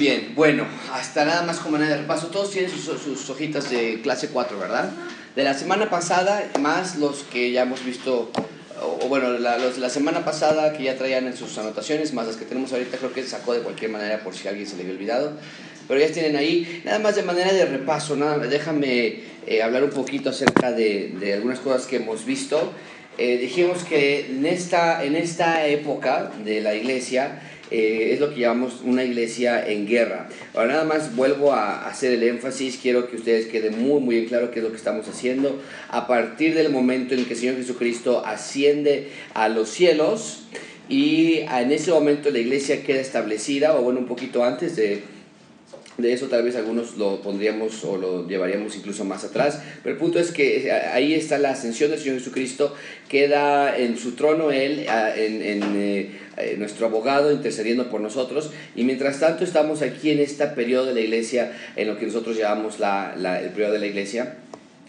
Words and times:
bien, 0.00 0.32
bueno, 0.34 0.66
hasta 0.94 1.24
nada 1.26 1.42
más 1.42 1.58
como 1.58 1.72
manera 1.72 1.94
de 1.94 2.00
repaso. 2.00 2.28
Todos 2.28 2.50
tienen 2.50 2.70
sus, 2.70 3.30
hojitas 3.30 3.70
de 3.70 4.00
clase 4.02 4.28
4, 4.28 4.58
¿verdad? 4.58 4.90
De 5.36 5.44
la 5.44 5.54
semana 5.54 5.90
pasada, 5.90 6.50
más 6.58 6.96
los 6.96 7.22
que 7.24 7.52
ya 7.52 7.62
hemos 7.62 7.84
visto, 7.84 8.32
o, 8.82 9.08
bueno, 9.08 9.30
la, 9.38 9.58
los 9.58 9.74
de 9.74 9.82
la 9.82 9.90
semana 9.90 10.24
pasada 10.24 10.72
que 10.72 10.84
ya 10.84 10.96
traían 10.96 11.26
en 11.26 11.36
sus 11.36 11.56
anotaciones, 11.58 12.14
más 12.14 12.26
las 12.26 12.36
que 12.36 12.46
tenemos 12.46 12.72
ahorita, 12.72 12.96
creo 12.96 13.12
que 13.12 13.22
se 13.22 13.28
sacó 13.28 13.52
de 13.52 13.60
cualquier 13.60 13.90
manera 13.90 14.24
por 14.24 14.34
si 14.34 14.48
alguien 14.48 14.66
se 14.66 14.76
le 14.76 14.82
había 14.82 14.94
olvidado. 14.94 15.32
Pero 15.86 16.00
ya 16.00 16.08
tienen 16.08 16.36
ahí, 16.36 16.82
nada 16.84 16.98
más 16.98 17.14
de 17.16 17.22
manera 17.22 17.52
de 17.52 17.66
repaso, 17.66 18.16
nada, 18.16 18.38
déjame 18.38 19.20
eh, 19.46 19.62
hablar 19.62 19.84
un 19.84 19.90
poquito 19.90 20.30
acerca 20.30 20.72
de, 20.72 21.14
de, 21.20 21.34
algunas 21.34 21.60
cosas 21.60 21.86
que 21.86 21.96
hemos 21.96 22.24
visto. 22.24 22.72
Eh, 23.18 23.36
dijimos 23.36 23.84
que 23.84 24.26
en 24.30 24.46
esta, 24.46 25.04
en 25.04 25.14
esta 25.14 25.66
época 25.66 26.30
de 26.42 26.62
la 26.62 26.74
iglesia, 26.74 27.42
eh, 27.70 28.10
es 28.12 28.20
lo 28.20 28.34
que 28.34 28.40
llamamos 28.40 28.80
una 28.84 29.04
iglesia 29.04 29.66
en 29.66 29.86
guerra. 29.86 30.28
Ahora 30.54 30.68
nada 30.72 30.84
más 30.84 31.14
vuelvo 31.14 31.52
a 31.52 31.86
hacer 31.86 32.12
el 32.12 32.22
énfasis, 32.22 32.78
quiero 32.80 33.08
que 33.08 33.16
ustedes 33.16 33.46
queden 33.46 33.80
muy 33.80 34.00
muy 34.00 34.16
bien 34.16 34.28
claro 34.28 34.50
qué 34.50 34.58
es 34.58 34.64
lo 34.64 34.70
que 34.70 34.76
estamos 34.76 35.08
haciendo. 35.08 35.60
A 35.88 36.06
partir 36.06 36.54
del 36.54 36.70
momento 36.70 37.14
en 37.14 37.24
que 37.24 37.34
el 37.34 37.38
Señor 37.38 37.56
Jesucristo 37.56 38.24
asciende 38.24 39.08
a 39.34 39.48
los 39.48 39.68
cielos 39.68 40.44
y 40.88 41.38
en 41.38 41.70
ese 41.70 41.92
momento 41.92 42.30
la 42.30 42.40
iglesia 42.40 42.82
queda 42.82 43.00
establecida, 43.00 43.76
o 43.76 43.82
bueno, 43.82 44.00
un 44.00 44.06
poquito 44.06 44.44
antes 44.44 44.74
de 44.74 45.02
de 46.02 46.12
eso 46.12 46.26
tal 46.26 46.42
vez 46.42 46.56
algunos 46.56 46.96
lo 46.96 47.20
pondríamos 47.22 47.84
o 47.84 47.96
lo 47.96 48.28
llevaríamos 48.28 48.76
incluso 48.76 49.04
más 49.04 49.24
atrás, 49.24 49.62
pero 49.82 49.94
el 49.94 50.00
punto 50.00 50.18
es 50.18 50.30
que 50.30 50.66
eh, 50.68 50.72
ahí 50.72 51.14
está 51.14 51.38
la 51.38 51.50
ascensión 51.50 51.90
del 51.90 52.00
Señor 52.00 52.18
Jesucristo, 52.18 52.74
queda 53.08 53.76
en 53.76 53.96
su 53.98 54.12
trono 54.12 54.50
Él, 54.50 54.86
en, 55.16 55.42
en 55.42 55.62
eh, 55.76 56.10
eh, 56.36 56.54
nuestro 56.58 56.86
abogado 56.86 57.32
intercediendo 57.32 57.90
por 57.90 58.00
nosotros, 58.00 58.50
y 58.74 58.84
mientras 58.84 59.20
tanto 59.20 59.44
estamos 59.44 59.82
aquí 59.82 60.10
en 60.10 60.20
este 60.20 60.46
periodo 60.46 60.86
de 60.86 60.94
la 60.94 61.00
iglesia, 61.00 61.52
en 61.76 61.88
lo 61.88 61.98
que 61.98 62.06
nosotros 62.06 62.36
llamamos 62.36 62.78
la, 62.78 63.14
la, 63.16 63.40
el 63.40 63.50
periodo 63.50 63.72
de 63.72 63.78
la 63.80 63.86
iglesia, 63.86 64.36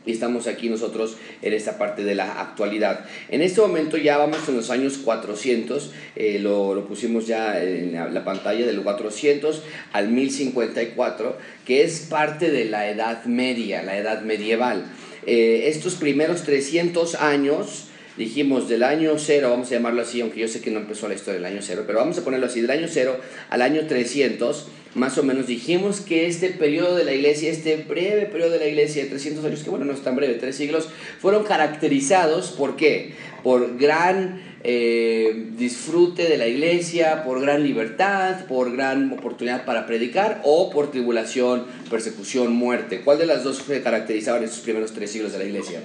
y 0.05 0.11
estamos 0.11 0.47
aquí 0.47 0.69
nosotros 0.69 1.17
en 1.41 1.53
esta 1.53 1.77
parte 1.77 2.03
de 2.03 2.15
la 2.15 2.41
actualidad. 2.41 3.05
En 3.29 3.41
este 3.41 3.61
momento 3.61 3.97
ya 3.97 4.17
vamos 4.17 4.47
en 4.47 4.55
los 4.55 4.69
años 4.69 4.97
400, 4.97 5.91
eh, 6.15 6.39
lo, 6.39 6.73
lo, 6.73 6.87
pusimos 6.87 7.27
ya 7.27 7.61
en 7.61 7.93
la, 7.93 8.09
la, 8.09 8.23
pantalla 8.23 8.65
del 8.65 8.81
400 8.81 9.61
al 9.93 10.09
1054, 10.09 11.37
que 11.65 11.83
es 11.83 12.01
parte 12.01 12.49
de 12.51 12.65
la 12.65 12.89
Edad 12.89 13.25
Media, 13.25 13.83
la 13.83 13.97
Edad 13.97 14.21
Medieval. 14.21 14.85
Eh, 15.25 15.63
estos 15.67 15.95
primeros 15.95 16.43
300 16.43 17.15
años 17.15 17.90
dijimos 18.17 18.67
del 18.67 18.83
año 18.83 19.13
cero, 19.17 19.49
vamos 19.49 19.67
a 19.69 19.75
llamarlo 19.75 20.01
así, 20.01 20.21
aunque 20.21 20.39
yo 20.39 20.47
sé 20.47 20.61
que 20.61 20.71
no 20.71 20.79
empezó 20.79 21.07
la 21.07 21.15
historia 21.15 21.39
del 21.39 21.45
año 21.45 21.61
cero, 21.61 21.83
pero 21.85 21.99
vamos 21.99 22.17
a 22.17 22.23
ponerlo 22.23 22.45
así, 22.45 22.61
del 22.61 22.71
año 22.71 22.87
cero 22.89 23.19
al 23.49 23.61
año 23.61 23.87
300, 23.87 24.67
más 24.95 25.17
o 25.17 25.23
menos 25.23 25.47
dijimos 25.47 26.01
que 26.01 26.27
este 26.27 26.49
periodo 26.49 26.95
de 26.95 27.05
la 27.05 27.13
iglesia, 27.13 27.49
este 27.49 27.77
breve 27.77 28.25
periodo 28.25 28.51
de 28.51 28.59
la 28.59 28.67
iglesia 28.67 29.03
de 29.03 29.09
300 29.09 29.45
años, 29.45 29.63
que 29.63 29.69
bueno, 29.69 29.85
no 29.85 29.93
es 29.93 30.01
tan 30.01 30.15
breve, 30.15 30.33
tres 30.35 30.55
siglos, 30.55 30.89
fueron 31.19 31.43
caracterizados, 31.43 32.51
¿por 32.51 32.75
qué? 32.75 33.13
Por 33.43 33.77
gran 33.77 34.50
eh, 34.63 35.47
disfrute 35.57 36.29
de 36.29 36.37
la 36.37 36.47
iglesia, 36.47 37.23
por 37.23 37.41
gran 37.41 37.63
libertad, 37.63 38.45
por 38.45 38.71
gran 38.71 39.11
oportunidad 39.11 39.65
para 39.65 39.85
predicar 39.85 40.41
o 40.43 40.69
por 40.69 40.91
tribulación, 40.91 41.65
persecución, 41.89 42.53
muerte. 42.53 43.01
¿Cuál 43.01 43.17
de 43.17 43.25
las 43.25 43.43
dos 43.43 43.61
fue 43.61 43.81
caracterizado 43.81 44.37
en 44.37 44.43
estos 44.43 44.59
primeros 44.59 44.93
tres 44.93 45.11
siglos 45.11 45.31
de 45.31 45.39
la 45.39 45.45
iglesia? 45.45 45.79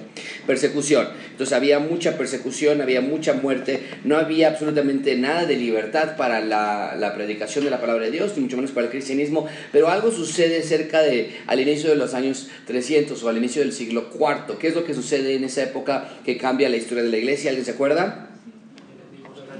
Persecución. 0.45 1.07
Entonces 1.31 1.55
había 1.55 1.79
mucha 1.79 2.17
persecución, 2.17 2.81
había 2.81 3.01
mucha 3.01 3.33
muerte, 3.33 3.81
no 4.03 4.17
había 4.17 4.49
absolutamente 4.49 5.15
nada 5.17 5.45
de 5.45 5.55
libertad 5.55 6.15
para 6.15 6.41
la, 6.41 6.95
la 6.95 7.15
predicación 7.15 7.65
de 7.65 7.71
la 7.71 7.81
palabra 7.81 8.05
de 8.05 8.11
Dios, 8.11 8.33
ni 8.35 8.43
mucho 8.43 8.57
menos 8.57 8.71
para 8.71 8.85
el 8.85 8.91
cristianismo, 8.91 9.47
pero 9.71 9.89
algo 9.89 10.11
sucede 10.11 10.61
cerca 10.61 11.01
de, 11.01 11.35
al 11.47 11.59
inicio 11.59 11.89
de 11.89 11.95
los 11.95 12.13
años 12.13 12.49
300 12.67 13.21
o 13.23 13.29
al 13.29 13.37
inicio 13.37 13.61
del 13.61 13.73
siglo 13.73 14.09
IV. 14.13 14.57
¿Qué 14.59 14.67
es 14.67 14.75
lo 14.75 14.85
que 14.85 14.93
sucede 14.93 15.35
en 15.35 15.43
esa 15.43 15.63
época 15.63 16.09
que 16.25 16.37
cambia 16.37 16.69
la 16.69 16.77
historia 16.77 17.03
de 17.03 17.09
la 17.09 17.17
iglesia? 17.17 17.49
¿Alguien 17.49 17.65
se 17.65 17.71
acuerda? 17.71 18.26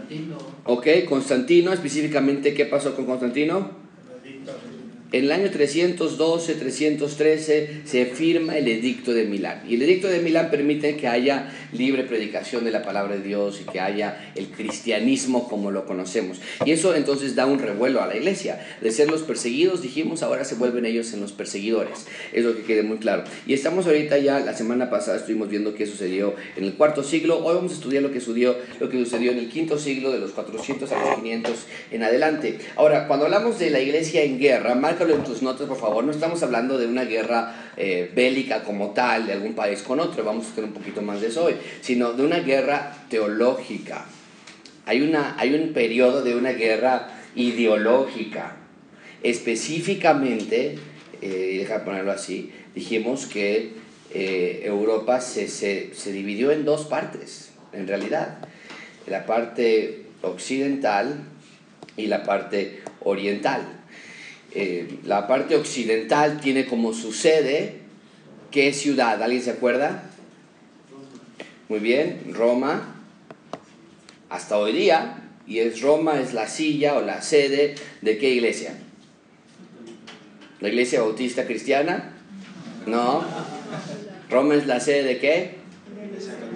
Constantino. 0.07 0.38
Ok, 0.66 0.88
Constantino, 1.07 1.73
específicamente, 1.73 2.53
¿qué 2.53 2.66
pasó 2.66 2.95
con 2.95 3.06
Constantino? 3.06 3.87
En 5.13 5.23
el 5.23 5.31
año 5.31 5.50
312, 5.50 6.56
313 6.56 7.81
se 7.85 8.06
firma 8.07 8.57
el 8.57 8.68
edicto 8.68 9.13
de 9.13 9.23
Milán. 9.23 9.62
Y 9.66 9.75
el 9.75 9.84
edicto 9.84 10.09
de 10.09 10.19
Milán 10.19 10.50
permite 10.51 10.97
que 10.97 11.07
haya 11.07 11.50
libre 11.72 12.03
predicación 12.03 12.66
de 12.66 12.72
la 12.72 12.84
palabra 12.84 13.16
de 13.16 13.22
Dios 13.22 13.62
y 13.62 13.72
que 13.72 13.79
haya 13.79 14.31
el 14.35 14.47
cristianismo 14.47 15.47
como 15.47 15.72
lo 15.72 15.85
conocemos. 15.85 16.41
Y 16.66 16.73
eso 16.73 16.94
entonces 16.94 17.35
da 17.35 17.45
un 17.45 17.59
revuelo 17.59 18.01
a 18.01 18.07
la 18.07 18.18
iglesia. 18.18 18.59
De 18.81 18.91
ser 18.91 19.09
los 19.09 19.22
perseguidos, 19.22 19.81
dijimos, 19.81 20.23
ahora 20.23 20.44
se 20.44 20.56
vuelven 20.56 20.85
ellos 20.85 21.13
en 21.13 21.22
los 21.22 21.31
perseguidores. 21.31 22.06
Es 22.34 22.44
lo 22.44 22.53
que 22.57 22.63
quede 22.63 22.84
muy 22.84 22.97
claro. 22.97 23.24
Y 23.45 23.53
estamos 23.53 23.85
ahorita 23.85 24.18
ya, 24.18 24.41
la 24.41 24.56
semana 24.56 24.89
pasada 24.89 25.19
estuvimos 25.19 25.47
viendo 25.47 25.74
qué 25.74 25.85
sucedió 25.85 26.35
en 26.57 26.66
el 26.66 26.74
cuarto 26.74 27.01
siglo. 27.01 27.45
Hoy 27.45 27.56
vamos 27.56 27.72
a 27.72 27.75
estudiar 27.75 28.03
lo 28.03 28.12
que 28.12 28.19
sucedió, 28.19 28.57
lo 28.81 28.89
que 28.89 28.97
sucedió 28.97 29.31
en 29.31 29.38
el 29.38 29.47
quinto 29.47 29.79
siglo, 29.79 30.12
de 30.12 30.19
los 30.19 30.31
400 30.31 30.91
a 30.91 31.00
los 31.00 31.16
500 31.16 31.53
en 31.91 32.03
adelante. 32.03 32.59
Ahora, 32.75 33.07
cuando 33.07 33.25
hablamos 33.25 33.57
de 33.57 33.69
la 33.69 33.79
iglesia 33.79 34.24
en 34.24 34.38
guerra, 34.38 34.75
en 35.06 35.24
tus 35.24 35.41
notas, 35.41 35.68
por 35.68 35.78
favor. 35.78 36.03
No 36.03 36.12
estamos 36.12 36.41
hablando 36.44 36.78
de 36.78 36.88
una 36.88 37.03
guerra 37.03 37.72
eh, 37.78 38.12
bélica 38.16 38.63
como 38.63 38.91
tal, 38.91 39.28
de 39.28 39.34
algún 39.34 39.53
país 39.53 39.81
con 39.81 40.00
otro, 40.00 40.24
vamos 40.24 40.47
a 40.47 40.56
tener 40.56 40.69
un 40.69 40.74
poquito 40.74 41.02
más 41.02 41.22
de 41.22 41.28
eso 41.28 41.46
hoy, 41.46 41.56
sino 41.81 42.13
de 42.13 42.24
una 42.24 42.40
guerra 42.40 43.06
teológica. 43.09 44.06
Hay, 44.86 45.02
una, 45.02 45.36
hay 45.38 45.53
un 45.53 45.74
periodo 45.74 46.24
de 46.24 46.36
una 46.36 46.52
guerra 46.52 47.09
ideológica. 47.36 48.56
Específicamente, 49.24 50.78
eh, 51.22 51.56
deja 51.59 51.84
ponerlo 51.84 52.12
así, 52.12 52.52
dijimos 52.74 53.25
que 53.25 53.74
eh, 54.13 54.62
Europa 54.63 55.22
se, 55.22 55.47
se, 55.47 55.94
se 55.94 56.12
dividió 56.12 56.52
en 56.52 56.66
dos 56.66 56.86
partes, 56.86 57.52
en 57.74 57.88
realidad. 57.88 58.40
La 59.07 59.25
parte 59.25 60.06
occidental 60.22 61.24
y 61.96 62.07
la 62.07 62.24
parte 62.24 62.81
oriental. 63.02 63.77
Eh, 64.59 65.01
la 65.03 65.28
parte 65.28 65.56
occidental 65.56 66.41
tiene 66.41 66.66
como 66.66 66.91
su 66.91 67.13
sede, 67.13 67.75
¿qué 68.50 68.73
ciudad? 68.73 69.22
¿Alguien 69.22 69.44
se 69.44 69.51
acuerda? 69.51 70.09
Muy 71.69 71.78
bien, 71.78 72.34
Roma, 72.34 72.95
hasta 74.29 74.57
hoy 74.57 74.72
día, 74.72 75.29
y 75.45 75.59
es 75.59 75.79
Roma, 75.81 76.19
es 76.19 76.34
la 76.34 76.47
silla 76.47 76.95
o 76.95 77.01
la 77.01 77.22
sede 77.22 77.75
de 78.01 78.18
qué 78.18 78.31
iglesia? 78.31 78.75
¿La 80.59 80.69
iglesia 80.69 81.01
bautista 81.01 81.45
cristiana? 81.45 82.13
No. 82.88 83.24
Roma 84.28 84.56
es 84.56 84.66
la 84.66 84.79
sede 84.79 85.03
de 85.03 85.19
qué? 85.19 85.51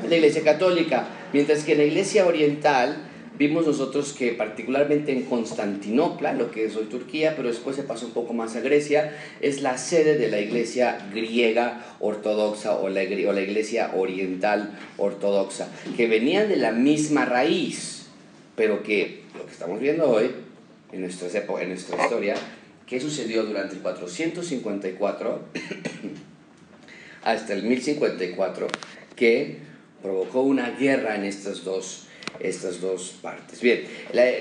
La 0.10 0.16
iglesia 0.16 0.42
católica. 0.42 1.08
Mientras 1.34 1.64
que 1.64 1.74
en 1.74 1.78
la 1.78 1.84
iglesia 1.84 2.26
oriental 2.26 3.11
vimos 3.42 3.66
nosotros 3.66 4.14
que 4.14 4.34
particularmente 4.34 5.12
en 5.12 5.24
Constantinopla, 5.24 6.34
lo 6.34 6.52
que 6.52 6.66
es 6.66 6.76
hoy 6.76 6.86
Turquía, 6.86 7.34
pero 7.36 7.48
después 7.48 7.76
se 7.76 7.82
pasó 7.82 8.06
un 8.06 8.12
poco 8.12 8.34
más 8.34 8.56
a 8.56 8.60
Grecia, 8.60 9.18
es 9.42 9.64
la 9.64 9.80
sede 9.80 10.20
de 10.20 10.30
la 10.30 10.40
iglesia 10.40 11.10
griega 11.12 11.84
ortodoxa 12.00 12.76
o 12.76 12.88
la, 12.88 13.02
iglesia 13.02 13.94
oriental 13.96 14.78
ortodoxa, 14.98 15.70
que 15.98 16.06
venían 16.06 16.50
de 16.50 16.58
la 16.58 16.72
misma 16.72 17.26
raíz, 17.26 18.06
pero 18.56 18.84
que 18.84 19.24
lo 19.36 19.48
que 19.48 19.52
estamos 19.54 19.80
viendo 19.80 20.08
hoy, 20.08 20.30
en 20.92 21.02
nuestra, 21.02 21.28
historia, 21.28 22.36
¿qué 22.86 23.00
sucedió 23.00 23.42
durante 23.44 23.74
el 23.74 23.82
454 23.82 25.40
hasta 27.24 27.54
el 27.54 27.64
1054? 27.64 28.68
Que 29.16 29.58
provocó 30.04 30.42
una 30.42 30.70
guerra 30.70 31.16
en 31.16 31.24
estas 31.24 31.64
dos 31.64 32.06
estas 32.40 32.82
dos 32.82 33.16
partes. 33.22 33.62
Bien, 33.62 33.84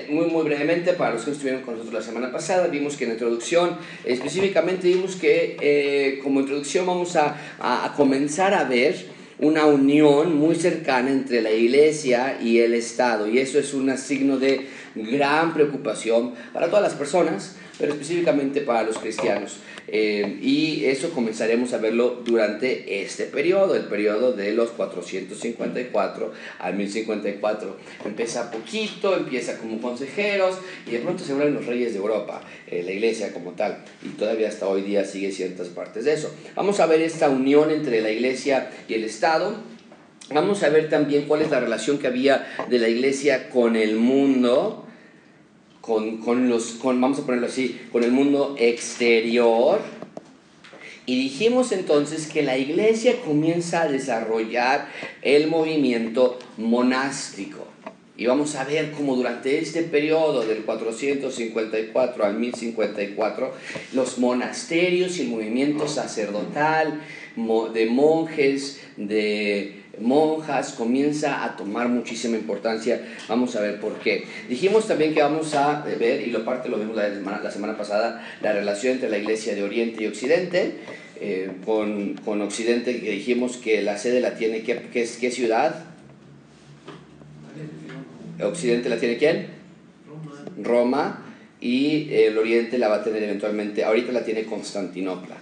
muy, 0.09 0.25
muy 0.27 0.43
brevemente, 0.43 0.93
para 0.93 1.13
los 1.13 1.23
que 1.23 1.31
estuvieron 1.31 1.61
con 1.61 1.75
nosotros 1.75 1.93
la 1.93 2.05
semana 2.05 2.31
pasada, 2.31 2.67
vimos 2.67 2.97
que 2.97 3.03
en 3.03 3.09
la 3.09 3.13
introducción, 3.15 3.77
específicamente 4.05 4.87
vimos 4.87 5.15
que 5.15 5.57
eh, 5.61 6.19
como 6.23 6.39
introducción 6.39 6.85
vamos 6.85 7.15
a, 7.15 7.35
a, 7.59 7.85
a 7.85 7.93
comenzar 7.93 8.53
a 8.53 8.63
ver 8.63 9.11
una 9.39 9.65
unión 9.65 10.37
muy 10.37 10.55
cercana 10.55 11.09
entre 11.09 11.41
la 11.41 11.51
iglesia 11.51 12.39
y 12.41 12.59
el 12.59 12.75
Estado, 12.75 13.27
y 13.27 13.39
eso 13.39 13.57
es 13.57 13.73
un 13.73 13.95
signo 13.97 14.37
de 14.37 14.67
gran 14.93 15.53
preocupación 15.53 16.33
para 16.53 16.67
todas 16.67 16.83
las 16.83 16.93
personas, 16.93 17.55
pero 17.81 17.93
específicamente 17.93 18.61
para 18.61 18.83
los 18.83 18.99
cristianos. 18.99 19.57
Eh, 19.87 20.37
y 20.39 20.85
eso 20.85 21.09
comenzaremos 21.09 21.73
a 21.73 21.79
verlo 21.79 22.21
durante 22.23 23.01
este 23.01 23.23
periodo, 23.25 23.75
el 23.75 23.85
periodo 23.85 24.33
de 24.33 24.53
los 24.53 24.69
454 24.69 26.31
al 26.59 26.75
1054. 26.75 27.77
Empieza 28.05 28.51
poquito, 28.51 29.17
empieza 29.17 29.57
como 29.57 29.81
consejeros 29.81 30.59
y 30.85 30.91
de 30.91 30.99
pronto 30.99 31.23
se 31.23 31.33
vuelven 31.33 31.55
los 31.55 31.65
reyes 31.65 31.93
de 31.93 31.97
Europa, 31.97 32.43
eh, 32.67 32.83
la 32.83 32.91
iglesia 32.91 33.33
como 33.33 33.53
tal, 33.53 33.83
y 34.03 34.09
todavía 34.09 34.49
hasta 34.49 34.67
hoy 34.67 34.83
día 34.83 35.03
sigue 35.03 35.31
ciertas 35.31 35.69
partes 35.69 36.05
de 36.05 36.13
eso. 36.13 36.31
Vamos 36.55 36.79
a 36.79 36.85
ver 36.85 37.01
esta 37.01 37.29
unión 37.29 37.71
entre 37.71 38.01
la 38.01 38.11
iglesia 38.11 38.69
y 38.87 38.93
el 38.93 39.05
Estado. 39.05 39.55
Vamos 40.29 40.61
a 40.61 40.69
ver 40.69 40.87
también 40.87 41.23
cuál 41.23 41.41
es 41.41 41.49
la 41.49 41.59
relación 41.59 41.97
que 41.97 42.05
había 42.05 42.47
de 42.69 42.77
la 42.77 42.87
iglesia 42.87 43.49
con 43.49 43.75
el 43.75 43.95
mundo 43.95 44.85
con, 45.81 46.17
con 46.17 46.47
los, 46.47 46.73
con, 46.73 47.01
vamos 47.01 47.19
a 47.19 47.25
ponerlo 47.25 47.47
así, 47.47 47.79
con 47.91 48.03
el 48.03 48.11
mundo 48.11 48.55
exterior. 48.57 49.79
Y 51.05 51.19
dijimos 51.19 51.71
entonces 51.71 52.27
que 52.27 52.43
la 52.43 52.57
iglesia 52.57 53.19
comienza 53.25 53.81
a 53.81 53.87
desarrollar 53.87 54.87
el 55.23 55.47
movimiento 55.47 56.37
monástico. 56.57 57.67
Y 58.15 58.27
vamos 58.27 58.55
a 58.55 58.65
ver 58.65 58.91
cómo 58.91 59.15
durante 59.15 59.57
este 59.57 59.81
periodo 59.81 60.45
del 60.45 60.63
454 60.63 62.23
al 62.23 62.35
1054, 62.37 63.51
los 63.93 64.19
monasterios 64.19 65.17
y 65.17 65.21
el 65.21 65.29
movimiento 65.29 65.87
sacerdotal 65.87 67.01
de 67.73 67.85
monjes, 67.87 68.81
de 68.95 69.80
monjas, 70.01 70.73
comienza 70.73 71.43
a 71.43 71.55
tomar 71.55 71.87
muchísima 71.89 72.37
importancia. 72.37 73.01
Vamos 73.27 73.55
a 73.55 73.61
ver 73.61 73.79
por 73.79 73.99
qué. 73.99 74.25
Dijimos 74.49 74.87
también 74.87 75.13
que 75.13 75.21
vamos 75.21 75.53
a 75.55 75.81
ver, 75.81 76.27
y 76.27 76.31
lo 76.31 76.43
parte 76.43 76.69
lo 76.69 76.77
vimos 76.77 76.95
la 76.95 77.09
semana, 77.13 77.39
la 77.41 77.51
semana 77.51 77.77
pasada, 77.77 78.25
la 78.41 78.53
relación 78.53 78.93
entre 78.93 79.09
la 79.09 79.17
iglesia 79.17 79.55
de 79.55 79.63
Oriente 79.63 80.03
y 80.03 80.07
Occidente. 80.07 80.75
Eh, 81.23 81.51
con, 81.65 82.15
con, 82.25 82.41
Occidente, 82.41 82.99
que 82.99 83.11
dijimos 83.11 83.57
que 83.57 83.83
la 83.83 83.95
sede 83.99 84.21
la 84.21 84.33
tiene, 84.33 84.63
¿qué, 84.63 84.87
qué, 84.91 85.07
qué 85.19 85.29
ciudad? 85.29 85.85
Occidente 88.41 88.89
la 88.89 88.97
tiene 88.97 89.17
quién? 89.17 89.47
Roma. 90.07 90.45
Roma. 90.57 91.25
Y 91.59 92.11
el 92.11 92.39
Oriente 92.39 92.79
la 92.79 92.87
va 92.87 92.95
a 92.95 93.03
tener 93.03 93.21
eventualmente, 93.21 93.83
ahorita 93.83 94.11
la 94.11 94.25
tiene 94.25 94.45
Constantinopla. 94.45 95.37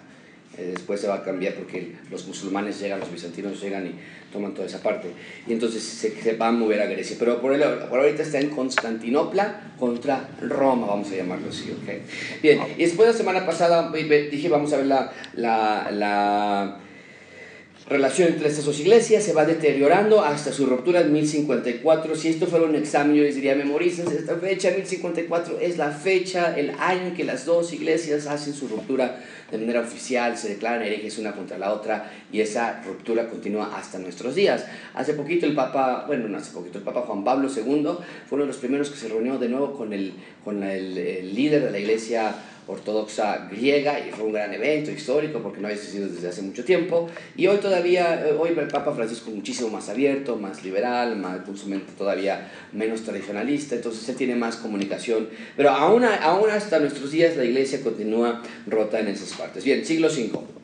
Eh, 0.59 0.71
después 0.73 0.99
se 0.99 1.07
va 1.07 1.15
a 1.15 1.23
cambiar 1.23 1.53
porque 1.53 1.93
los 2.11 2.27
musulmanes 2.27 2.79
llegan, 2.81 2.99
los 2.99 3.11
bizantinos 3.11 3.61
llegan 3.61 3.87
y 3.87 3.93
toman 4.31 4.53
toda 4.53 4.67
esa 4.67 4.83
parte. 4.83 5.07
Y 5.47 5.53
entonces 5.53 5.81
se, 5.81 6.21
se 6.21 6.35
va 6.35 6.49
a 6.49 6.51
mover 6.51 6.81
a 6.81 6.85
Grecia. 6.85 7.15
Pero 7.17 7.39
por, 7.39 7.53
el, 7.53 7.61
por 7.61 7.99
ahorita 7.99 8.23
está 8.23 8.39
en 8.39 8.49
Constantinopla 8.49 9.73
contra 9.79 10.29
Roma, 10.41 10.87
vamos 10.87 11.09
a 11.11 11.15
llamarlo 11.15 11.49
así. 11.49 11.73
¿okay? 11.81 12.01
Bien, 12.43 12.59
y 12.77 12.83
después 12.83 13.07
la 13.07 13.13
semana 13.13 13.45
pasada 13.45 13.89
dije, 13.91 14.49
vamos 14.49 14.73
a 14.73 14.77
ver 14.77 14.87
la, 14.87 16.79
relación 17.89 18.27
entre 18.27 18.47
estas 18.47 18.65
dos 18.65 18.79
iglesias 18.79 19.23
se 19.23 19.33
va 19.33 19.45
deteriorando 19.45 20.23
hasta 20.23 20.53
su 20.53 20.67
ruptura 20.67 21.01
en 21.01 21.11
1054. 21.11 22.15
Si 22.15 22.27
esto 22.27 22.45
fuera 22.45 22.65
un 22.65 22.75
examen, 22.75 23.15
yo 23.15 23.23
les 23.23 23.33
diría, 23.33 23.55
memoricen 23.55 24.07
esta 24.07 24.35
fecha, 24.35 24.69
1054 24.69 25.57
es 25.59 25.77
la 25.77 25.89
fecha, 25.89 26.55
el 26.55 26.69
año 26.77 27.07
en 27.07 27.13
que 27.15 27.23
las 27.23 27.45
dos 27.45 27.73
iglesias 27.73 28.27
hacen 28.27 28.53
su 28.53 28.67
ruptura 28.67 29.19
de 29.49 29.57
manera 29.57 29.81
oficial, 29.81 30.37
se 30.37 30.49
declaran 30.49 30.83
herejes 30.83 31.17
una 31.17 31.31
contra 31.31 31.57
la 31.57 31.73
otra 31.73 32.11
y 32.31 32.41
esa 32.41 32.83
ruptura 32.83 33.27
continúa 33.27 33.75
hasta 33.75 33.97
nuestros 33.97 34.35
días. 34.35 34.65
Hace 34.93 35.13
poquito 35.13 35.47
el 35.47 35.55
Papa, 35.55 36.03
bueno, 36.05 36.27
no 36.27 36.37
hace 36.37 36.51
poquito, 36.51 36.77
el 36.77 36.83
Papa 36.83 37.01
Juan 37.01 37.23
Pablo 37.23 37.47
II 37.47 37.63
fue 38.27 38.35
uno 38.35 38.43
de 38.43 38.47
los 38.47 38.57
primeros 38.57 38.91
que 38.91 38.97
se 38.97 39.07
reunió 39.07 39.39
de 39.39 39.49
nuevo 39.49 39.73
con 39.73 39.93
el, 39.93 40.13
con 40.45 40.61
el 40.63 41.33
líder 41.33 41.63
de 41.63 41.71
la 41.71 41.79
iglesia 41.79 42.35
ortodoxa 42.67 43.47
griega 43.49 43.99
y 43.99 44.11
fue 44.11 44.25
un 44.25 44.33
gran 44.33 44.53
evento 44.53 44.91
histórico 44.91 45.39
porque 45.39 45.59
no 45.59 45.67
había 45.67 45.79
sucedido 45.79 46.09
desde 46.09 46.27
hace 46.29 46.41
mucho 46.41 46.63
tiempo 46.63 47.09
y 47.35 47.47
hoy 47.47 47.57
todavía, 47.57 48.27
eh, 48.27 48.35
hoy 48.37 48.49
el 48.49 48.67
Papa 48.67 48.93
Francisco 48.93 49.29
es 49.29 49.35
muchísimo 49.35 49.69
más 49.69 49.89
abierto, 49.89 50.35
más 50.35 50.63
liberal, 50.63 51.15
más, 51.15 51.39
todavía 51.97 52.51
menos 52.71 53.01
tradicionalista, 53.03 53.75
entonces 53.75 54.07
él 54.09 54.15
tiene 54.15 54.35
más 54.35 54.57
comunicación, 54.57 55.29
pero 55.57 55.71
aún, 55.71 56.03
aún 56.03 56.49
hasta 56.49 56.79
nuestros 56.79 57.11
días 57.11 57.35
la 57.37 57.45
iglesia 57.45 57.81
continúa 57.81 58.41
rota 58.67 58.99
en 58.99 59.07
esas 59.07 59.33
partes. 59.37 59.63
Bien, 59.63 59.85
siglo 59.85 60.07
V. 60.07 60.58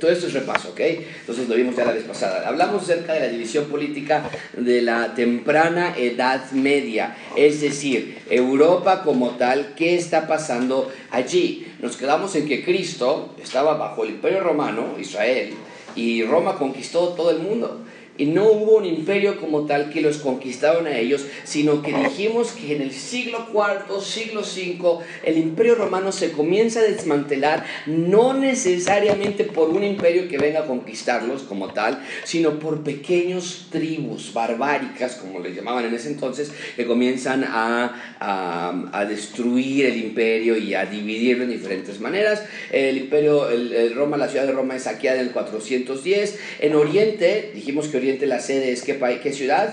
Todo 0.00 0.10
esto 0.10 0.26
es 0.26 0.32
repaso, 0.32 0.70
¿ok? 0.70 0.80
Entonces 0.80 1.48
lo 1.48 1.54
vimos 1.54 1.76
ya 1.76 1.84
la 1.84 1.92
vez 1.92 2.04
pasada. 2.04 2.46
Hablamos 2.46 2.82
acerca 2.82 3.14
de 3.14 3.20
la 3.20 3.28
división 3.28 3.66
política 3.66 4.28
de 4.56 4.82
la 4.82 5.14
temprana 5.14 5.94
Edad 5.96 6.50
Media, 6.52 7.16
es 7.36 7.60
decir, 7.60 8.18
Europa 8.28 9.02
como 9.02 9.30
tal, 9.30 9.74
¿qué 9.76 9.96
está 9.96 10.26
pasando 10.26 10.90
allí? 11.10 11.66
Nos 11.80 11.96
quedamos 11.96 12.34
en 12.36 12.46
que 12.46 12.64
Cristo 12.64 13.34
estaba 13.42 13.76
bajo 13.76 14.04
el 14.04 14.10
Imperio 14.10 14.40
Romano, 14.40 14.96
Israel, 14.98 15.54
y 15.96 16.22
Roma 16.24 16.56
conquistó 16.56 17.08
todo 17.10 17.30
el 17.30 17.38
mundo. 17.38 17.84
Y 18.16 18.26
no 18.26 18.44
hubo 18.44 18.76
un 18.76 18.84
imperio 18.84 19.40
como 19.40 19.66
tal 19.66 19.90
que 19.90 20.00
los 20.00 20.18
conquistaron 20.18 20.86
a 20.86 20.96
ellos, 20.96 21.26
sino 21.44 21.82
que 21.82 21.92
dijimos 21.92 22.52
que 22.52 22.76
en 22.76 22.82
el 22.82 22.92
siglo 22.92 23.48
IV, 23.52 24.00
siglo 24.00 24.42
V, 24.42 25.04
el 25.24 25.38
imperio 25.38 25.74
romano 25.74 26.12
se 26.12 26.30
comienza 26.32 26.80
a 26.80 26.84
desmantelar, 26.84 27.64
no 27.86 28.34
necesariamente 28.34 29.44
por 29.44 29.70
un 29.70 29.82
imperio 29.82 30.28
que 30.28 30.38
venga 30.38 30.60
a 30.60 30.66
conquistarlos 30.66 31.42
como 31.42 31.72
tal, 31.72 32.04
sino 32.24 32.58
por 32.58 32.84
pequeños 32.84 33.66
tribus 33.70 34.32
barbáricas, 34.32 35.16
como 35.16 35.40
les 35.40 35.56
llamaban 35.56 35.86
en 35.86 35.94
ese 35.94 36.08
entonces, 36.08 36.52
que 36.76 36.86
comienzan 36.86 37.44
a, 37.44 38.16
a, 38.20 38.90
a 38.92 39.04
destruir 39.04 39.86
el 39.86 39.96
imperio 39.96 40.56
y 40.56 40.74
a 40.74 40.86
dividirlo 40.86 41.44
en 41.44 41.50
diferentes 41.50 42.00
maneras. 42.00 42.44
El 42.70 42.96
imperio, 42.96 43.48
el, 43.48 43.94
Roma, 43.94 44.16
la 44.16 44.28
ciudad 44.28 44.46
de 44.46 44.52
Roma 44.52 44.76
es 44.76 44.84
saqueada 44.84 45.20
en 45.20 45.26
el 45.26 45.32
410. 45.32 46.38
En 46.60 46.74
Oriente, 46.74 47.50
dijimos 47.54 47.88
que 47.88 48.03
Oriente 48.04 48.26
la 48.26 48.38
sede 48.38 48.70
es 48.70 48.82
qué, 48.82 48.98
qué 49.22 49.32
ciudad? 49.32 49.72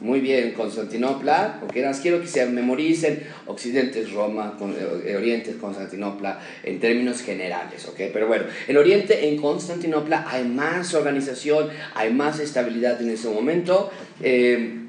Muy 0.00 0.20
bien, 0.20 0.52
Constantinopla, 0.52 1.58
porque 1.60 1.82
las 1.82 2.00
quiero 2.00 2.22
que 2.22 2.26
se 2.26 2.46
memoricen, 2.46 3.24
Occidente 3.46 4.00
es 4.00 4.12
Roma, 4.12 4.56
eh, 5.04 5.16
Oriente 5.16 5.50
es 5.50 5.56
Constantinopla, 5.56 6.40
en 6.62 6.80
términos 6.80 7.20
generales, 7.20 7.86
¿ok? 7.88 7.96
Pero 8.10 8.26
bueno, 8.26 8.44
en 8.68 8.76
Oriente, 8.78 9.28
en 9.28 9.36
Constantinopla, 9.36 10.24
hay 10.30 10.44
más 10.44 10.94
organización, 10.94 11.68
hay 11.94 12.10
más 12.10 12.40
estabilidad 12.40 13.02
en 13.02 13.10
ese 13.10 13.28
momento. 13.28 13.90
Eh, 14.22 14.86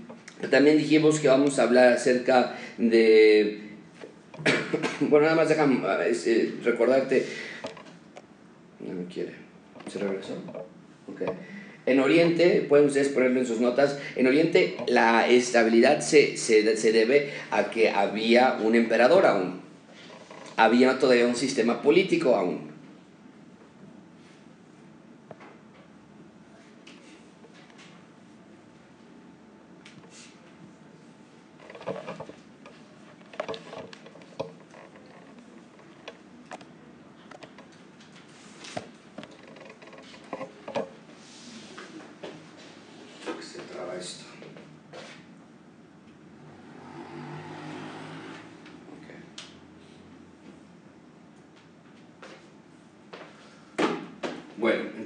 también 0.50 0.78
dijimos 0.78 1.20
que 1.20 1.28
vamos 1.28 1.60
a 1.60 1.64
hablar 1.64 1.92
acerca 1.92 2.56
de... 2.78 3.60
bueno, 5.02 5.26
nada 5.26 5.36
más 5.36 5.50
déjame 5.50 5.82
eh, 5.86 6.54
recordarte... 6.64 7.26
No 8.80 8.94
me 8.94 9.06
quiere. 9.06 9.34
¿Se 9.92 10.00
regresó? 10.00 10.34
Ok. 11.08 11.24
En 11.88 12.02
Oriente, 12.02 12.66
pueden 12.68 12.88
ustedes 12.88 13.08
ponerlo 13.08 13.40
en 13.40 13.48
sus 13.48 13.62
notas, 13.62 13.98
en 14.18 14.28
Oriente 14.28 14.76
la 14.88 15.28
estabilidad 15.30 16.02
se, 16.02 16.36
se, 16.36 16.76
se 16.76 16.92
debe 16.92 17.32
a 17.50 17.72
que 17.72 17.90
había 17.90 18.60
un 18.62 18.76
emperador 18.76 19.26
aún. 19.26 19.62
Había 20.58 21.00
todavía 21.00 21.26
un 21.26 21.38
sistema 21.38 21.82
político 21.82 22.36
aún. 22.36 22.77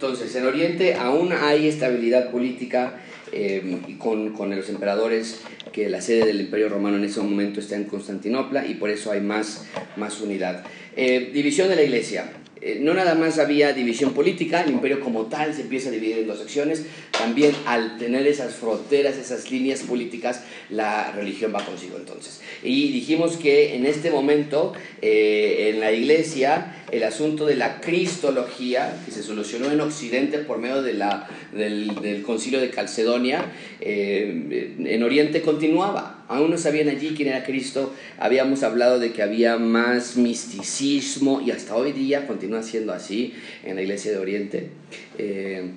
Entonces, 0.01 0.35
en 0.35 0.47
Oriente 0.47 0.95
aún 0.95 1.31
hay 1.31 1.67
estabilidad 1.67 2.31
política 2.31 2.99
eh, 3.31 3.77
con, 3.99 4.33
con, 4.33 4.49
los 4.49 4.67
emperadores, 4.67 5.41
que 5.71 5.89
la 5.89 6.01
sede 6.01 6.25
del 6.25 6.41
Imperio 6.41 6.69
Romano 6.69 6.97
en 6.97 7.03
ese 7.03 7.21
momento 7.21 7.59
está 7.59 7.75
en 7.75 7.83
Constantinopla 7.83 8.65
y 8.65 8.73
por 8.73 8.89
eso 8.89 9.11
hay 9.11 9.21
más, 9.21 9.67
más 9.97 10.19
unidad. 10.19 10.65
Eh, 10.95 11.29
división 11.31 11.69
de 11.69 11.75
la 11.75 11.83
Iglesia. 11.83 12.31
Eh, 12.61 12.77
no 12.79 12.93
nada 12.93 13.15
más 13.15 13.39
había 13.39 13.73
división 13.73 14.13
política, 14.13 14.61
el 14.61 14.71
imperio 14.71 14.99
como 14.99 15.25
tal 15.25 15.53
se 15.53 15.61
empieza 15.61 15.89
a 15.89 15.91
dividir 15.91 16.19
en 16.19 16.27
dos 16.27 16.39
secciones, 16.39 16.85
también 17.11 17.53
al 17.65 17.97
tener 17.97 18.27
esas 18.27 18.53
fronteras, 18.53 19.17
esas 19.17 19.49
líneas 19.49 19.81
políticas, 19.81 20.43
la 20.69 21.11
religión 21.11 21.53
va 21.53 21.65
consigo 21.65 21.97
entonces. 21.97 22.41
Y 22.63 22.91
dijimos 22.91 23.37
que 23.37 23.75
en 23.75 23.85
este 23.85 24.11
momento 24.11 24.73
en 25.01 25.79
la 25.79 25.91
iglesia 25.91 26.81
el 26.91 27.03
asunto 27.03 27.45
de 27.45 27.55
la 27.55 27.79
cristología, 27.79 29.01
que 29.05 29.11
se 29.11 29.23
solucionó 29.23 29.71
en 29.71 29.79
Occidente 29.81 30.39
por 30.39 30.59
medio 30.59 30.81
de 30.81 30.93
la, 30.93 31.27
del, 31.53 31.95
del 32.01 32.21
concilio 32.21 32.59
de 32.59 32.69
Calcedonia, 32.69 33.51
eh, 33.79 34.75
en 34.77 35.03
Oriente 35.03 35.41
continuaba. 35.41 36.20
Aún 36.31 36.49
no 36.49 36.57
sabían 36.57 36.87
allí 36.87 37.13
quién 37.13 37.27
era 37.27 37.43
Cristo, 37.43 37.93
habíamos 38.17 38.63
hablado 38.63 38.99
de 38.99 39.11
que 39.11 39.21
había 39.21 39.57
más 39.57 40.15
misticismo 40.15 41.41
y 41.41 41.51
hasta 41.51 41.75
hoy 41.75 41.91
día 41.91 42.25
continúa 42.25 42.63
siendo 42.63 42.93
así 42.93 43.33
en 43.65 43.75
la 43.75 43.81
iglesia 43.81 44.13
de 44.13 44.17
Oriente. 44.17 44.69
Eh, 45.17 45.71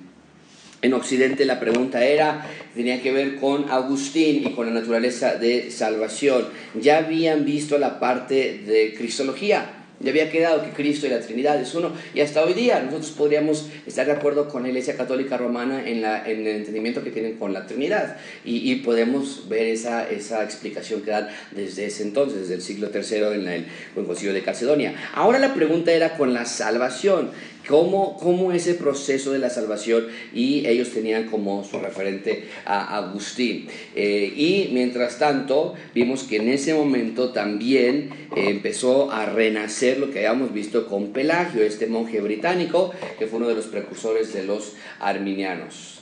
en 0.81 0.93
Occidente 0.93 1.43
la 1.43 1.59
pregunta 1.59 2.05
era, 2.05 2.49
tenía 2.73 3.01
que 3.01 3.11
ver 3.11 3.35
con 3.35 3.69
Agustín 3.69 4.47
y 4.47 4.51
con 4.51 4.67
la 4.67 4.79
naturaleza 4.79 5.35
de 5.35 5.71
salvación. 5.71 6.47
Ya 6.79 6.99
habían 6.99 7.43
visto 7.43 7.77
la 7.77 7.99
parte 7.99 8.61
de 8.65 8.93
cristología, 8.97 9.84
Y 10.03 10.09
había 10.09 10.29
quedado 10.29 10.63
que 10.63 10.71
Cristo 10.71 11.07
y 11.07 11.09
la 11.09 11.19
Trinidad 11.19 11.59
es 11.59 11.73
uno. 11.73 11.91
Y 12.13 12.21
hasta 12.21 12.43
hoy 12.43 12.53
día 12.53 12.81
nosotros 12.81 13.11
podríamos 13.11 13.67
estar 13.85 14.05
de 14.05 14.11
acuerdo 14.11 14.49
con 14.49 14.63
la 14.63 14.69
Iglesia 14.69 14.97
Católica 14.97 15.37
Romana 15.37 15.87
en, 15.87 16.01
la, 16.01 16.29
en 16.29 16.41
el 16.41 16.57
entendimiento 16.57 17.03
que 17.03 17.11
tienen 17.11 17.37
con 17.37 17.53
la 17.53 17.65
Trinidad. 17.65 18.17
Y, 18.43 18.71
y 18.71 18.75
podemos 18.77 19.47
ver 19.47 19.67
esa, 19.67 20.09
esa 20.09 20.43
explicación 20.43 21.01
que 21.01 21.11
dan 21.11 21.29
desde 21.51 21.85
ese 21.85 22.03
entonces, 22.03 22.41
desde 22.41 22.55
el 22.55 22.61
siglo 22.61 22.89
III 22.93 23.35
en, 23.35 23.47
en 23.47 23.65
el 23.95 24.05
Concilio 24.05 24.33
de 24.33 24.43
Calcedonia. 24.43 24.95
Ahora 25.13 25.39
la 25.39 25.53
pregunta 25.53 25.91
era 25.91 26.17
con 26.17 26.33
la 26.33 26.45
salvación 26.45 27.31
cómo, 27.67 28.17
cómo 28.17 28.51
ese 28.51 28.75
proceso 28.75 29.31
de 29.31 29.39
la 29.39 29.49
salvación 29.49 30.07
y 30.33 30.65
ellos 30.67 30.91
tenían 30.91 31.27
como 31.29 31.63
su 31.63 31.79
referente 31.79 32.45
a 32.65 32.97
Agustín. 32.97 33.67
Eh, 33.95 34.33
y 34.35 34.69
mientras 34.73 35.19
tanto, 35.19 35.75
vimos 35.93 36.23
que 36.23 36.37
en 36.37 36.49
ese 36.49 36.73
momento 36.73 37.31
también 37.31 38.09
eh, 38.35 38.49
empezó 38.49 39.11
a 39.11 39.25
renacer 39.25 39.99
lo 39.99 40.11
que 40.11 40.19
habíamos 40.19 40.53
visto 40.53 40.87
con 40.87 41.11
Pelagio, 41.11 41.63
este 41.63 41.87
monje 41.87 42.21
británico, 42.21 42.91
que 43.17 43.27
fue 43.27 43.37
uno 43.37 43.47
de 43.47 43.55
los 43.55 43.65
precursores 43.65 44.33
de 44.33 44.43
los 44.43 44.73
arminianos. 44.99 45.99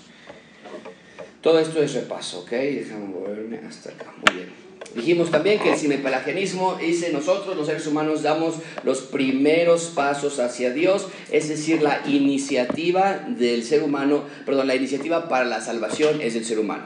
Todo 1.41 1.59
esto 1.59 1.83
es 1.83 1.93
repaso, 1.93 2.39
¿ok? 2.39 2.51
Déjame 2.51 3.05
moverme 3.05 3.59
hasta 3.67 3.91
acá. 3.91 4.13
Muy 4.25 4.37
bien. 4.37 4.62
Dijimos 4.95 5.31
también 5.31 5.59
que 5.59 5.71
el 5.71 5.77
cinepelagianismo 5.77 6.75
dice 6.75 7.11
nosotros 7.11 7.57
los 7.57 7.65
seres 7.65 7.87
humanos 7.87 8.21
damos 8.21 8.55
los 8.83 9.01
primeros 9.01 9.85
pasos 9.85 10.39
hacia 10.39 10.71
Dios, 10.71 11.07
es 11.31 11.49
decir, 11.49 11.81
la 11.81 12.03
iniciativa 12.05 13.25
del 13.27 13.63
ser 13.63 13.81
humano, 13.81 14.23
perdón, 14.45 14.67
la 14.67 14.75
iniciativa 14.75 15.27
para 15.29 15.45
la 15.45 15.61
salvación 15.61 16.21
es 16.21 16.35
del 16.35 16.45
ser 16.45 16.59
humano. 16.59 16.85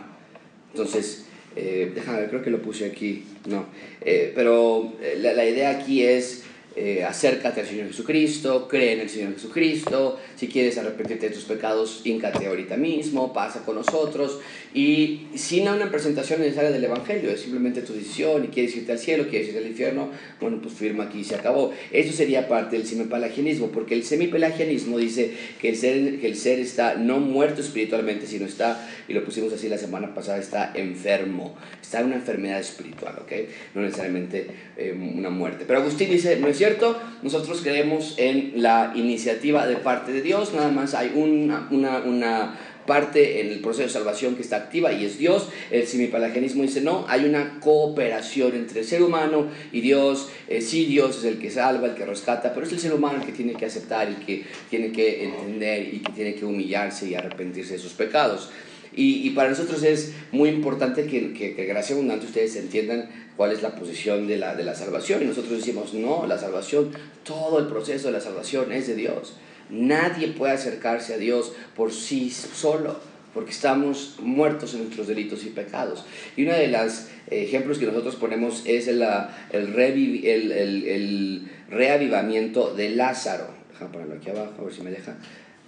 Entonces, 0.71 1.25
eh, 1.57 1.91
déjame 1.93 2.19
ver, 2.21 2.29
creo 2.29 2.43
que 2.43 2.49
lo 2.49 2.61
puse 2.61 2.85
aquí, 2.85 3.25
no, 3.45 3.65
eh, 4.01 4.31
pero 4.33 4.93
eh, 5.01 5.17
la, 5.19 5.33
la 5.33 5.45
idea 5.45 5.71
aquí 5.71 6.03
es 6.03 6.43
eh, 6.77 7.03
acércate 7.03 7.61
al 7.61 7.67
Señor 7.67 7.87
Jesucristo, 7.87 8.67
cree 8.67 8.93
en 8.93 8.99
el 8.99 9.09
Señor 9.09 9.33
Jesucristo, 9.33 10.19
si 10.35 10.47
quieres 10.47 10.77
arrepentirte 10.77 11.29
de 11.29 11.33
tus 11.33 11.45
pecados, 11.45 12.01
híncate 12.03 12.45
ahorita 12.45 12.77
mismo, 12.77 13.33
pasa 13.33 13.65
con 13.65 13.77
nosotros, 13.77 14.39
y 14.75 15.21
sin 15.33 15.67
una 15.67 15.89
presentación 15.89 16.39
necesaria 16.39 16.69
del 16.69 16.83
Evangelio, 16.83 17.31
es 17.31 17.41
simplemente 17.41 17.81
tu 17.81 17.93
decisión, 17.93 18.45
y 18.45 18.49
quieres 18.49 18.75
irte 18.75 18.91
al 18.91 18.99
cielo, 18.99 19.27
quieres 19.27 19.47
irte 19.47 19.59
al 19.59 19.67
infierno, 19.67 20.11
bueno, 20.39 20.59
pues 20.61 20.75
firma 20.75 21.05
aquí 21.05 21.21
y 21.21 21.23
se 21.23 21.33
acabó. 21.33 21.73
Eso 21.91 22.13
sería 22.13 22.47
parte 22.47 22.77
del 22.77 22.85
semipelagianismo, 22.85 23.69
porque 23.69 23.95
el 23.95 24.03
semipelagianismo 24.03 24.99
dice 24.99 25.31
que 25.59 25.69
el, 25.69 25.77
ser, 25.77 26.19
que 26.19 26.27
el 26.27 26.35
ser 26.35 26.59
está 26.59 26.93
no 26.93 27.19
muerto 27.19 27.61
espiritualmente, 27.61 28.27
sino 28.27 28.45
está, 28.45 28.87
y 29.07 29.13
lo 29.13 29.25
pusimos 29.25 29.51
así 29.51 29.67
la 29.67 29.79
semana 29.79 30.13
pasada, 30.13 30.37
está 30.37 30.73
enfermo, 30.75 31.55
está 31.81 32.01
en 32.01 32.07
una 32.07 32.17
enfermedad 32.17 32.59
espiritual, 32.59 33.15
¿ok? 33.19 33.31
No 33.73 33.81
necesariamente 33.81 34.45
eh, 34.77 34.93
una 34.95 35.31
muerte. 35.31 35.65
Pero 35.65 35.79
Agustín 35.79 36.11
dice, 36.11 36.37
no 36.39 36.47
es 36.47 36.66
cierto, 36.67 36.99
nosotros 37.21 37.61
creemos 37.61 38.15
en 38.17 38.61
la 38.61 38.91
iniciativa 38.95 39.65
de 39.65 39.77
parte 39.77 40.11
de 40.11 40.21
Dios, 40.21 40.53
nada 40.53 40.69
más 40.69 40.93
hay 40.93 41.11
una, 41.15 41.67
una, 41.71 41.99
una 41.99 42.57
parte 42.85 43.41
en 43.41 43.49
el 43.49 43.59
proceso 43.59 43.83
de 43.83 43.89
salvación 43.89 44.35
que 44.35 44.41
está 44.41 44.55
activa 44.55 44.91
y 44.91 45.05
es 45.05 45.19
Dios. 45.19 45.49
El 45.69 45.85
simipalagianismo 45.85 46.63
dice 46.63 46.81
no, 46.81 47.05
hay 47.07 47.25
una 47.25 47.59
cooperación 47.59 48.55
entre 48.55 48.79
el 48.79 48.85
ser 48.85 49.03
humano 49.03 49.47
y 49.71 49.81
Dios. 49.81 50.29
Eh, 50.47 50.61
sí, 50.61 50.85
Dios 50.85 51.19
es 51.19 51.25
el 51.25 51.37
que 51.37 51.51
salva, 51.51 51.87
el 51.87 51.95
que 51.95 52.05
rescata, 52.05 52.53
pero 52.53 52.65
es 52.65 52.71
el 52.71 52.79
ser 52.79 52.93
humano 52.93 53.19
el 53.19 53.25
que 53.25 53.33
tiene 53.33 53.53
que 53.53 53.65
aceptar, 53.65 54.07
el 54.07 54.15
que 54.15 54.45
tiene 54.69 54.91
que 54.91 55.25
entender 55.25 55.93
y 55.93 55.99
que 55.99 56.11
tiene 56.13 56.33
que 56.33 56.45
humillarse 56.45 57.07
y 57.07 57.15
arrepentirse 57.15 57.73
de 57.73 57.79
sus 57.79 57.93
pecados. 57.93 58.49
Y, 58.97 59.27
y 59.27 59.29
para 59.29 59.51
nosotros 59.51 59.83
es 59.83 60.13
muy 60.31 60.49
importante 60.49 61.05
que, 61.05 61.31
que, 61.31 61.55
que 61.55 61.65
gracia 61.65 61.95
abundante 61.95 62.25
ustedes 62.25 62.55
entiendan 62.55 63.09
cuál 63.37 63.51
es 63.51 63.61
la 63.61 63.75
posición 63.75 64.27
de 64.27 64.37
la, 64.37 64.55
de 64.55 64.63
la 64.63 64.73
salvación. 64.73 65.21
Y 65.21 65.25
nosotros 65.25 65.59
decimos, 65.59 65.93
no, 65.93 66.25
la 66.25 66.39
salvación, 66.39 66.91
todo 67.23 67.59
el 67.59 67.67
proceso 67.67 68.07
de 68.07 68.13
la 68.13 68.21
salvación 68.21 68.71
es 68.71 68.87
de 68.87 68.95
Dios. 68.95 69.35
Nadie 69.69 70.29
puede 70.29 70.53
acercarse 70.53 71.13
a 71.13 71.17
Dios 71.19 71.53
por 71.75 71.93
sí 71.93 72.31
solo, 72.31 72.99
porque 73.35 73.51
estamos 73.51 74.15
muertos 74.19 74.73
en 74.73 74.85
nuestros 74.85 75.07
delitos 75.07 75.45
y 75.45 75.49
pecados. 75.49 76.03
Y 76.35 76.43
uno 76.43 76.53
de 76.53 76.67
los 76.67 77.05
ejemplos 77.29 77.77
que 77.77 77.85
nosotros 77.85 78.15
ponemos 78.15 78.63
es 78.65 78.87
el, 78.87 79.05
el, 79.51 79.73
reviv, 79.73 80.25
el, 80.25 80.51
el 80.51 81.47
reavivamiento 81.69 82.73
de 82.73 82.89
Lázaro. 82.89 83.49
Déjame 83.71 83.91
ponerlo 83.91 84.15
aquí 84.15 84.31
abajo, 84.31 84.53
a 84.57 84.63
ver 84.63 84.73
si 84.73 84.81
me 84.81 84.89
deja. 84.89 85.17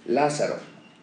Lázaro 0.06 0.56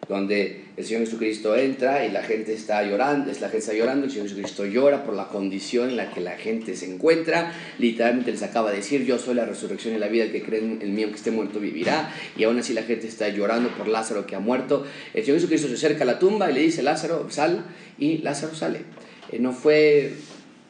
donde 0.08 0.64
el 0.76 0.84
Señor 0.84 1.04
Jesucristo 1.04 1.54
entra 1.54 2.06
y 2.06 2.10
la 2.10 2.22
gente 2.22 2.54
está 2.54 2.82
llorando, 2.82 3.26
la 3.26 3.48
gente 3.48 3.58
está 3.58 3.74
llorando, 3.74 4.06
el 4.06 4.10
Señor 4.10 4.28
Jesucristo 4.28 4.64
llora 4.64 5.04
por 5.04 5.14
la 5.14 5.28
condición 5.28 5.90
en 5.90 5.96
la 5.96 6.10
que 6.10 6.20
la 6.20 6.32
gente 6.32 6.76
se 6.76 6.90
encuentra, 6.92 7.52
literalmente 7.78 8.30
les 8.30 8.42
acaba 8.42 8.70
de 8.70 8.78
decir, 8.78 9.04
yo 9.04 9.18
soy 9.18 9.34
la 9.34 9.44
resurrección 9.44 9.94
y 9.94 9.98
la 9.98 10.08
vida, 10.08 10.24
el 10.24 10.32
que 10.32 10.42
cree 10.42 10.60
en 10.60 10.78
el 10.80 10.90
mío 10.90 11.08
que 11.08 11.16
esté 11.16 11.30
muerto 11.30 11.60
vivirá, 11.60 12.14
y 12.36 12.44
aún 12.44 12.58
así 12.58 12.72
la 12.72 12.84
gente 12.84 13.06
está 13.06 13.28
llorando 13.28 13.68
por 13.76 13.88
Lázaro 13.88 14.26
que 14.26 14.34
ha 14.34 14.40
muerto, 14.40 14.86
el 15.12 15.24
Señor 15.24 15.38
Jesucristo 15.40 15.68
se 15.68 15.74
acerca 15.74 16.04
a 16.04 16.06
la 16.06 16.18
tumba 16.18 16.50
y 16.50 16.54
le 16.54 16.60
dice, 16.60 16.82
Lázaro, 16.82 17.28
sal, 17.30 17.66
y 17.98 18.18
Lázaro 18.18 18.54
sale. 18.54 18.80
Eh, 19.30 19.38
no 19.38 19.52
fue 19.52 20.12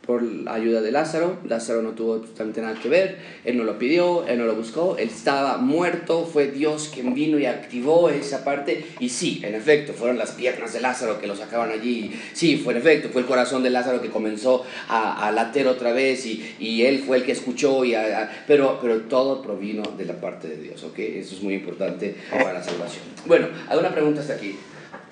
por 0.09 0.23
la 0.23 0.55
ayuda 0.55 0.81
de 0.81 0.91
Lázaro. 0.91 1.37
Lázaro 1.45 1.83
no 1.83 1.91
tuvo 1.91 2.15
absolutamente 2.15 2.63
nada 2.63 2.81
que 2.81 2.89
ver, 2.89 3.19
él 3.45 3.59
no 3.59 3.65
lo 3.65 3.79
pidió, 3.79 4.27
él 4.27 4.39
no 4.39 4.47
lo 4.47 4.55
buscó, 4.55 4.97
él 4.97 5.11
estaba 5.11 5.59
muerto, 5.59 6.25
fue 6.25 6.47
Dios 6.47 6.91
quien 6.95 7.13
vino 7.13 7.39
y 7.39 7.45
activó 7.45 8.09
esa 8.09 8.43
parte. 8.43 8.87
Y 9.01 9.11
sí, 9.11 9.43
en 9.45 9.55
efecto, 9.55 9.93
fueron 9.93 10.17
las 10.17 10.31
piernas 10.31 10.73
de 10.73 10.81
Lázaro 10.81 11.21
que 11.21 11.27
lo 11.27 11.37
sacaban 11.37 11.71
allí. 11.71 12.11
Sí, 12.33 12.57
fue 12.57 12.73
en 12.73 12.79
efecto, 12.79 13.11
fue 13.11 13.21
el 13.21 13.27
corazón 13.27 13.63
de 13.63 13.69
Lázaro 13.69 14.01
que 14.01 14.09
comenzó 14.09 14.65
a, 14.89 15.29
a 15.29 15.31
latir 15.31 15.67
otra 15.67 15.93
vez 15.93 16.25
y, 16.25 16.57
y, 16.59 16.87
él 16.87 17.01
fue 17.01 17.19
el 17.19 17.25
que 17.25 17.33
escuchó, 17.33 17.85
y 17.85 17.95
a, 17.95 18.23
a, 18.23 18.31
pero, 18.47 18.79
pero 18.81 19.03
todo 19.03 19.43
provino 19.43 19.83
de 19.99 20.07
la 20.07 20.19
parte 20.19 20.49
de 20.49 20.57
Dios, 20.57 20.83
¿ok? 20.85 20.99
Eso 21.01 21.35
es 21.35 21.43
muy 21.43 21.53
importante 21.53 22.17
para 22.31 22.55
la 22.55 22.63
salvación. 22.63 23.05
Bueno, 23.27 23.49
¿alguna 23.69 23.91
pregunta 23.91 24.23
hasta 24.23 24.33
aquí? 24.33 24.57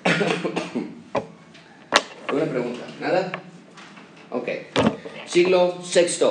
¿Alguna 2.29 2.45
pregunta? 2.45 2.81
¿Nada? 2.99 3.31
Siglo 5.27 5.77
VI, 5.93 6.25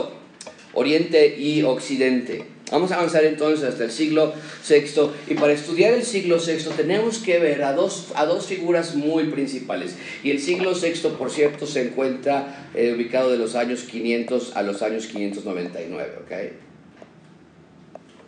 Oriente 0.72 1.36
y 1.38 1.62
Occidente. 1.62 2.56
Vamos 2.72 2.90
a 2.90 2.96
avanzar 2.96 3.24
entonces 3.24 3.64
hasta 3.64 3.84
el 3.84 3.92
siglo 3.92 4.32
VI 4.68 5.10
y 5.28 5.34
para 5.34 5.52
estudiar 5.52 5.94
el 5.94 6.02
siglo 6.02 6.38
VI 6.44 6.68
tenemos 6.76 7.18
que 7.18 7.38
ver 7.38 7.62
a 7.62 7.72
dos, 7.72 8.08
a 8.16 8.26
dos 8.26 8.46
figuras 8.46 8.96
muy 8.96 9.24
principales. 9.24 9.94
Y 10.24 10.32
el 10.32 10.40
siglo 10.40 10.72
VI, 10.72 11.10
por 11.16 11.30
cierto, 11.30 11.64
se 11.66 11.82
encuentra 11.82 12.68
eh, 12.74 12.92
ubicado 12.96 13.30
de 13.30 13.38
los 13.38 13.54
años 13.54 13.84
500 13.84 14.56
a 14.56 14.62
los 14.62 14.82
años 14.82 15.06
599, 15.06 16.12
¿ok? 16.24 16.32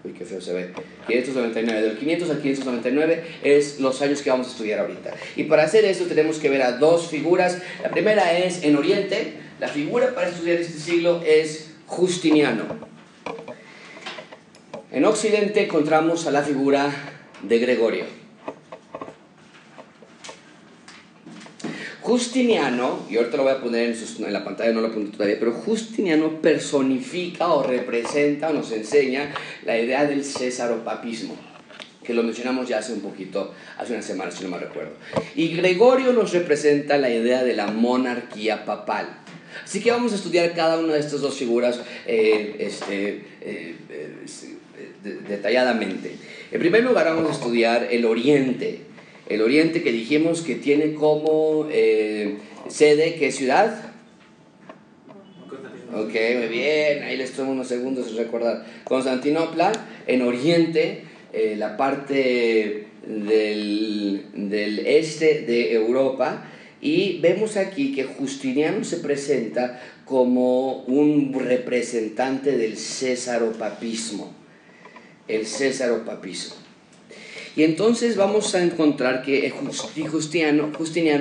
Uy, 0.05 0.13
qué 0.13 0.25
feo 0.25 0.41
se 0.41 0.53
ve. 0.53 0.71
599, 1.09 1.83
del 1.83 1.99
500 1.99 2.31
al 2.31 2.41
599 2.41 3.25
es 3.43 3.81
los 3.81 4.01
años 4.03 4.23
que 4.23 4.31
vamos 4.31 4.47
a 4.47 4.51
estudiar 4.51 4.79
ahorita. 4.79 5.15
Y 5.35 5.45
para 5.45 5.65
hacer 5.65 5.85
esto 5.85 6.05
tenemos 6.05 6.39
que 6.39 6.49
ver 6.49 6.63
a 6.63 6.73
dos 6.73 7.09
figuras. 7.09 7.59
La 7.83 7.91
primera 7.91 8.39
es 8.39 8.63
en 8.63 8.77
Oriente, 8.77 9.48
la 9.59 9.69
figura 9.69 10.15
para 10.15 10.29
estudiar 10.29 10.59
este 10.59 10.79
siglo 10.79 11.23
es 11.25 11.71
Justiniano. 11.87 12.65
En 14.91 15.05
Occidente 15.05 15.65
encontramos 15.65 16.27
a 16.27 16.31
la 16.31 16.43
figura 16.43 16.91
de 17.43 17.59
Gregorio. 17.59 18.05
Justiniano, 22.01 23.01
y 23.11 23.19
ahorita 23.19 23.37
lo 23.37 23.43
voy 23.43 23.53
a 23.53 23.61
poner 23.61 23.95
en, 23.95 24.33
la 24.33 24.43
pantalla, 24.43 24.73
no 24.73 24.81
lo 24.81 24.87
apunto 24.87 25.13
todavía, 25.13 25.37
pero 25.39 25.53
Justiniano 25.53 26.41
personifica 26.41 27.49
o 27.49 27.63
representa 27.63 28.49
o 28.49 28.55
nos 28.55 28.73
enseña 28.73 29.35
la 29.67 29.79
idea 29.79 30.07
del 30.07 30.25
césaropapismo, 30.25 31.37
que 32.03 32.15
lo 32.15 32.23
mencionamos 32.23 32.67
ya 32.67 32.79
hace 32.79 32.95
un 32.95 33.01
poquito, 33.01 33.53
hace 33.77 33.93
unas 33.93 34.07
semanas, 34.07 34.37
si 34.37 34.45
no 34.45 34.49
me 34.49 34.59
recuerdo. 34.59 34.93
Y 35.35 35.49
Gregorio 35.49 36.15
nos 36.15 36.33
representa 36.33 36.97
la 36.97 37.11
idea 37.11 37.45
de 37.45 37.55
la 37.55 37.67
monarquía 37.67 38.65
papal. 38.65 39.19
Así 39.69 39.81
que 39.83 39.91
vamos 39.91 40.13
a 40.13 40.15
estudiar 40.15 40.55
cada 40.55 40.79
una 40.79 40.95
de 40.95 41.01
estas 41.01 41.21
dos 41.21 41.35
figuras 41.35 41.79
eh, 42.07 42.57
este, 42.59 43.21
eh, 43.43 43.75
eh, 43.91 45.19
detalladamente. 45.29 46.13
En 46.51 46.59
primer 46.59 46.83
lugar 46.83 47.05
vamos 47.05 47.29
a 47.29 47.35
estudiar 47.35 47.87
el 47.91 48.07
Oriente. 48.07 48.79
El 49.29 49.43
Oriente 49.43 49.83
que 49.83 49.93
dijimos 49.93 50.41
que 50.41 50.55
tiene 50.55 50.95
como 50.95 51.69
sede, 52.69 53.17
¿qué 53.17 53.31
ciudad? 53.31 53.93
Ok, 55.95 56.15
muy 56.39 56.49
bien, 56.49 57.03
ahí 57.03 57.19
les 57.19 57.33
tomo 57.33 57.53
unos 57.53 57.69
segundos 57.69 58.15
recordar. 58.15 58.65
Constantinopla, 58.85 59.73
en 60.07 60.23
Oriente, 60.23 61.03
la 61.59 61.77
parte 61.77 62.87
del, 63.07 64.25
del 64.33 64.79
este 64.87 65.43
de 65.43 65.75
Europa, 65.75 66.49
y 66.81 67.19
vemos 67.21 67.57
aquí 67.57 67.93
que 67.93 68.05
Justiniano 68.05 68.85
se 68.85 68.99
presenta 68.99 69.81
como 70.05 70.85
un 70.85 71.35
representante 71.35 72.57
del 72.57 72.77
césaropapismo. 72.77 74.33
El 75.27 75.47
césaropapismo. 75.47 76.68
Y 77.57 77.63
entonces 77.65 78.17
vamos 78.17 78.55
a 78.55 78.63
encontrar 78.63 79.23
que 79.23 79.51
Justiniano, 79.51 80.71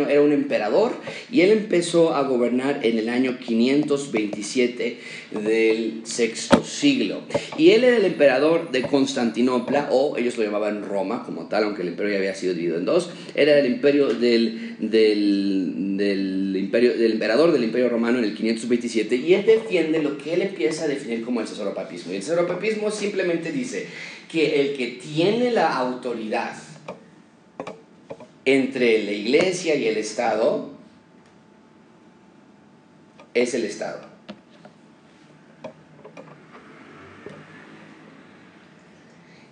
era 0.10 0.22
un 0.22 0.32
emperador 0.32 0.94
y 1.32 1.42
él 1.42 1.52
empezó 1.52 2.16
a 2.16 2.24
gobernar 2.24 2.80
en 2.84 2.98
el 2.98 3.10
año 3.10 3.38
527 3.40 5.00
del 5.44 6.02
sexto 6.04 6.64
siglo. 6.64 7.22
Y 7.58 7.72
él 7.72 7.84
era 7.84 7.98
el 7.98 8.06
emperador 8.06 8.72
de 8.72 8.84
Constantinopla, 8.84 9.90
o 9.92 10.18
ellos 10.18 10.38
lo 10.38 10.44
llamaban 10.44 10.84
Roma 10.84 11.24
como 11.24 11.48
tal, 11.48 11.64
aunque 11.66 11.82
el 11.82 11.90
imperio 11.90 12.14
ya 12.14 12.18
había 12.20 12.36
sido 12.36 12.54
dividido 12.54 12.78
en 12.78 12.86
dos. 12.86 13.10
Era 13.36 13.58
el 13.60 13.66
imperio 13.66 14.08
del, 14.08 14.76
del, 14.80 16.56
imperio, 16.58 16.98
del 16.98 17.14
emperador 17.14 17.52
del 17.52 17.64
imperio 17.64 17.90
romano 17.90 18.20
en 18.20 18.26
el 18.26 18.36
527 18.36 19.16
y 19.16 19.34
él 19.34 19.46
defiende 19.46 20.02
lo 20.02 20.18
que 20.18 20.34
él 20.34 20.42
empieza 20.42 20.86
a 20.86 20.88
definir 20.88 21.24
como 21.24 21.42
el 21.42 21.48
cesaropapismo. 21.48 22.14
Y 22.14 22.18
el 22.18 22.24
cesaropapismo 22.24 22.92
simplemente 22.92 23.52
dice 23.52 23.88
que 24.30 24.62
el 24.62 24.78
que 24.78 24.88
tiene 24.88 25.52
la 25.52 25.76
autoridad 25.76 26.56
entre 28.46 29.04
la 29.04 29.12
iglesia 29.12 29.76
y 29.76 29.88
el 29.88 29.98
Estado 29.98 30.70
es 33.34 33.54
el 33.54 33.66
Estado. 33.66 34.02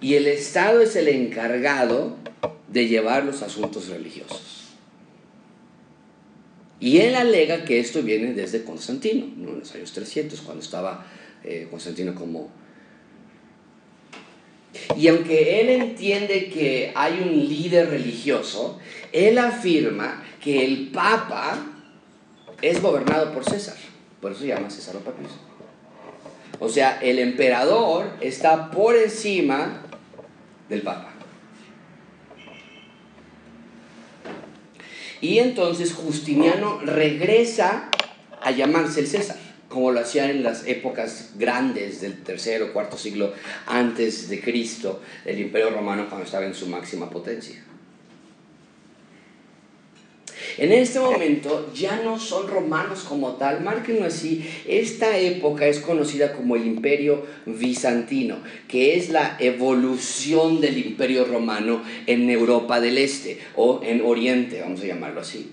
Y 0.02 0.16
el 0.16 0.28
Estado 0.28 0.82
es 0.82 0.96
el 0.96 1.08
encargado 1.08 2.18
de 2.68 2.88
llevar 2.88 3.26
los 3.26 3.42
asuntos 3.42 3.88
religiosos. 3.88 4.66
Y 6.80 7.00
él 7.00 7.16
alega 7.16 7.66
que 7.66 7.80
esto 7.80 8.04
viene 8.04 8.34
desde 8.34 8.64
Constantino, 8.64 9.26
en 9.26 9.60
los 9.60 9.74
años 9.74 9.92
300, 9.94 10.42
cuando 10.42 10.62
estaba 10.62 11.06
eh, 11.44 11.68
Constantino 11.72 12.14
como 12.14 12.52
y 14.96 15.08
aunque 15.08 15.62
él 15.62 15.70
entiende 15.70 16.50
que 16.50 16.92
hay 16.96 17.20
un 17.22 17.48
líder 17.48 17.90
religioso, 17.90 18.80
él 19.12 19.38
afirma 19.38 20.24
que 20.42 20.64
el 20.66 20.88
Papa 20.90 21.58
es 22.62 22.82
gobernado 22.82 23.34
por 23.34 23.44
César. 23.44 23.76
Por 24.22 24.32
eso 24.32 24.42
se 24.42 24.48
llama 24.48 24.70
César 24.70 24.96
Papismo. 24.98 25.38
O 26.60 26.70
sea, 26.70 27.00
el 27.02 27.20
emperador 27.20 28.12
está 28.22 28.72
por 28.72 28.96
encima 28.96 29.82
del 30.70 30.82
Papa. 30.82 31.12
Y 35.22 35.40
entonces 35.40 35.94
Justiniano 35.94 36.80
regresa 36.80 37.90
a 38.42 38.52
llamarse 38.52 39.02
el 39.02 39.08
César 39.08 39.38
como 39.76 39.92
lo 39.92 40.00
hacían 40.00 40.30
en 40.30 40.42
las 40.42 40.66
épocas 40.68 41.32
grandes 41.38 42.00
del 42.00 42.24
tercer 42.24 42.64
o 42.64 42.72
cuarto 42.72 42.98
siglo 42.98 43.34
antes 43.66 44.30
de 44.30 44.40
Cristo, 44.40 45.02
el 45.26 45.38
imperio 45.38 45.70
romano 45.70 46.06
cuando 46.08 46.24
estaba 46.24 46.46
en 46.46 46.56
su 46.56 46.68
máxima 46.68 47.10
potencia. 47.10 47.62
En 50.58 50.72
este 50.72 51.02
momento 51.02 51.74
ya 51.76 52.02
no 52.06 52.18
son 52.18 52.48
romanos 52.48 53.04
como 53.04 53.34
tal, 53.34 53.64
márquenlo 53.64 54.06
así, 54.06 54.50
esta 54.66 55.18
época 55.18 55.68
es 55.68 55.80
conocida 55.80 56.32
como 56.32 56.56
el 56.56 56.66
imperio 56.66 57.26
bizantino, 57.46 58.38
que 58.70 58.96
es 58.96 59.10
la 59.10 59.36
evolución 59.42 60.62
del 60.62 60.78
imperio 60.78 61.26
romano 61.26 61.84
en 62.08 62.30
Europa 62.30 62.80
del 62.80 62.98
Este 62.98 63.40
o 63.58 63.82
en 63.84 64.00
Oriente, 64.06 64.62
vamos 64.62 64.80
a 64.80 64.86
llamarlo 64.86 65.20
así 65.20 65.52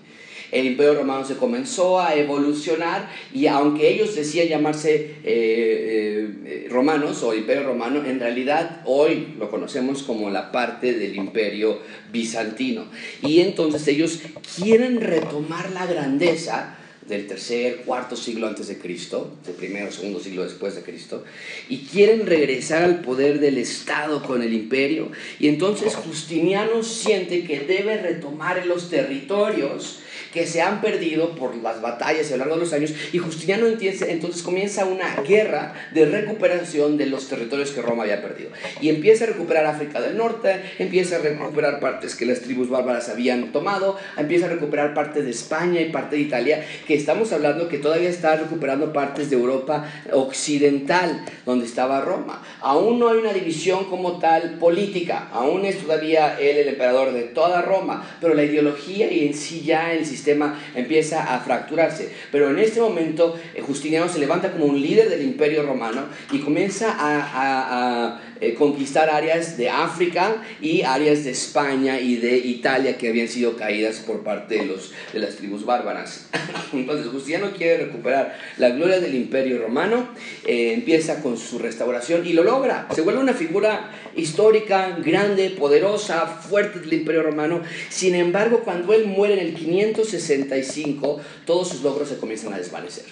el 0.52 0.66
imperio 0.66 0.94
romano 0.94 1.24
se 1.24 1.36
comenzó 1.36 1.98
a 1.98 2.14
evolucionar 2.14 3.10
y 3.32 3.46
aunque 3.46 3.88
ellos 3.88 4.14
decían 4.14 4.48
llamarse 4.48 5.16
eh, 5.24 6.28
eh, 6.44 6.66
romanos 6.70 7.22
o 7.22 7.34
imperio 7.34 7.64
romano, 7.64 8.04
en 8.04 8.20
realidad 8.20 8.82
hoy 8.84 9.34
lo 9.38 9.50
conocemos 9.50 10.02
como 10.02 10.28
la 10.28 10.52
parte 10.52 10.92
del 10.92 11.16
imperio 11.16 11.80
bizantino. 12.12 12.84
Y 13.22 13.40
entonces 13.40 13.88
ellos 13.88 14.20
quieren 14.56 15.00
retomar 15.00 15.70
la 15.72 15.86
grandeza 15.86 16.76
del 17.08 17.26
tercer, 17.26 17.78
cuarto 17.78 18.14
siglo 18.14 18.46
antes 18.46 18.68
de 18.68 18.78
Cristo, 18.78 19.36
del 19.44 19.54
primero, 19.54 19.90
segundo 19.90 20.20
siglo 20.20 20.44
después 20.44 20.74
de 20.74 20.82
Cristo, 20.82 21.24
y 21.68 21.78
quieren 21.78 22.26
regresar 22.26 22.84
al 22.84 23.00
poder 23.00 23.40
del 23.40 23.58
Estado 23.58 24.22
con 24.22 24.42
el 24.42 24.52
imperio. 24.52 25.10
Y 25.40 25.48
entonces 25.48 25.96
Justiniano 25.96 26.82
siente 26.82 27.44
que 27.44 27.60
debe 27.60 27.96
retomar 27.96 28.66
los 28.66 28.90
territorios 28.90 30.01
que 30.32 30.46
se 30.46 30.62
han 30.62 30.80
perdido 30.80 31.34
por 31.34 31.54
las 31.56 31.80
batallas 31.80 32.28
a 32.28 32.32
lo 32.32 32.38
largo 32.38 32.54
de 32.54 32.60
los 32.62 32.72
años 32.72 32.94
y 33.12 33.18
Justiniano 33.18 33.66
entonces 33.66 34.42
comienza 34.42 34.84
una 34.84 35.16
guerra 35.16 35.74
de 35.92 36.06
recuperación 36.06 36.96
de 36.96 37.06
los 37.06 37.28
territorios 37.28 37.70
que 37.70 37.82
Roma 37.82 38.04
había 38.04 38.22
perdido 38.22 38.50
y 38.80 38.88
empieza 38.88 39.24
a 39.24 39.28
recuperar 39.28 39.66
África 39.66 40.00
del 40.00 40.16
Norte, 40.16 40.62
empieza 40.78 41.16
a 41.16 41.18
recuperar 41.18 41.80
partes 41.80 42.14
que 42.14 42.26
las 42.26 42.40
tribus 42.40 42.68
bárbaras 42.68 43.08
habían 43.08 43.52
tomado, 43.52 43.98
empieza 44.16 44.46
a 44.46 44.48
recuperar 44.48 44.94
parte 44.94 45.22
de 45.22 45.30
España 45.30 45.80
y 45.80 45.90
parte 45.90 46.16
de 46.16 46.22
Italia, 46.22 46.64
que 46.86 46.94
estamos 46.94 47.32
hablando 47.32 47.68
que 47.68 47.78
todavía 47.78 48.08
está 48.08 48.36
recuperando 48.36 48.92
partes 48.92 49.30
de 49.30 49.36
Europa 49.36 49.90
occidental, 50.12 51.24
donde 51.44 51.66
estaba 51.66 52.00
Roma. 52.00 52.42
Aún 52.60 52.98
no 52.98 53.08
hay 53.08 53.18
una 53.18 53.32
división 53.32 53.84
como 53.86 54.18
tal 54.18 54.58
política, 54.58 55.28
aún 55.32 55.64
es 55.64 55.78
todavía 55.78 56.38
él 56.40 56.56
el 56.58 56.68
emperador 56.68 57.12
de 57.12 57.22
toda 57.22 57.62
Roma, 57.62 58.06
pero 58.20 58.34
la 58.34 58.44
ideología 58.44 59.10
y 59.10 59.26
en 59.26 59.34
sí 59.34 59.62
ya 59.62 59.92
el 59.92 60.06
sistema 60.06 60.21
sistema 60.22 60.58
empieza 60.74 61.34
a 61.34 61.40
fracturarse. 61.40 62.12
Pero 62.30 62.50
en 62.50 62.58
este 62.58 62.80
momento 62.80 63.38
eh, 63.54 63.60
Justiniano 63.60 64.08
se 64.08 64.20
levanta 64.20 64.52
como 64.52 64.66
un 64.66 64.80
líder 64.80 65.10
del 65.10 65.22
imperio 65.22 65.64
romano 65.64 66.04
y 66.30 66.38
comienza 66.38 66.94
a, 66.98 68.20
eh, 68.42 68.54
conquistar 68.54 69.08
áreas 69.08 69.56
de 69.56 69.70
África 69.70 70.42
y 70.60 70.82
áreas 70.82 71.22
de 71.22 71.30
España 71.30 72.00
y 72.00 72.16
de 72.16 72.36
Italia 72.38 72.98
que 72.98 73.08
habían 73.08 73.28
sido 73.28 73.56
caídas 73.56 73.98
por 74.00 74.24
parte 74.24 74.56
de, 74.56 74.66
los, 74.66 74.90
de 75.12 75.20
las 75.20 75.36
tribus 75.36 75.64
bárbaras. 75.64 76.26
Entonces 76.72 77.06
Justiniano 77.06 77.52
quiere 77.52 77.84
recuperar 77.84 78.36
la 78.58 78.70
gloria 78.70 78.98
del 78.98 79.14
imperio 79.14 79.62
romano, 79.62 80.08
eh, 80.44 80.72
empieza 80.72 81.22
con 81.22 81.38
su 81.38 81.60
restauración 81.60 82.26
y 82.26 82.32
lo 82.32 82.42
logra. 82.42 82.88
Se 82.92 83.02
vuelve 83.02 83.20
una 83.20 83.34
figura 83.34 83.92
histórica, 84.16 84.98
grande, 84.98 85.50
poderosa, 85.50 86.26
fuerte 86.26 86.80
del 86.80 86.92
imperio 86.94 87.22
romano. 87.22 87.62
Sin 87.90 88.16
embargo, 88.16 88.62
cuando 88.64 88.92
él 88.92 89.06
muere 89.06 89.34
en 89.34 89.46
el 89.46 89.54
565, 89.54 91.20
todos 91.46 91.68
sus 91.68 91.82
logros 91.82 92.08
se 92.08 92.16
comienzan 92.16 92.54
a 92.54 92.58
desvanecer. 92.58 93.04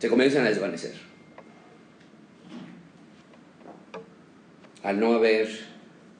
Se 0.00 0.08
comienzan 0.08 0.44
a 0.44 0.48
desvanecer. 0.48 1.03
Al 4.84 5.00
no 5.00 5.14
haber 5.14 5.48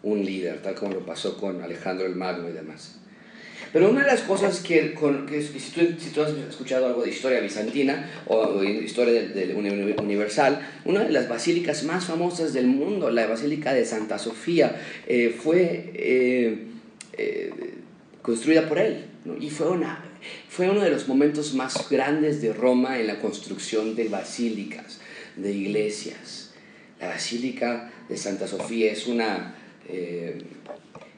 un 0.02 0.24
líder, 0.24 0.60
tal 0.62 0.74
como 0.74 0.94
lo 0.94 1.06
pasó 1.06 1.36
con 1.36 1.62
Alejandro 1.62 2.06
el 2.06 2.16
Magno 2.16 2.48
y 2.48 2.52
demás. 2.52 2.98
Pero 3.74 3.90
una 3.90 4.02
de 4.02 4.06
las 4.06 4.20
cosas 4.20 4.60
que, 4.60 4.94
si, 5.40 6.10
tú, 6.10 6.22
has 6.22 6.30
escuchado 6.48 6.86
algo 6.86 7.02
de 7.02 7.10
historia 7.10 7.40
bizantina 7.40 8.08
o, 8.26 8.62
historia 8.62 9.22
universal, 9.98 10.60
una 10.84 11.02
de 11.02 11.10
las 11.10 11.28
basílicas 11.28 11.82
más 11.82 12.04
famosas 12.04 12.52
del 12.52 12.68
mundo, 12.68 13.10
la 13.10 13.26
Basílica 13.26 13.74
de 13.74 13.84
Santa 13.84 14.18
Sofía, 14.18 14.80
eh, 15.08 15.34
fue 15.36 15.90
eh, 15.94 16.58
eh, 17.14 17.52
construida 18.22 18.68
por 18.68 18.78
él. 18.78 19.06
Y 19.40 19.50
fue, 19.50 19.68
una, 19.68 20.04
fue 20.48 20.70
uno 20.70 20.80
de 20.80 20.90
los 20.90 21.08
momentos 21.08 21.54
más 21.54 21.88
grandes 21.90 22.40
de 22.40 22.52
Roma 22.52 23.00
en 23.00 23.08
la 23.08 23.18
construcción 23.18 23.96
de 23.96 24.08
basílicas, 24.08 25.00
de 25.36 25.52
iglesias. 25.52 26.43
La 27.00 27.08
Basílica 27.08 27.90
de 28.08 28.16
Santa 28.16 28.46
Sofía 28.46 28.92
es 28.92 29.06
una, 29.06 29.54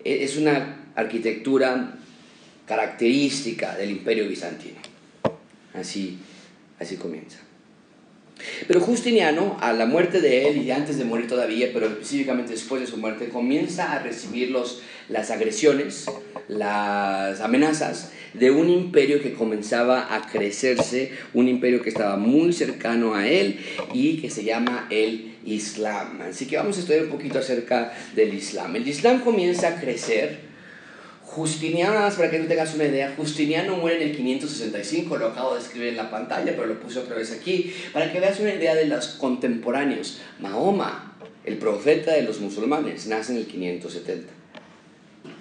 es 0.05 0.37
una 0.37 0.87
arquitectura 0.95 1.95
característica 2.67 3.77
del 3.77 3.91
imperio 3.91 4.29
bizantino. 4.29 4.81
Así, 5.75 6.19
así 6.79 6.97
comienza. 6.97 7.39
Pero 8.67 8.81
Justiniano, 8.81 9.57
a 9.61 9.73
la 9.73 9.87
muerte 9.87 10.21
de 10.21 10.49
él 10.49 10.62
y 10.62 10.71
antes 10.71 10.99
de 10.99 11.05
morir 11.05 11.27
todavía, 11.27 11.71
pero 11.73 11.87
específicamente 11.87 12.53
después 12.53 12.81
de 12.81 12.87
su 12.87 12.99
muerte, 12.99 13.29
comienza 13.29 13.93
a 13.93 13.99
recibir 13.99 14.51
los, 14.51 14.83
las 15.09 15.31
agresiones, 15.31 16.07
las 16.49 17.41
amenazas 17.41 18.12
de 18.35 18.51
un 18.51 18.69
imperio 18.69 19.23
que 19.23 19.33
comenzaba 19.33 20.15
a 20.15 20.27
crecerse, 20.27 21.12
un 21.33 21.49
imperio 21.49 21.83
que 21.83 21.89
estaba 21.89 22.17
muy 22.17 22.53
cercano 22.53 23.15
a 23.15 23.27
él 23.27 23.61
y 23.95 24.19
que 24.19 24.29
se 24.29 24.45
llama 24.45 24.87
el 24.91 25.26
Islam. 25.46 26.20
Así 26.22 26.46
que 26.46 26.56
vamos 26.56 26.76
a 26.76 26.80
estudiar 26.80 27.04
un 27.04 27.11
poquito 27.11 27.38
acerca 27.38 27.92
del 28.14 28.35
Islam. 28.35 28.76
El 28.76 28.87
Islam 28.87 29.20
comienza 29.20 29.68
a 29.68 29.80
crecer 29.80 30.46
Justiniano, 31.26 31.94
nada 31.94 32.06
más 32.06 32.14
para 32.14 32.30
que 32.30 32.38
tú 32.38 32.46
tengas 32.46 32.74
una 32.74 32.85
idea, 32.85 33.12
Justiniano 33.16 33.76
muere 33.76 34.02
en 34.02 34.11
el 34.11 34.16
565, 34.16 35.16
lo 35.18 35.26
acabo 35.26 35.54
de 35.54 35.61
escribir 35.61 35.88
en 35.88 35.96
la 35.96 36.09
pantalla, 36.09 36.52
pero 36.54 36.66
lo 36.66 36.80
puse 36.80 37.00
otra 37.00 37.16
vez 37.16 37.32
aquí, 37.32 37.74
para 37.92 38.12
que 38.12 38.20
veas 38.20 38.38
una 38.38 38.54
idea 38.54 38.74
de 38.74 38.87
los 38.87 39.09
contemporáneos. 39.09 40.20
Mahoma, 40.38 41.16
el 41.44 41.59
profeta 41.59 42.12
de 42.12 42.22
los 42.22 42.40
musulmanes, 42.40 43.09
nace 43.09 43.32
en 43.32 43.38
el 43.38 43.46
570. 43.46 44.36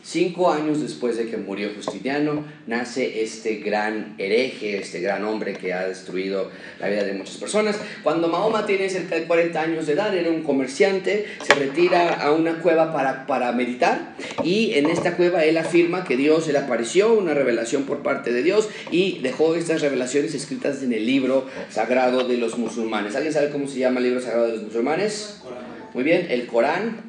Cinco 0.07 0.51
años 0.51 0.81
después 0.81 1.17
de 1.17 1.25
que 1.25 1.35
murió 1.35 1.71
Justiniano, 1.75 2.45
nace 2.67 3.23
este 3.23 3.55
gran 3.55 4.13
hereje, 4.19 4.77
este 4.77 4.99
gran 4.99 5.25
hombre 5.25 5.53
que 5.53 5.73
ha 5.73 5.87
destruido 5.87 6.51
la 6.79 6.89
vida 6.89 7.03
de 7.03 7.13
muchas 7.13 7.37
personas. 7.37 7.79
Cuando 8.03 8.27
Mahoma 8.27 8.67
tiene 8.67 8.87
cerca 8.87 9.15
de 9.15 9.25
40 9.25 9.59
años 9.59 9.87
de 9.87 9.93
edad, 9.93 10.15
era 10.15 10.29
un 10.29 10.43
comerciante, 10.43 11.25
se 11.41 11.55
retira 11.55 12.21
a 12.21 12.31
una 12.33 12.59
cueva 12.59 12.93
para, 12.93 13.25
para 13.25 13.51
meditar 13.53 14.15
y 14.43 14.75
en 14.75 14.91
esta 14.91 15.17
cueva 15.17 15.43
él 15.43 15.57
afirma 15.57 16.03
que 16.03 16.17
Dios 16.17 16.47
le 16.49 16.59
apareció, 16.59 17.11
una 17.13 17.33
revelación 17.33 17.85
por 17.85 18.03
parte 18.03 18.31
de 18.31 18.43
Dios 18.43 18.69
y 18.91 19.21
dejó 19.21 19.55
estas 19.55 19.81
revelaciones 19.81 20.35
escritas 20.35 20.83
en 20.83 20.93
el 20.93 21.03
libro 21.07 21.47
sagrado 21.71 22.27
de 22.27 22.37
los 22.37 22.59
musulmanes. 22.59 23.15
¿Alguien 23.15 23.33
sabe 23.33 23.49
cómo 23.49 23.67
se 23.67 23.79
llama 23.79 23.97
el 24.01 24.05
libro 24.05 24.21
sagrado 24.21 24.45
de 24.45 24.53
los 24.53 24.61
musulmanes? 24.61 25.41
Muy 25.95 26.03
bien, 26.03 26.27
el 26.29 26.45
Corán 26.45 27.04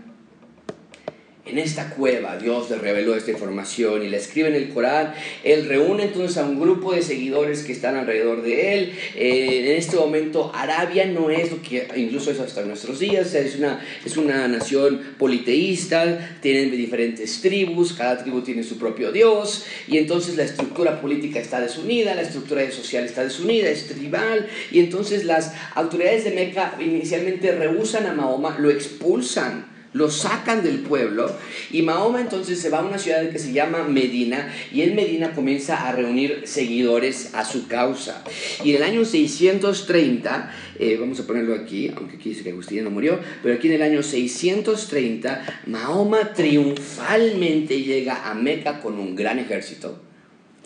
en 1.47 1.59
esta 1.59 1.91
cueva 1.91 2.37
Dios 2.37 2.71
le 2.71 2.77
reveló 2.77 3.15
esta 3.15 3.31
información 3.31 4.05
y 4.05 4.09
le 4.09 4.17
escribe 4.17 4.49
en 4.49 4.57
el 4.57 4.69
Corán. 4.71 5.15
Él 5.45 5.67
reúne 5.69 6.05
entonces 6.05 6.37
a 6.39 6.45
un 6.45 6.61
grupo 6.61 6.93
de 6.93 7.03
seguidores 7.03 7.63
que 7.63 7.73
están 7.73 7.97
alrededor 7.97 8.43
de 8.43 8.75
él. 8.75 8.93
Eh, 9.15 9.71
en 9.71 9.77
este 9.77 9.97
momento 9.97 10.51
Arabia 10.55 11.07
no 11.07 11.31
es 11.31 11.53
lo 11.53 11.63
que 11.63 11.87
incluso 11.97 12.31
es 12.33 12.41
hasta 12.41 12.63
nuestros 12.63 12.99
días. 12.99 13.33
Es 13.35 13.57
una, 13.57 13.81
es 14.05 14.17
una 14.17 14.49
nación 14.49 15.01
politeísta, 15.19 16.37
tienen 16.43 16.73
diferentes 16.73 17.41
tribus, 17.41 17.93
cada 17.93 18.19
tribu 18.19 18.41
tiene 18.41 18.65
su 18.65 18.77
propio 18.77 19.13
Dios 19.13 19.67
y 19.87 19.99
entonces 19.99 20.37
la 20.37 20.43
estructura 20.43 21.01
política 21.01 21.39
está 21.39 21.61
desunida, 21.61 22.15
la 22.15 22.23
estructura 22.23 22.69
social 22.71 23.05
está 23.05 23.23
desunida, 23.23 23.69
es 23.69 23.87
tribal 23.87 24.49
y 24.73 24.81
entonces 24.81 25.25
las 25.25 25.53
autoridades 25.75 26.25
de 26.25 26.33
Meca 26.33 26.77
inicialmente 26.81 27.53
rehusan 27.53 28.07
a 28.07 28.13
Mahoma, 28.13 28.57
lo 28.59 28.71
expulsan 28.71 29.76
lo 29.97 30.11
sacan 30.11 30.63
del 30.63 30.81
pueblo 30.81 31.35
y 31.71 31.81
Mahoma 31.81 32.21
entonces 32.21 32.61
se 32.61 32.69
va 32.69 32.81
a 32.81 32.85
una 32.85 32.99
ciudad 32.99 33.31
que 33.31 33.39
se 33.39 33.53
llama 33.53 33.85
Medina 33.85 34.53
y 34.71 34.83
en 34.83 34.95
Medina 34.95 35.33
comienza 35.33 35.89
a 35.89 35.93
reunir 35.93 36.43
seguidores 36.45 37.35
a 37.35 37.45
su 37.45 37.67
causa. 37.67 38.23
Y 38.63 38.71
en 38.71 38.77
el 38.77 38.83
año 38.83 39.05
630, 39.05 40.53
eh, 40.79 40.97
vamos 41.01 41.19
a 41.21 41.27
ponerlo 41.27 41.55
aquí, 41.55 41.91
aunque 41.97 42.17
aquí 42.17 42.31
dice 42.31 42.43
que 42.43 42.51
Agustín 42.51 42.85
no 42.85 42.91
murió, 42.91 43.19
pero 43.43 43.55
aquí 43.55 43.69
en 43.69 43.75
el 43.75 43.83
año 43.83 44.03
630, 44.03 45.63
Mahoma 45.67 46.35
triunfalmente 46.35 47.83
llega 47.83 48.31
a 48.31 48.35
Meca 48.35 48.81
con 48.81 48.99
un 48.99 49.17
gran 49.17 49.39
ejército, 49.39 49.99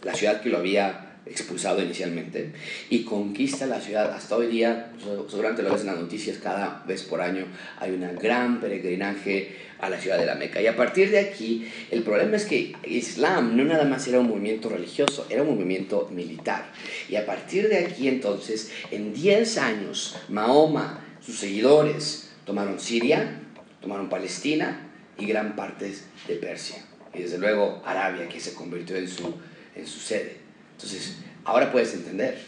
la 0.02 0.14
ciudad 0.14 0.40
que 0.40 0.48
lo 0.48 0.58
había 0.58 1.09
expulsado 1.30 1.82
inicialmente, 1.82 2.52
y 2.90 3.04
conquista 3.04 3.66
la 3.66 3.80
ciudad. 3.80 4.12
Hasta 4.12 4.36
hoy 4.36 4.48
día, 4.48 4.92
seguramente 5.28 5.62
lo 5.62 5.72
ves 5.72 5.82
en 5.82 5.86
las 5.88 5.98
noticias, 5.98 6.38
cada 6.38 6.82
vez 6.86 7.02
por 7.04 7.20
año 7.20 7.46
hay 7.78 7.92
un 7.92 8.00
gran 8.16 8.60
peregrinaje 8.60 9.56
a 9.78 9.88
la 9.88 9.98
ciudad 9.98 10.18
de 10.18 10.26
la 10.26 10.34
Meca. 10.34 10.60
Y 10.60 10.66
a 10.66 10.76
partir 10.76 11.10
de 11.10 11.20
aquí, 11.20 11.70
el 11.90 12.02
problema 12.02 12.36
es 12.36 12.44
que 12.44 12.74
Islam 12.84 13.56
no 13.56 13.64
nada 13.64 13.84
más 13.84 14.06
era 14.08 14.20
un 14.20 14.28
movimiento 14.28 14.68
religioso, 14.68 15.26
era 15.30 15.42
un 15.42 15.54
movimiento 15.54 16.08
militar. 16.12 16.70
Y 17.08 17.16
a 17.16 17.24
partir 17.24 17.68
de 17.68 17.78
aquí 17.78 18.08
entonces, 18.08 18.70
en 18.90 19.14
10 19.14 19.58
años, 19.58 20.16
Mahoma, 20.28 21.04
sus 21.24 21.36
seguidores, 21.36 22.30
tomaron 22.44 22.80
Siria, 22.80 23.40
tomaron 23.80 24.08
Palestina 24.08 24.88
y 25.16 25.26
gran 25.26 25.56
parte 25.56 25.94
de 26.26 26.34
Persia. 26.36 26.84
Y 27.14 27.22
desde 27.22 27.38
luego 27.38 27.82
Arabia, 27.84 28.28
que 28.28 28.40
se 28.40 28.54
convirtió 28.54 28.96
en 28.96 29.08
su, 29.08 29.34
en 29.74 29.86
su 29.86 29.98
sede. 29.98 30.39
Entonces, 30.82 31.18
ahora 31.44 31.70
puedes 31.70 31.92
entender 31.92 32.38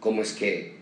cómo 0.00 0.22
es 0.22 0.32
que 0.32 0.76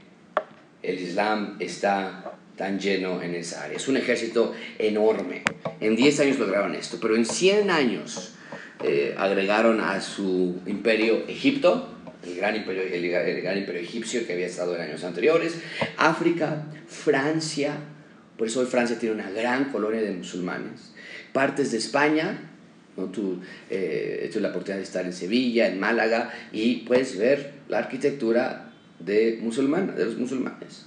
el 0.82 0.98
Islam 0.98 1.56
está 1.60 2.32
tan 2.56 2.78
lleno 2.78 3.20
en 3.20 3.34
esa 3.34 3.64
área. 3.64 3.76
Es 3.76 3.88
un 3.88 3.98
ejército 3.98 4.54
enorme. 4.78 5.42
En 5.80 5.96
10 5.96 6.20
años 6.20 6.38
lograron 6.38 6.74
esto, 6.74 6.98
pero 7.00 7.14
en 7.14 7.26
100 7.26 7.70
años 7.70 8.34
eh, 8.82 9.14
agregaron 9.18 9.80
a 9.80 10.00
su 10.00 10.60
imperio 10.66 11.24
Egipto, 11.28 11.90
el 12.24 12.36
gran, 12.36 12.56
imperio, 12.56 12.82
el 12.82 13.42
gran 13.42 13.58
imperio 13.58 13.82
egipcio 13.82 14.26
que 14.26 14.32
había 14.32 14.46
estado 14.46 14.74
en 14.74 14.80
años 14.80 15.04
anteriores, 15.04 15.58
África, 15.98 16.64
Francia, 16.86 17.76
por 18.38 18.46
eso 18.46 18.60
hoy 18.60 18.66
Francia 18.66 18.98
tiene 18.98 19.14
una 19.14 19.30
gran 19.30 19.70
colonia 19.70 20.00
de 20.00 20.12
musulmanes, 20.12 20.94
partes 21.34 21.70
de 21.72 21.78
España, 21.78 22.53
¿no? 22.96 23.06
Tú 23.06 23.40
eh, 23.70 24.30
la 24.34 24.48
oportunidad 24.48 24.78
de 24.78 24.84
estar 24.84 25.04
en 25.04 25.12
Sevilla, 25.12 25.68
en 25.68 25.80
Málaga, 25.80 26.32
y 26.52 26.76
puedes 26.86 27.18
ver 27.18 27.52
la 27.68 27.78
arquitectura 27.78 28.72
de, 28.98 29.38
musulmana, 29.42 29.92
de 29.92 30.04
los 30.04 30.16
musulmanes. 30.16 30.86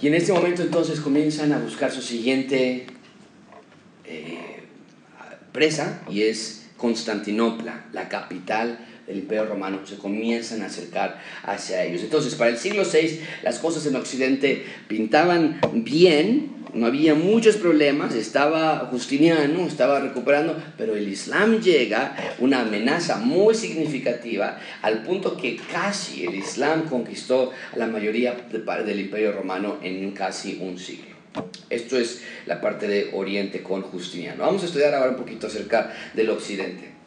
Y 0.00 0.06
en 0.06 0.14
este 0.14 0.32
momento 0.32 0.62
entonces 0.62 1.00
comienzan 1.00 1.52
a 1.52 1.58
buscar 1.58 1.90
su 1.90 2.00
siguiente 2.00 2.86
eh, 4.04 4.62
presa, 5.52 6.02
y 6.08 6.22
es 6.22 6.68
Constantinopla, 6.76 7.86
la 7.92 8.08
capital 8.08 8.78
del 9.10 9.18
Imperio 9.18 9.46
Romano, 9.46 9.80
se 9.84 9.96
comienzan 9.96 10.62
a 10.62 10.66
acercar 10.66 11.20
hacia 11.42 11.84
ellos. 11.84 12.02
Entonces, 12.02 12.34
para 12.36 12.50
el 12.50 12.56
siglo 12.56 12.84
VI, 12.84 13.20
las 13.42 13.58
cosas 13.58 13.84
en 13.86 13.96
Occidente 13.96 14.64
pintaban 14.86 15.60
bien, 15.72 16.60
no 16.72 16.86
había 16.86 17.14
muchos 17.14 17.56
problemas, 17.56 18.14
estaba 18.14 18.86
Justiniano, 18.90 19.66
estaba 19.66 19.98
recuperando, 19.98 20.56
pero 20.78 20.94
el 20.94 21.08
Islam 21.08 21.60
llega, 21.60 22.16
una 22.38 22.60
amenaza 22.60 23.16
muy 23.16 23.54
significativa, 23.54 24.60
al 24.82 25.02
punto 25.02 25.36
que 25.36 25.56
casi 25.56 26.24
el 26.24 26.36
Islam 26.36 26.88
conquistó 26.88 27.50
a 27.72 27.76
la 27.76 27.88
mayoría 27.88 28.36
del 28.86 29.00
Imperio 29.00 29.32
Romano 29.32 29.78
en 29.82 30.12
casi 30.12 30.58
un 30.60 30.78
siglo. 30.78 31.10
Esto 31.68 31.98
es 31.98 32.22
la 32.46 32.60
parte 32.60 32.86
de 32.86 33.10
Oriente 33.12 33.62
con 33.62 33.82
Justiniano. 33.82 34.44
Vamos 34.44 34.62
a 34.62 34.66
estudiar 34.66 34.94
ahora 34.94 35.10
un 35.10 35.16
poquito 35.16 35.48
acerca 35.48 35.92
del 36.14 36.30
Occidente. 36.30 36.99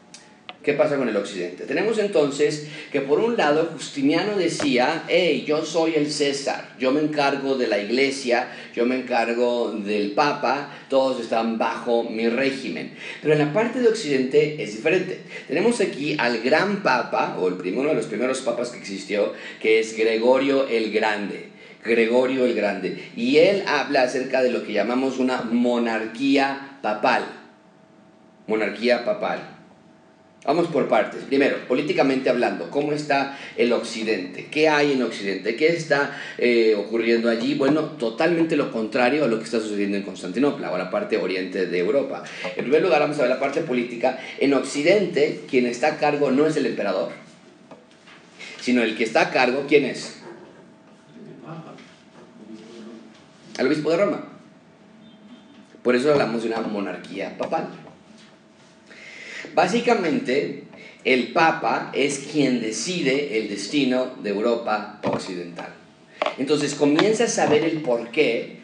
¿Qué 0.64 0.72
pasa 0.72 0.96
con 0.96 1.10
el 1.10 1.16
occidente? 1.16 1.64
Tenemos 1.64 1.98
entonces 1.98 2.68
que 2.90 3.02
por 3.02 3.20
un 3.20 3.36
lado 3.36 3.68
Justiniano 3.74 4.38
decía, 4.38 5.04
hey, 5.08 5.44
yo 5.46 5.62
soy 5.62 5.92
el 5.94 6.10
César, 6.10 6.70
yo 6.78 6.90
me 6.90 7.02
encargo 7.02 7.56
de 7.56 7.66
la 7.66 7.78
iglesia, 7.78 8.48
yo 8.74 8.86
me 8.86 8.96
encargo 8.96 9.72
del 9.72 10.12
Papa, 10.12 10.70
todos 10.88 11.20
están 11.20 11.58
bajo 11.58 12.04
mi 12.04 12.30
régimen. 12.30 12.94
Pero 13.20 13.34
en 13.34 13.40
la 13.40 13.52
parte 13.52 13.80
de 13.80 13.88
occidente 13.88 14.62
es 14.62 14.74
diferente. 14.74 15.20
Tenemos 15.46 15.82
aquí 15.82 16.16
al 16.18 16.40
gran 16.40 16.82
Papa, 16.82 17.36
o 17.38 17.48
el 17.48 17.56
primero 17.56 17.90
de 17.90 17.96
los 17.96 18.06
primeros 18.06 18.40
papas 18.40 18.70
que 18.70 18.78
existió, 18.78 19.34
que 19.60 19.80
es 19.80 19.94
Gregorio 19.94 20.66
el 20.66 20.90
Grande. 20.92 21.50
Gregorio 21.84 22.46
el 22.46 22.54
Grande. 22.54 23.10
Y 23.14 23.36
él 23.36 23.64
habla 23.66 24.04
acerca 24.04 24.42
de 24.42 24.50
lo 24.50 24.64
que 24.64 24.72
llamamos 24.72 25.18
una 25.18 25.42
monarquía 25.42 26.78
papal. 26.80 27.26
Monarquía 28.46 29.04
papal. 29.04 29.53
Vamos 30.44 30.68
por 30.68 30.88
partes. 30.88 31.22
Primero, 31.22 31.56
políticamente 31.66 32.28
hablando, 32.28 32.68
¿cómo 32.70 32.92
está 32.92 33.38
el 33.56 33.72
Occidente? 33.72 34.48
¿Qué 34.50 34.68
hay 34.68 34.92
en 34.92 35.02
Occidente? 35.02 35.56
¿Qué 35.56 35.68
está 35.68 36.20
eh, 36.36 36.74
ocurriendo 36.78 37.30
allí? 37.30 37.54
Bueno, 37.54 37.80
totalmente 37.92 38.54
lo 38.54 38.70
contrario 38.70 39.24
a 39.24 39.26
lo 39.26 39.38
que 39.38 39.44
está 39.44 39.58
sucediendo 39.58 39.96
en 39.96 40.02
Constantinopla 40.02 40.70
o 40.70 40.76
la 40.76 40.90
parte 40.90 41.16
oriente 41.16 41.66
de 41.66 41.78
Europa. 41.78 42.24
En 42.56 42.64
primer 42.64 42.82
lugar, 42.82 43.00
vamos 43.00 43.18
a 43.18 43.22
ver 43.22 43.30
la 43.30 43.40
parte 43.40 43.62
política. 43.62 44.18
En 44.38 44.52
Occidente, 44.52 45.44
quien 45.48 45.64
está 45.64 45.94
a 45.94 45.96
cargo 45.96 46.30
no 46.30 46.46
es 46.46 46.56
el 46.58 46.66
emperador, 46.66 47.12
sino 48.60 48.82
el 48.82 48.98
que 48.98 49.04
está 49.04 49.22
a 49.22 49.30
cargo, 49.30 49.64
¿quién 49.66 49.86
es? 49.86 50.20
El 53.58 53.66
obispo 53.66 53.90
de 53.90 53.96
Roma. 53.96 54.28
Por 55.82 55.96
eso 55.96 56.12
hablamos 56.12 56.42
de 56.42 56.48
una 56.48 56.60
monarquía 56.60 57.38
papal. 57.38 57.83
Básicamente, 59.54 60.64
el 61.04 61.32
Papa 61.32 61.92
es 61.94 62.18
quien 62.32 62.60
decide 62.60 63.38
el 63.38 63.48
destino 63.48 64.16
de 64.22 64.30
Europa 64.30 65.00
occidental. 65.04 65.72
Entonces 66.38 66.74
comienza 66.74 67.24
a 67.24 67.28
saber 67.28 67.64
el 67.64 67.82
por 67.82 68.10
qué 68.10 68.56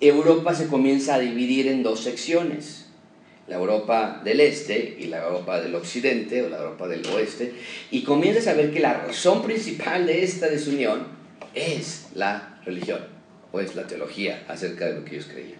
Europa 0.00 0.54
se 0.54 0.68
comienza 0.68 1.14
a 1.14 1.18
dividir 1.18 1.66
en 1.66 1.82
dos 1.82 2.00
secciones. 2.00 2.86
La 3.48 3.56
Europa 3.56 4.20
del 4.22 4.40
Este 4.40 4.98
y 5.00 5.06
la 5.06 5.24
Europa 5.24 5.60
del 5.60 5.74
Occidente 5.74 6.42
o 6.42 6.50
la 6.50 6.58
Europa 6.58 6.86
del 6.86 7.04
Oeste. 7.06 7.54
Y 7.90 8.02
comienza 8.02 8.40
a 8.40 8.44
saber 8.44 8.72
que 8.72 8.80
la 8.80 8.92
razón 8.92 9.42
principal 9.42 10.06
de 10.06 10.22
esta 10.22 10.48
desunión 10.48 11.06
es 11.54 12.08
la 12.14 12.60
religión 12.64 13.17
o 13.52 13.60
es 13.60 13.74
la 13.74 13.86
teología 13.86 14.44
acerca 14.48 14.86
de 14.86 14.94
lo 14.94 15.04
que 15.04 15.16
ellos 15.16 15.28
creían. 15.30 15.58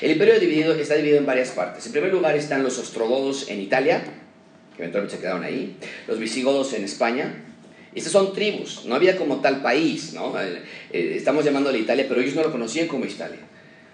El 0.00 0.12
imperio 0.12 0.38
dividido, 0.38 0.74
está 0.74 0.94
dividido 0.94 1.18
en 1.18 1.26
varias 1.26 1.50
partes. 1.50 1.86
En 1.86 1.92
primer 1.92 2.12
lugar 2.12 2.36
están 2.36 2.62
los 2.62 2.78
ostrogodos 2.78 3.48
en 3.48 3.60
Italia, 3.60 4.02
que 4.76 4.82
eventualmente 4.82 5.16
se 5.16 5.20
quedaron 5.20 5.44
ahí, 5.44 5.76
los 6.06 6.18
visigodos 6.18 6.72
en 6.72 6.84
España. 6.84 7.42
Estas 7.94 8.12
son 8.12 8.34
tribus, 8.34 8.84
no 8.84 8.94
había 8.94 9.16
como 9.16 9.40
tal 9.40 9.62
país, 9.62 10.12
¿no? 10.12 10.38
Eh, 10.40 10.62
eh, 10.92 11.14
estamos 11.16 11.44
llamándole 11.44 11.78
Italia, 11.78 12.04
pero 12.08 12.20
ellos 12.20 12.34
no 12.34 12.42
lo 12.42 12.52
conocían 12.52 12.88
como 12.88 13.06
Italia. 13.06 13.38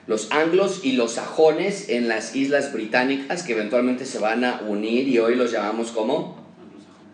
Los 0.09 0.33
anglos 0.33 0.81
y 0.83 0.93
los 0.93 1.13
sajones 1.13 1.89
en 1.89 2.09
las 2.09 2.35
islas 2.35 2.73
británicas, 2.73 3.45
que 3.45 3.53
eventualmente 3.53 4.05
se 4.05 4.19
van 4.19 4.45
a 4.45 4.63
unir 4.67 5.07
y 5.07 5.21
hoy 5.21 5.37
los 5.37 5.53
llamamos 5.53 5.93
como 5.93 6.45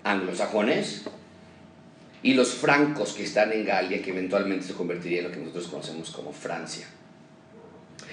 anglosajones. 0.05 1.05
Y 2.23 2.35
los 2.35 2.55
francos 2.55 3.13
que 3.13 3.25
están 3.25 3.53
en 3.53 3.65
Galia, 3.65 4.03
que 4.03 4.11
eventualmente 4.11 4.67
se 4.67 4.73
convertirían 4.75 5.25
en 5.25 5.31
lo 5.31 5.35
que 5.37 5.41
nosotros 5.41 5.69
conocemos 5.69 6.11
como 6.11 6.33
Francia. 6.33 6.87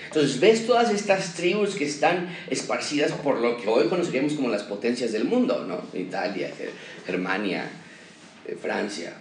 Entonces 0.07 0.39
ves 0.39 0.65
todas 0.65 0.91
estas 0.91 1.33
tribus 1.33 1.75
que 1.75 1.85
están 1.85 2.29
esparcidas 2.49 3.11
por 3.11 3.39
lo 3.39 3.57
que 3.57 3.67
hoy 3.67 3.87
conoceríamos 3.87 4.33
como 4.33 4.49
las 4.49 4.63
potencias 4.63 5.11
del 5.11 5.25
mundo, 5.25 5.65
¿no? 5.65 5.83
Italia, 5.99 6.51
Germania, 7.05 7.69
eh, 8.45 8.57
Francia. 8.61 9.13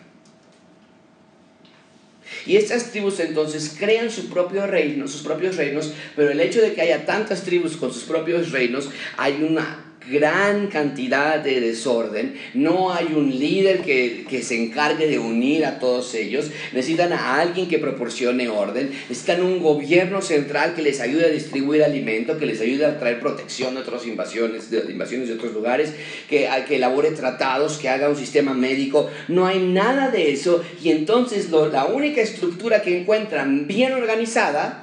Y 2.47 2.57
estas 2.57 2.91
tribus 2.91 3.21
entonces 3.21 3.75
crean 3.79 4.11
su 4.11 4.29
propio 4.29 4.67
reino, 4.67 5.09
sus 5.09 5.23
propios 5.23 5.57
reinos, 5.57 5.93
pero 6.17 6.31
el 6.31 6.41
hecho 6.41 6.61
de 6.61 6.75
que 6.75 6.83
haya 6.83 7.05
tantas 7.05 7.43
tribus 7.43 7.77
con 7.77 7.93
sus 7.93 8.05
propios 8.05 8.51
reinos, 8.53 8.91
hay 9.17 9.43
una 9.43 9.84
gran 10.09 10.67
cantidad 10.67 11.41
de 11.41 11.61
desorden, 11.61 12.35
no 12.53 12.93
hay 12.93 13.07
un 13.15 13.31
líder 13.31 13.81
que, 13.81 14.25
que, 14.29 14.43
se 14.43 14.63
encargue 14.63 15.07
de 15.07 15.19
unir 15.19 15.65
a 15.65 15.79
todos 15.79 16.15
ellos, 16.15 16.51
necesitan 16.73 17.13
a 17.13 17.41
alguien 17.41 17.69
que 17.69 17.79
proporcione 17.79 18.49
orden, 18.49 18.91
necesitan 19.09 19.43
un 19.43 19.61
gobierno 19.61 20.21
central 20.21 20.75
que 20.75 20.83
les 20.83 21.01
ayude 21.01 21.27
a 21.27 21.29
distribuir 21.29 21.83
alimento, 21.83 22.39
que 22.39 22.47
les 22.47 22.61
ayude 22.61 22.85
a 22.85 22.99
traer 22.99 23.21
protección 23.21 23.75
de 23.75 23.81
otras 23.81 24.07
invasiones, 24.07 24.71
de, 24.71 24.91
invasiones 24.91 25.29
de 25.29 25.35
otros 25.35 25.53
lugares, 25.55 25.93
que, 26.29 26.49
que 26.69 26.77
elabore 26.77 27.11
tratados, 27.13 27.79
que 27.79 27.89
haga 27.89 28.09
un 28.09 28.17
sistema 28.17 28.53
médico, 28.53 29.09
no 29.29 29.47
hay 29.47 29.61
nada 29.61 30.11
de 30.11 30.33
eso. 30.33 30.63
Y 30.83 30.91
entonces 30.91 31.51
lo, 31.51 31.69
la 31.69 31.87
única 31.87 32.21
estructura 32.21 32.83
que 32.83 32.99
encuentran 32.99 33.67
bien 33.67 33.93
organizada, 33.93 34.81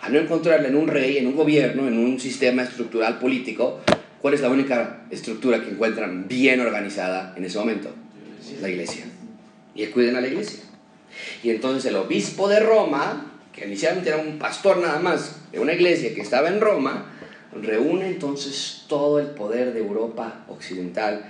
a 0.00 0.08
no 0.08 0.18
encontrarla 0.18 0.68
en 0.68 0.76
un 0.76 0.86
rey, 0.86 1.18
en 1.18 1.26
un 1.26 1.36
gobierno, 1.36 1.88
en 1.88 1.98
un 1.98 2.20
sistema 2.20 2.62
estructural 2.62 3.18
político, 3.18 3.80
¿Cuál 4.20 4.34
es 4.34 4.40
la 4.40 4.48
única 4.48 5.04
estructura 5.10 5.62
que 5.62 5.70
encuentran 5.70 6.26
bien 6.26 6.60
organizada 6.60 7.34
en 7.36 7.44
ese 7.44 7.58
momento? 7.58 7.90
La 8.60 8.68
iglesia. 8.68 9.04
Y 9.74 9.86
cuiden 9.86 10.16
a 10.16 10.20
la 10.20 10.28
iglesia. 10.28 10.60
Y 11.42 11.50
entonces 11.50 11.84
el 11.84 11.96
obispo 11.96 12.48
de 12.48 12.60
Roma, 12.60 13.32
que 13.52 13.66
inicialmente 13.66 14.10
era 14.10 14.18
un 14.18 14.38
pastor 14.38 14.78
nada 14.78 14.98
más 14.98 15.36
de 15.52 15.60
una 15.60 15.72
iglesia 15.72 16.14
que 16.14 16.20
estaba 16.20 16.48
en 16.48 16.60
Roma, 16.60 17.06
reúne 17.52 18.08
entonces 18.08 18.84
todo 18.88 19.20
el 19.20 19.28
poder 19.28 19.72
de 19.72 19.80
Europa 19.80 20.44
occidental 20.48 21.24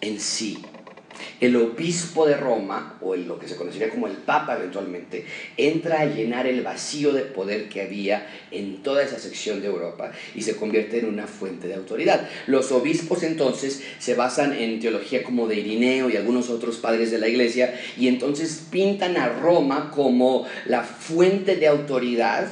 en 0.00 0.18
sí 0.18 0.58
el 1.40 1.56
obispo 1.56 2.26
de 2.26 2.36
Roma, 2.36 2.98
o 3.00 3.16
lo 3.16 3.38
que 3.38 3.48
se 3.48 3.56
conocería 3.56 3.90
como 3.90 4.06
el 4.06 4.14
Papa 4.14 4.56
eventualmente, 4.56 5.24
entra 5.56 6.00
a 6.00 6.06
llenar 6.06 6.46
el 6.46 6.62
vacío 6.62 7.12
de 7.12 7.22
poder 7.22 7.68
que 7.68 7.82
había 7.82 8.28
en 8.50 8.82
toda 8.82 9.02
esa 9.02 9.18
sección 9.18 9.60
de 9.60 9.68
Europa 9.68 10.12
y 10.34 10.42
se 10.42 10.56
convierte 10.56 11.00
en 11.00 11.06
una 11.06 11.26
fuente 11.26 11.68
de 11.68 11.74
autoridad. 11.74 12.28
Los 12.46 12.70
obispos 12.72 13.22
entonces 13.22 13.82
se 13.98 14.14
basan 14.14 14.52
en 14.52 14.80
teología 14.80 15.22
como 15.22 15.48
de 15.48 15.56
Irineo 15.56 16.10
y 16.10 16.16
algunos 16.16 16.50
otros 16.50 16.76
padres 16.76 17.10
de 17.10 17.18
la 17.18 17.28
iglesia 17.28 17.74
y 17.98 18.08
entonces 18.08 18.66
pintan 18.70 19.16
a 19.16 19.28
Roma 19.28 19.90
como 19.94 20.46
la 20.66 20.82
fuente 20.82 21.56
de 21.56 21.66
autoridad, 21.66 22.48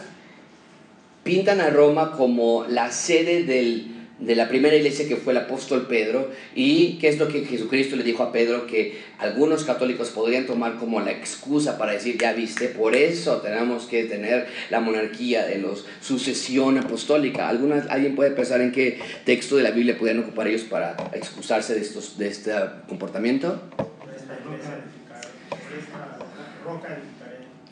pintan 1.23 1.61
a 1.61 1.71
Roma 1.71 2.13
como 2.13 2.65
la 2.69 2.91
sede 2.91 3.45
del 3.45 4.00
de 4.21 4.37
la 4.37 4.49
primera 4.49 4.77
iglesia 4.77 5.09
que 5.09 5.17
fue 5.17 5.33
el 5.33 5.39
apóstol 5.39 5.87
Pedro 5.89 6.31
y 6.55 6.99
qué 6.99 7.09
es 7.09 7.19
lo 7.19 7.29
que 7.29 7.45
Jesucristo 7.45 7.97
le 7.97 8.05
dijo 8.05 8.23
a 8.23 8.33
Pedro 8.33 8.67
que 8.67 8.99
algunos 9.19 9.65
católicos 9.65 10.11
podrían 10.11 10.47
tomar 10.47 10.77
como 10.77 11.01
la 11.01 11.11
excusa 11.11 11.79
para 11.79 11.93
decir, 11.93 12.19
ya 12.19 12.33
viste, 12.33 12.69
por 12.69 12.95
eso 12.95 13.39
tenemos 13.39 13.85
que 13.87 14.05
tener 14.05 14.47
la 14.69 14.81
monarquía 14.81 15.47
de 15.47 15.59
los 15.59 15.87
sucesión 16.01 16.79
apostólica. 16.79 17.49
¿Alguna, 17.49 17.87
¿Alguien 17.89 18.15
puede 18.15 18.31
pensar 18.31 18.61
en 18.61 18.73
qué 18.73 18.99
texto 19.25 19.57
de 19.57 19.63
la 19.63 19.71
Biblia 19.71 19.97
podrían 19.97 20.21
ocupar 20.21 20.49
ellos 20.49 20.63
para 20.63 20.97
excusarse 21.15 21.75
de, 21.75 21.81
estos, 21.81 22.19
de 22.19 22.29
este 22.29 22.53
comportamiento? 22.89 23.61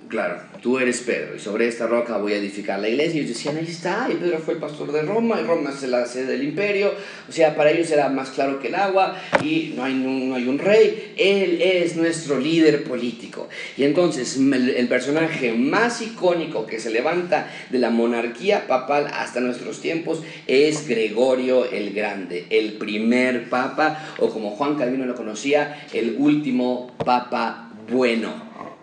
Claro, 0.09 0.41
tú 0.63 0.79
eres 0.79 1.03
Pedro 1.03 1.37
y 1.37 1.39
sobre 1.39 1.69
esta 1.69 1.87
roca 1.87 2.17
voy 2.17 2.33
a 2.33 2.39
edificar 2.39 2.81
la 2.81 2.89
iglesia. 2.89 3.21
Y 3.21 3.25
ellos 3.25 3.37
decían, 3.37 3.59
ahí 3.59 3.67
está, 3.69 4.09
y 4.11 4.15
Pedro 4.15 4.39
fue 4.39 4.55
el 4.55 4.61
pastor 4.61 4.91
de 4.91 5.03
Roma, 5.03 5.39
y 5.39 5.45
Roma 5.45 5.71
es 5.71 5.83
la 5.83 6.07
sede 6.07 6.33
del 6.33 6.45
imperio. 6.45 6.95
O 7.29 7.33
sea, 7.33 7.55
para 7.55 7.71
ellos 7.71 7.91
era 7.91 8.09
más 8.09 8.31
claro 8.31 8.59
que 8.59 8.69
el 8.69 8.75
agua 8.75 9.21
y 9.45 9.75
no 9.77 9.85
hay, 9.85 9.93
un 9.93 10.59
rey. 10.59 11.13
Él 11.19 11.61
es 11.61 11.97
nuestro 11.97 12.39
líder 12.39 12.85
político. 12.85 13.51
Y 13.77 13.85
entonces 13.85 14.39
el, 14.39 14.89
personaje 14.89 15.53
más 15.53 16.01
icónico 16.01 16.65
que 16.65 16.81
se 16.81 16.91
levanta 16.91 17.53
de 17.69 17.79
la 17.79 17.91
monarquía 17.91 18.67
papal 18.67 19.09
hasta 19.13 19.41
nuestros 19.41 19.83
tiempos 19.83 20.23
es 20.47 20.89
Gregorio 20.89 21.71
el 21.71 21.93
Grande, 21.93 22.47
el 22.49 22.75
primer 22.75 23.51
papa, 23.51 24.15
o 24.19 24.31
como 24.31 24.53
Juan 24.53 24.77
Calvino 24.77 25.05
lo 25.05 25.15
conocía, 25.15 25.87
el 25.93 26.17
último 26.19 26.97
papa 27.05 27.71
bueno, 27.91 28.33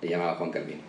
le 0.02 0.10
llamaba 0.10 0.36
Juan 0.36 0.52
Calvino 0.52 0.85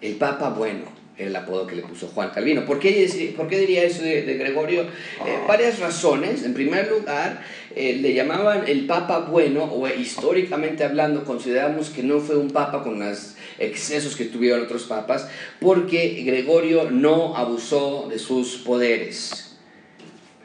el 0.00 0.14
Papa 0.16 0.50
Bueno, 0.50 0.84
era 1.16 1.30
el 1.30 1.36
apodo 1.36 1.66
que 1.66 1.76
le 1.76 1.82
puso 1.82 2.08
Juan 2.08 2.30
Calvino. 2.30 2.66
¿Por 2.66 2.78
qué, 2.78 3.34
por 3.36 3.48
qué 3.48 3.58
diría 3.58 3.84
eso 3.84 4.02
de, 4.02 4.22
Gregorio? 4.22 4.82
Eh, 4.82 5.38
varias 5.48 5.78
razones. 5.78 6.44
En 6.44 6.52
primer 6.52 6.90
lugar, 6.90 7.42
eh, 7.74 7.98
le 8.00 8.12
llamaban 8.12 8.64
el 8.66 8.86
Papa 8.86 9.20
Bueno, 9.20 9.64
o 9.64 9.88
históricamente 9.88 10.84
hablando, 10.84 11.24
consideramos 11.24 11.88
que 11.90 12.02
no 12.02 12.20
fue 12.20 12.36
un 12.36 12.50
Papa 12.50 12.82
con 12.82 12.98
los 12.98 13.34
excesos 13.58 14.16
que 14.16 14.26
tuvieron 14.26 14.62
otros 14.64 14.84
papas, 14.84 15.28
porque 15.60 16.22
Gregorio 16.26 16.90
no 16.90 17.36
abusó 17.36 18.08
de 18.10 18.18
sus 18.18 18.58
poderes. 18.58 19.56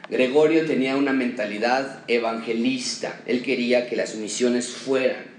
Gregorio 0.08 0.66
tenía 0.66 0.96
una 0.96 1.12
mentalidad 1.12 2.04
evangelista. 2.08 3.20
Él 3.26 3.42
quería 3.42 3.88
que 3.88 3.96
las 3.96 4.14
misiones 4.14 4.68
fueran. 4.68 5.31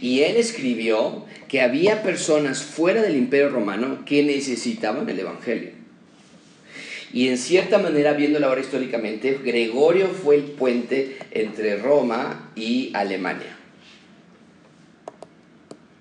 Y 0.00 0.22
él 0.22 0.36
escribió 0.36 1.24
que 1.48 1.60
había 1.60 2.02
personas 2.02 2.62
fuera 2.62 3.02
del 3.02 3.16
imperio 3.16 3.48
romano 3.48 4.04
que 4.04 4.22
necesitaban 4.22 5.08
el 5.08 5.18
Evangelio. 5.18 5.70
Y 7.12 7.28
en 7.28 7.38
cierta 7.38 7.78
manera, 7.78 8.12
viéndolo 8.12 8.46
ahora 8.46 8.60
históricamente, 8.60 9.40
Gregorio 9.42 10.08
fue 10.08 10.36
el 10.36 10.42
puente 10.42 11.16
entre 11.30 11.76
Roma 11.76 12.50
y 12.56 12.90
Alemania, 12.94 13.56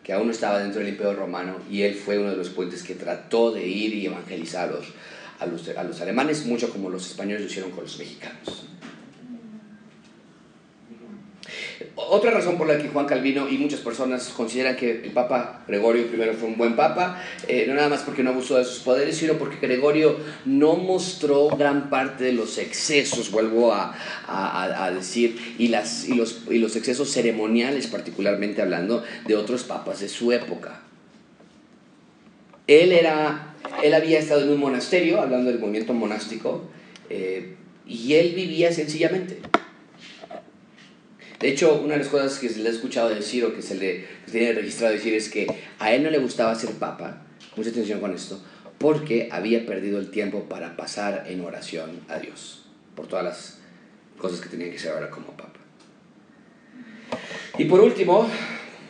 que 0.03 0.13
aún 0.13 0.27
no 0.27 0.33
estaba 0.33 0.59
dentro 0.59 0.79
del 0.79 0.89
imperio 0.89 1.13
romano, 1.13 1.59
y 1.71 1.83
él 1.83 1.95
fue 1.95 2.17
uno 2.17 2.31
de 2.31 2.37
los 2.37 2.49
puentes 2.49 2.83
que 2.83 2.95
trató 2.95 3.51
de 3.51 3.65
ir 3.65 3.93
y 3.93 4.07
evangelizar 4.07 4.69
a 5.39 5.45
los, 5.45 5.69
a 5.69 5.83
los 5.83 6.01
alemanes, 6.01 6.45
mucho 6.45 6.69
como 6.69 6.89
los 6.89 7.07
españoles 7.07 7.41
lo 7.41 7.47
hicieron 7.47 7.71
con 7.71 7.83
los 7.83 7.97
mexicanos. 7.97 8.65
Otra 11.95 12.31
razón 12.31 12.57
por 12.57 12.67
la 12.67 12.77
que 12.77 12.87
Juan 12.87 13.05
Calvino 13.05 13.49
y 13.49 13.57
muchas 13.57 13.81
personas 13.81 14.29
consideran 14.29 14.75
que 14.75 15.01
el 15.03 15.11
Papa 15.11 15.63
Gregorio 15.67 16.03
I 16.03 16.35
fue 16.35 16.47
un 16.47 16.57
buen 16.57 16.75
Papa, 16.75 17.21
eh, 17.47 17.65
no 17.67 17.73
nada 17.73 17.89
más 17.89 18.01
porque 18.03 18.23
no 18.23 18.29
abusó 18.29 18.57
de 18.57 18.65
sus 18.65 18.79
poderes, 18.79 19.17
sino 19.17 19.33
porque 19.33 19.57
Gregorio 19.65 20.17
no 20.45 20.75
mostró 20.75 21.49
gran 21.49 21.89
parte 21.89 22.23
de 22.25 22.31
los 22.33 22.57
excesos, 22.57 23.31
vuelvo 23.31 23.73
a, 23.73 24.91
decir, 24.93 25.55
y, 25.57 25.67
las, 25.67 26.07
y, 26.07 26.15
los, 26.15 26.43
y 26.49 26.59
los 26.59 26.75
excesos 26.75 27.11
ceremoniales, 27.11 27.87
particularmente 27.87 28.61
hablando 28.61 29.03
de 29.27 29.35
otros 29.35 29.63
papas 29.63 29.99
de 29.99 30.09
su 30.09 30.31
época. 30.31 30.81
Él, 32.67 32.91
era, 32.91 33.55
él 33.83 33.93
había 33.93 34.19
estado 34.19 34.41
en 34.41 34.49
un 34.49 34.59
monasterio, 34.59 35.21
hablando 35.21 35.51
del 35.51 35.59
movimiento 35.59 35.93
monástico, 35.93 36.63
eh, 37.09 37.55
y 37.87 38.13
él 38.13 38.33
vivía 38.35 38.71
sencillamente. 38.71 39.39
De 41.39 41.49
hecho, 41.49 41.75
una 41.75 41.93
de 41.93 41.99
las 41.99 42.07
cosas 42.07 42.39
que 42.39 42.49
se 42.49 42.59
le 42.59 42.69
ha 42.69 42.71
escuchado 42.71 43.09
decir 43.09 43.43
o 43.45 43.53
que 43.53 43.61
se 43.61 43.75
le 43.75 44.05
tiene 44.31 44.53
registrado 44.53 44.93
decir 44.93 45.13
es 45.13 45.29
que 45.29 45.47
a 45.79 45.93
él 45.93 46.03
no 46.03 46.09
le 46.09 46.17
gustaba 46.17 46.55
ser 46.55 46.71
papa, 46.71 47.21
mucha 47.55 47.69
atención 47.69 47.99
con 47.99 48.13
esto, 48.13 48.41
porque 48.77 49.29
había 49.31 49.65
perdido 49.65 49.99
el 49.99 50.11
tiempo 50.11 50.43
para 50.43 50.77
pasar 50.77 51.25
en 51.27 51.41
oración 51.41 52.01
a 52.07 52.19
Dios, 52.19 52.65
por 52.95 53.07
todas 53.07 53.25
las 53.25 53.57
cosas 54.17 54.39
que 54.39 54.49
tenía 54.49 54.69
que 54.69 54.77
hacer 54.77 54.91
ahora 54.91 55.09
como 55.09 55.27
papa. 55.27 55.59
Y 57.57 57.65
por 57.65 57.79
último, 57.79 58.29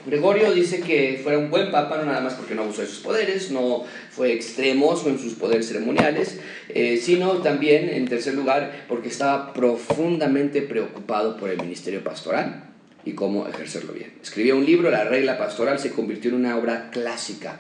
Gregorio 0.06 0.54
dice 0.54 0.82
que 0.82 1.20
fue 1.24 1.36
un 1.36 1.50
buen 1.50 1.72
papa, 1.72 1.98
no 1.98 2.06
nada 2.06 2.22
más 2.22 2.36
porque 2.36 2.54
no 2.54 2.64
abusó 2.64 2.82
de 2.82 2.88
sus 2.88 3.00
poderes, 3.00 3.52
no 3.52 3.84
fue 4.12 4.34
extremoso 4.34 5.10
en 5.10 5.18
sus 5.18 5.34
poderes 5.34 5.68
ceremoniales, 5.68 6.40
eh, 6.70 6.98
sino 7.02 7.40
también, 7.40 7.90
en 7.90 8.08
tercer 8.08 8.36
lugar, 8.36 8.86
porque 8.88 9.10
estaba 9.10 9.54
profundamente 9.54 10.62
preocupado 10.62 11.38
por 11.38 11.50
el 11.50 11.60
ministerio 11.60 12.04
pastoral 12.04 12.66
y 13.04 13.14
cómo 13.14 13.48
ejercerlo 13.48 13.94
bien. 13.94 14.14
Escribió 14.22 14.56
un 14.56 14.66
libro, 14.66 14.92
La 14.92 15.06
regla 15.06 15.38
pastoral, 15.38 15.80
se 15.80 15.92
convirtió 15.92 16.30
en 16.30 16.38
una 16.38 16.58
obra 16.58 16.90
clásica 16.92 17.60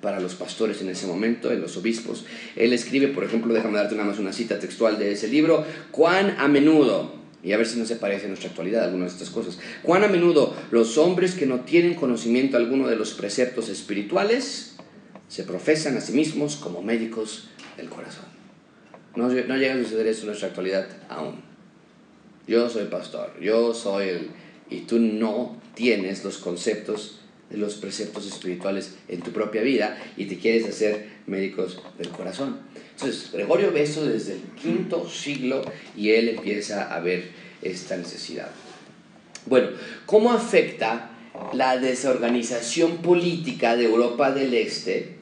para 0.00 0.20
los 0.20 0.34
pastores 0.34 0.82
en 0.82 0.90
ese 0.90 1.06
momento, 1.06 1.50
en 1.50 1.60
los 1.60 1.76
obispos. 1.76 2.26
Él 2.54 2.72
escribe, 2.72 3.08
por 3.08 3.24
ejemplo, 3.24 3.54
déjame 3.54 3.78
darte 3.78 3.94
nada 3.94 4.08
más 4.08 4.18
una 4.18 4.32
cita 4.32 4.58
textual 4.58 4.98
de 4.98 5.12
ese 5.12 5.28
libro, 5.28 5.64
cuán 5.90 6.36
a 6.38 6.48
menudo 6.48 7.25
y 7.46 7.52
a 7.52 7.56
ver 7.56 7.66
si 7.66 7.78
no 7.78 7.86
se 7.86 7.94
parece 7.94 8.24
en 8.24 8.30
nuestra 8.30 8.50
actualidad 8.50 8.82
algunas 8.82 9.12
de 9.12 9.18
estas 9.18 9.30
cosas. 9.30 9.60
Cuán 9.84 10.02
a 10.02 10.08
menudo 10.08 10.56
los 10.72 10.98
hombres 10.98 11.36
que 11.36 11.46
no 11.46 11.60
tienen 11.60 11.94
conocimiento 11.94 12.56
alguno 12.56 12.88
de 12.88 12.96
los 12.96 13.12
preceptos 13.12 13.68
espirituales 13.68 14.74
se 15.28 15.44
profesan 15.44 15.96
a 15.96 16.00
sí 16.00 16.12
mismos 16.12 16.56
como 16.56 16.82
médicos 16.82 17.48
del 17.76 17.88
corazón. 17.88 18.24
No, 19.14 19.28
no 19.28 19.56
llega 19.56 19.74
a 19.74 19.78
suceder 19.78 20.08
eso 20.08 20.22
en 20.22 20.26
nuestra 20.26 20.48
actualidad 20.48 20.88
aún. 21.08 21.36
Yo 22.48 22.68
soy 22.68 22.86
pastor, 22.86 23.38
yo 23.40 23.72
soy 23.72 24.08
el... 24.08 24.30
Y 24.68 24.80
tú 24.80 24.98
no 24.98 25.62
tienes 25.76 26.24
los 26.24 26.38
conceptos 26.38 27.20
de 27.48 27.58
los 27.58 27.76
preceptos 27.76 28.26
espirituales 28.26 28.96
en 29.06 29.20
tu 29.20 29.30
propia 29.30 29.62
vida 29.62 29.96
y 30.16 30.24
te 30.24 30.36
quieres 30.36 30.68
hacer 30.68 31.10
médicos 31.28 31.80
del 31.96 32.08
corazón. 32.08 32.58
Entonces, 32.96 33.30
Gregorio 33.30 33.72
ve 33.72 33.82
eso 33.82 34.06
desde 34.06 34.32
el 34.32 34.40
quinto 34.60 35.06
siglo 35.06 35.60
y 35.94 36.12
él 36.12 36.30
empieza 36.30 36.94
a 36.94 36.98
ver 37.00 37.28
esta 37.60 37.94
necesidad. 37.94 38.48
Bueno, 39.44 39.68
¿cómo 40.06 40.32
afecta 40.32 41.10
la 41.52 41.76
desorganización 41.76 43.02
política 43.02 43.76
de 43.76 43.84
Europa 43.84 44.32
del 44.32 44.54
Este, 44.54 45.16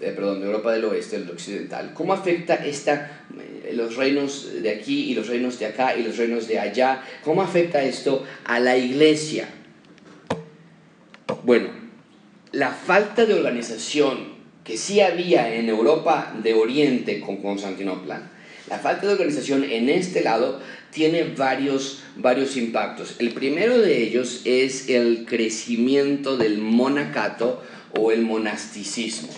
eh, 0.00 0.12
perdón, 0.14 0.38
de 0.38 0.46
Europa 0.46 0.70
del 0.70 0.84
Oeste, 0.84 1.18
del 1.18 1.30
Occidental? 1.30 1.92
¿Cómo 1.92 2.12
afecta 2.12 2.54
esta, 2.54 3.24
eh, 3.64 3.72
los 3.74 3.96
reinos 3.96 4.62
de 4.62 4.70
aquí 4.70 5.10
y 5.10 5.14
los 5.16 5.26
reinos 5.26 5.58
de 5.58 5.66
acá 5.66 5.96
y 5.96 6.04
los 6.04 6.16
reinos 6.18 6.46
de 6.46 6.60
allá? 6.60 7.02
¿Cómo 7.24 7.42
afecta 7.42 7.82
esto 7.82 8.24
a 8.44 8.60
la 8.60 8.76
iglesia? 8.76 9.48
Bueno, 11.42 11.70
la 12.52 12.70
falta 12.70 13.26
de 13.26 13.34
organización 13.34 14.31
que 14.64 14.76
sí 14.76 15.00
había 15.00 15.54
en 15.54 15.68
Europa 15.68 16.34
de 16.42 16.54
Oriente 16.54 17.20
con 17.20 17.38
Constantinopla, 17.38 18.30
la 18.68 18.78
falta 18.78 19.06
de 19.06 19.12
organización 19.12 19.64
en 19.64 19.88
este 19.88 20.22
lado 20.22 20.60
tiene 20.92 21.24
varios, 21.24 22.02
varios 22.16 22.56
impactos. 22.56 23.16
El 23.18 23.32
primero 23.32 23.78
de 23.78 24.02
ellos 24.02 24.42
es 24.44 24.88
el 24.88 25.24
crecimiento 25.26 26.36
del 26.36 26.58
monacato 26.58 27.62
o 27.98 28.12
el 28.12 28.22
monasticismo. 28.22 29.28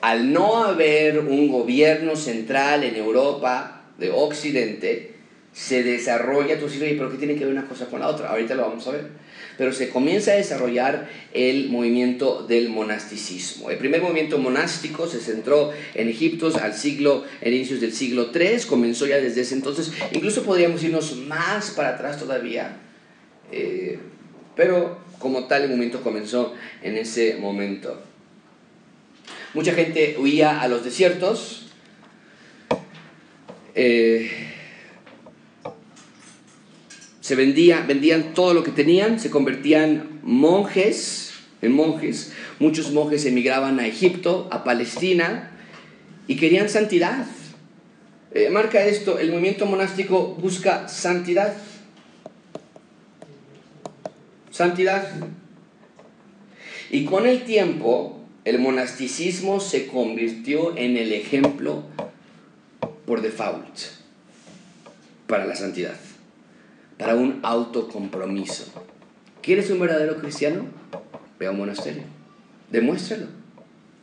Al 0.00 0.32
no 0.32 0.64
haber 0.64 1.18
un 1.18 1.48
gobierno 1.48 2.14
central 2.14 2.84
en 2.84 2.94
Europa 2.94 3.82
de 3.98 4.10
Occidente, 4.10 5.17
se 5.58 5.82
desarrolla, 5.82 6.58
tú 6.58 6.68
dices, 6.68 6.94
pero 6.96 7.10
¿qué 7.10 7.18
tiene 7.18 7.34
que 7.34 7.44
ver 7.44 7.52
una 7.52 7.66
cosa 7.66 7.86
con 7.86 7.98
la 7.98 8.08
otra? 8.08 8.30
Ahorita 8.30 8.54
lo 8.54 8.62
vamos 8.62 8.86
a 8.86 8.92
ver 8.92 9.28
pero 9.58 9.72
se 9.72 9.90
comienza 9.90 10.30
a 10.30 10.36
desarrollar 10.36 11.10
el 11.34 11.68
movimiento 11.68 12.46
del 12.46 12.68
monasticismo. 12.68 13.70
El 13.70 13.76
primer 13.76 14.00
movimiento 14.00 14.38
monástico 14.38 15.08
se 15.08 15.18
centró 15.18 15.72
en 15.94 16.08
Egipto 16.08 16.52
al 16.62 16.74
siglo, 16.74 17.24
en 17.40 17.52
inicios 17.52 17.80
del 17.80 17.92
siglo 17.92 18.30
III, 18.32 18.60
comenzó 18.68 19.06
ya 19.06 19.16
desde 19.16 19.40
ese 19.40 19.56
entonces, 19.56 19.92
incluso 20.12 20.44
podríamos 20.44 20.82
irnos 20.84 21.16
más 21.16 21.72
para 21.72 21.90
atrás 21.90 22.20
todavía, 22.20 22.76
eh, 23.50 23.98
pero 24.54 25.00
como 25.18 25.48
tal 25.48 25.62
el 25.62 25.68
movimiento 25.70 26.02
comenzó 26.02 26.54
en 26.80 26.96
ese 26.96 27.34
momento. 27.34 28.00
Mucha 29.54 29.72
gente 29.72 30.14
huía 30.20 30.60
a 30.60 30.68
los 30.68 30.84
desiertos. 30.84 31.66
Eh, 33.74 34.30
se 37.28 37.34
vendía, 37.34 37.84
vendían 37.86 38.32
todo 38.32 38.54
lo 38.54 38.64
que 38.64 38.70
tenían, 38.70 39.20
se 39.20 39.28
convertían 39.28 40.18
monjes, 40.22 41.34
en 41.60 41.72
monjes. 41.72 42.32
Muchos 42.58 42.90
monjes 42.90 43.26
emigraban 43.26 43.78
a 43.80 43.86
Egipto, 43.86 44.48
a 44.50 44.64
Palestina, 44.64 45.50
y 46.26 46.36
querían 46.36 46.70
santidad. 46.70 47.26
Eh, 48.32 48.48
marca 48.48 48.82
esto, 48.82 49.18
el 49.18 49.30
movimiento 49.30 49.66
monástico 49.66 50.36
busca 50.40 50.88
santidad. 50.88 51.54
Santidad. 54.50 55.06
Y 56.90 57.04
con 57.04 57.26
el 57.26 57.44
tiempo, 57.44 58.24
el 58.46 58.58
monasticismo 58.58 59.60
se 59.60 59.86
convirtió 59.86 60.74
en 60.78 60.96
el 60.96 61.12
ejemplo 61.12 61.82
por 63.04 63.20
default 63.20 63.76
para 65.26 65.44
la 65.44 65.56
santidad 65.56 66.07
para 66.98 67.14
un 67.14 67.40
autocompromiso. 67.42 68.64
¿Quieres 69.42 69.70
un 69.70 69.80
verdadero 69.80 70.18
cristiano? 70.20 70.66
Ve 71.38 71.46
a 71.46 71.52
un 71.52 71.58
monasterio. 71.58 72.02
Demuéstralo. 72.70 73.26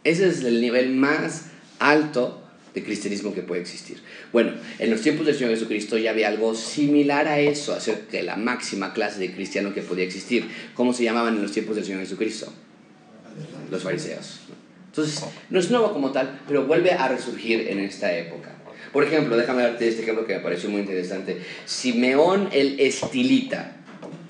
Ese 0.03 0.27
es 0.27 0.43
el 0.43 0.62
nivel 0.62 0.95
más 0.95 1.47
alto 1.79 2.41
de 2.73 2.84
cristianismo 2.84 3.34
que 3.34 3.41
puede 3.41 3.62
existir. 3.62 4.01
Bueno, 4.31 4.51
en 4.79 4.91
los 4.91 5.01
tiempos 5.01 5.25
del 5.25 5.36
Señor 5.36 5.51
Jesucristo 5.51 5.97
ya 5.97 6.12
había 6.12 6.27
algo 6.27 6.55
similar 6.55 7.27
a 7.27 7.39
eso, 7.39 7.73
acerca 7.73 8.17
de 8.17 8.23
la 8.23 8.36
máxima 8.36 8.93
clase 8.93 9.19
de 9.19 9.34
cristiano 9.34 9.73
que 9.73 9.81
podía 9.81 10.03
existir. 10.03 10.49
¿Cómo 10.73 10.93
se 10.93 11.03
llamaban 11.03 11.36
en 11.36 11.41
los 11.41 11.51
tiempos 11.51 11.75
del 11.75 11.86
Señor 11.86 12.01
Jesucristo? 12.01 12.51
Los 13.71 13.84
fariseos. 13.84 14.41
Entonces, 14.88 15.23
no 15.49 15.60
es 15.60 15.71
nuevo 15.71 15.91
como 15.93 16.12
tal, 16.12 16.39
pero 16.47 16.65
vuelve 16.65 16.91
a 16.91 17.08
resurgir 17.08 17.67
en 17.69 17.79
esta 17.79 18.15
época. 18.15 18.55
Por 18.95 19.03
ejemplo, 19.03 19.36
déjame 19.36 19.62
darte 19.62 19.89
este 19.89 20.03
ejemplo 20.03 20.25
que 20.25 20.36
me 20.36 20.39
pareció 20.39 20.69
muy 20.69 20.79
interesante. 20.79 21.41
Simeón 21.65 22.47
el 22.53 22.79
Estilita 22.79 23.75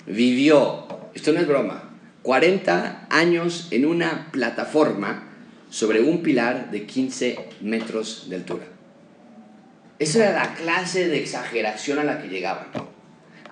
vivió, 0.06 0.88
esto 1.14 1.32
no 1.32 1.38
es 1.38 1.46
broma, 1.46 1.96
40 2.22 3.06
años 3.08 3.68
en 3.70 3.86
una 3.86 4.26
plataforma 4.32 5.28
sobre 5.70 6.00
un 6.00 6.20
pilar 6.20 6.72
de 6.72 6.84
15 6.84 7.38
metros 7.60 8.26
de 8.28 8.34
altura. 8.34 8.64
Esa 10.00 10.30
era 10.30 10.32
la 10.32 10.54
clase 10.56 11.06
de 11.06 11.20
exageración 11.20 12.00
a 12.00 12.04
la 12.04 12.20
que 12.20 12.26
llegaban. 12.26 12.66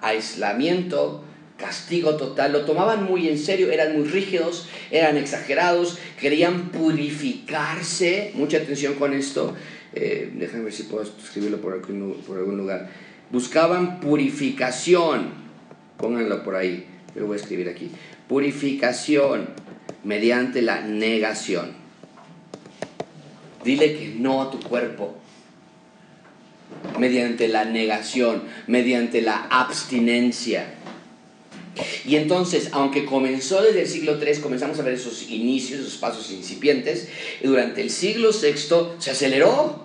Aislamiento, 0.00 1.22
castigo 1.57 2.16
total, 2.16 2.50
lo 2.50 2.64
tomaban 2.64 3.05
muy 3.05 3.29
en 3.29 3.38
serio, 3.38 3.70
eran 3.70 3.96
muy 3.96 4.09
rígidos, 4.09 4.66
eran 4.90 5.16
exagerados, 5.16 5.96
querían 6.20 6.70
purificarse, 6.70 8.33
mucha 8.35 8.57
atención 8.57 8.94
con 8.94 9.14
esto, 9.14 9.55
eh, 9.95 10.33
déjame 10.35 10.65
ver 10.65 10.73
si 10.73 10.85
puedo 10.85 11.05
escribirlo 11.05 11.61
por 11.61 11.73
algún, 11.73 12.57
lugar, 12.57 12.91
buscaban 13.31 14.01
purificación, 14.01 15.31
pónganlo 15.99 16.43
por 16.43 16.57
ahí, 16.57 16.87
yo 17.15 17.21
lo 17.21 17.27
voy 17.29 17.39
a 17.39 17.41
escribir 17.41 17.69
aquí, 17.69 17.91
purificación 18.29 19.49
mediante 20.03 20.63
la 20.63 20.81
negación. 20.81 21.73
Dile 23.65 23.97
que 23.97 24.17
no 24.19 24.43
a 24.43 24.51
tu 24.51 24.61
cuerpo, 24.61 25.17
mediante 26.99 27.49
la 27.49 27.65
negación, 27.65 28.43
mediante 28.67 29.23
la 29.23 29.47
abstinencia. 29.47 30.75
Y 32.05 32.17
entonces, 32.17 32.69
aunque 32.73 33.05
comenzó 33.05 33.63
desde 33.63 33.83
el 33.83 33.89
siglo 33.89 34.19
III, 34.21 34.41
comenzamos 34.41 34.79
a 34.79 34.83
ver 34.83 34.95
esos 34.95 35.31
inicios, 35.31 35.81
esos 35.81 35.97
pasos 35.97 36.31
incipientes, 36.31 37.09
y 37.43 37.47
durante 37.47 37.81
el 37.81 37.91
siglo 37.91 38.31
VI 38.31 38.99
se 38.99 39.11
aceleró. 39.11 39.84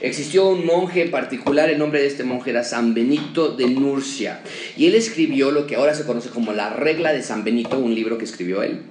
Existió 0.00 0.48
un 0.48 0.66
monje 0.66 1.06
particular, 1.06 1.70
el 1.70 1.78
nombre 1.78 2.00
de 2.00 2.06
este 2.06 2.24
monje 2.24 2.50
era 2.50 2.64
San 2.64 2.92
Benito 2.92 3.50
de 3.50 3.66
Nurcia, 3.66 4.40
y 4.76 4.86
él 4.86 4.94
escribió 4.94 5.50
lo 5.50 5.66
que 5.66 5.76
ahora 5.76 5.94
se 5.94 6.04
conoce 6.04 6.28
como 6.28 6.52
la 6.52 6.70
regla 6.70 7.12
de 7.12 7.22
San 7.22 7.44
Benito, 7.44 7.78
un 7.78 7.94
libro 7.94 8.18
que 8.18 8.24
escribió 8.24 8.62
él. 8.62 8.82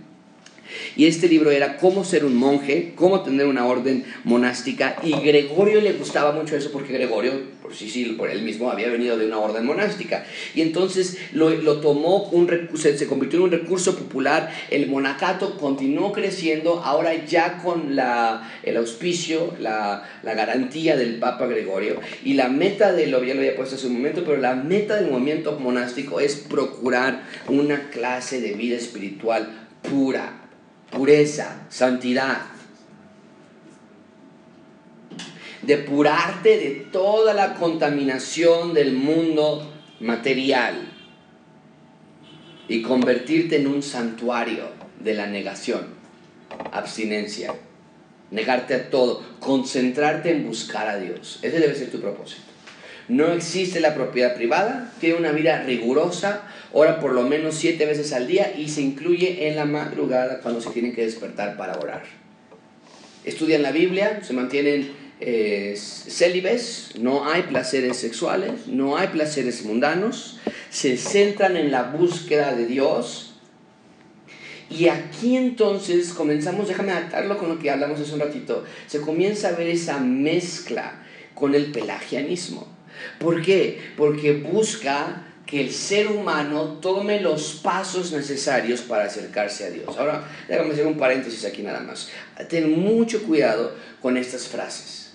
Y 0.96 1.08
este 1.08 1.28
libro 1.28 1.52
era 1.52 1.78
cómo 1.78 2.04
ser 2.06 2.26
un 2.26 2.36
monje, 2.36 2.94
cómo 2.96 3.22
tener 3.22 3.46
una 3.48 3.66
orden 3.66 4.06
monástica. 4.24 4.98
Y 5.04 5.12
Gregorio 5.12 5.82
le 5.82 5.94
gustaba 5.94 6.32
mucho 6.32 6.56
eso 6.56 6.72
porque 6.72 6.94
Gregorio, 6.94 7.34
por 7.62 7.76
sí, 7.76 7.90
sí, 7.90 8.06
por 8.18 8.30
él 8.30 8.44
mismo, 8.44 8.72
había 8.72 8.90
venido 8.90 9.18
de 9.18 9.26
una 9.26 9.40
orden 9.40 9.66
monástica. 9.66 10.26
Y 10.54 10.62
entonces 10.62 11.18
lo, 11.34 11.50
lo 11.50 11.82
tomó, 11.82 12.30
un 12.30 12.48
se, 12.76 13.08
convirtió 13.08 13.40
en 13.40 13.46
un 13.46 13.52
recurso 13.52 13.98
popular. 13.98 14.52
El 14.70 14.88
monacato 14.88 15.58
continuó 15.58 16.12
creciendo, 16.12 16.82
ahora 16.84 17.26
ya 17.26 17.58
con 17.58 17.96
la, 17.96 18.60
el 18.64 18.78
auspicio, 18.78 19.54
la, 19.60 20.10
la 20.24 20.34
garantía 20.34 20.96
del 20.96 21.20
Papa 21.20 21.46
Gregorio. 21.48 22.00
Y 22.24 22.34
la 22.34 22.48
meta 22.48 22.94
de 22.94 23.08
lo, 23.08 23.24
ya 23.24 23.34
lo 23.34 23.42
había 23.42 23.56
puesto 23.56 23.76
hace 23.76 23.88
un 23.88 23.94
momento, 23.94 24.24
pero 24.24 24.38
la 24.38 24.56
meta 24.56 24.96
del 24.96 25.12
movimiento 25.12 25.60
monástico 25.60 26.20
es 26.20 26.36
procurar 26.36 27.24
una 27.48 27.90
clase 27.90 28.40
de 28.40 28.54
vida 28.54 28.78
espiritual 28.78 29.68
pura, 29.90 30.45
pureza, 30.96 31.68
santidad. 31.70 32.42
Depurarte 35.62 36.58
de 36.58 36.70
toda 36.92 37.34
la 37.34 37.56
contaminación 37.56 38.74
del 38.74 38.94
mundo 38.94 39.72
material 40.00 40.92
y 42.68 42.82
convertirte 42.82 43.58
en 43.58 43.68
un 43.68 43.84
santuario 43.84 44.70
de 45.00 45.14
la 45.14 45.28
negación, 45.28 45.88
abstinencia, 46.72 47.54
negarte 48.32 48.76
a 48.76 48.90
todo, 48.90 49.24
concentrarte 49.40 50.32
en 50.32 50.48
buscar 50.48 50.88
a 50.88 50.98
Dios. 50.98 51.40
Ese 51.42 51.60
debe 51.60 51.76
ser 51.76 51.92
tu 51.92 52.00
propósito. 52.00 52.45
No 53.08 53.28
existe 53.34 53.80
la 53.80 53.94
propiedad 53.94 54.36
privada, 54.36 54.92
tiene 55.00 55.18
una 55.18 55.32
vida 55.32 55.62
rigurosa, 55.64 56.42
ora 56.74 57.00
por 57.00 57.14
lo 57.14 57.22
menos 57.22 57.54
siete 57.54 57.86
veces 57.86 58.14
al 58.14 58.26
día 58.26 58.54
y 58.58 58.70
se 58.70 58.82
incluye 58.82 59.48
en 59.48 59.56
la 59.56 59.66
madrugada 59.66 60.40
cuando 60.42 60.60
se 60.60 60.72
tienen 60.72 60.96
que 60.96 61.06
despertar 61.06 61.56
para 61.56 61.78
orar. 61.78 62.04
Estudian 63.24 63.62
la 63.62 63.72
Biblia, 63.72 64.22
se 64.24 64.34
mantienen 64.34 64.92
eh, 65.20 65.76
célibes, 65.78 66.94
no 67.00 67.30
hay 67.30 67.44
placeres 67.44 67.98
sexuales, 67.98 68.68
no 68.68 68.98
hay 68.98 69.08
placeres 69.08 69.64
mundanos, 69.64 70.40
se 70.72 70.98
centran 70.98 71.58
en 71.58 71.72
la 71.72 71.84
búsqueda 71.84 72.56
de 72.56 72.66
Dios. 72.66 73.36
Y 74.70 74.88
aquí 74.88 75.38
entonces 75.38 76.12
comenzamos, 76.12 76.68
déjame 76.68 76.92
adaptarlo 76.92 77.38
con 77.38 77.50
lo 77.50 77.60
que 77.60 77.70
hablamos 77.70 78.00
hace 78.00 78.14
un 78.14 78.20
ratito, 78.20 78.66
se 78.88 79.00
comienza 79.00 79.50
a 79.50 79.52
ver 79.52 79.68
esa 79.68 80.00
mezcla 80.00 81.04
con 81.36 81.54
el 81.54 81.72
pelagianismo. 81.72 82.75
¿Por 83.20 83.42
qué? 83.42 83.80
Porque 83.98 84.34
busca 84.34 85.26
que 85.46 85.62
el 85.62 85.72
ser 85.72 86.08
humano 86.08 86.80
tome 86.82 87.22
los 87.22 87.60
pasos 87.62 88.12
necesarios 88.12 88.82
para 88.82 89.06
acercarse 89.06 89.66
a 89.66 89.70
Dios. 89.70 89.96
Ahora, 89.98 90.28
déjame 90.48 90.74
hacer 90.74 90.88
un 90.88 90.98
paréntesis 90.98 91.46
aquí 91.46 91.62
nada 91.62 91.82
más. 91.82 92.10
Ten 92.50 92.80
mucho 92.80 93.24
cuidado 93.24 93.76
con 94.02 94.18
estas 94.18 94.48
frases. 94.48 95.14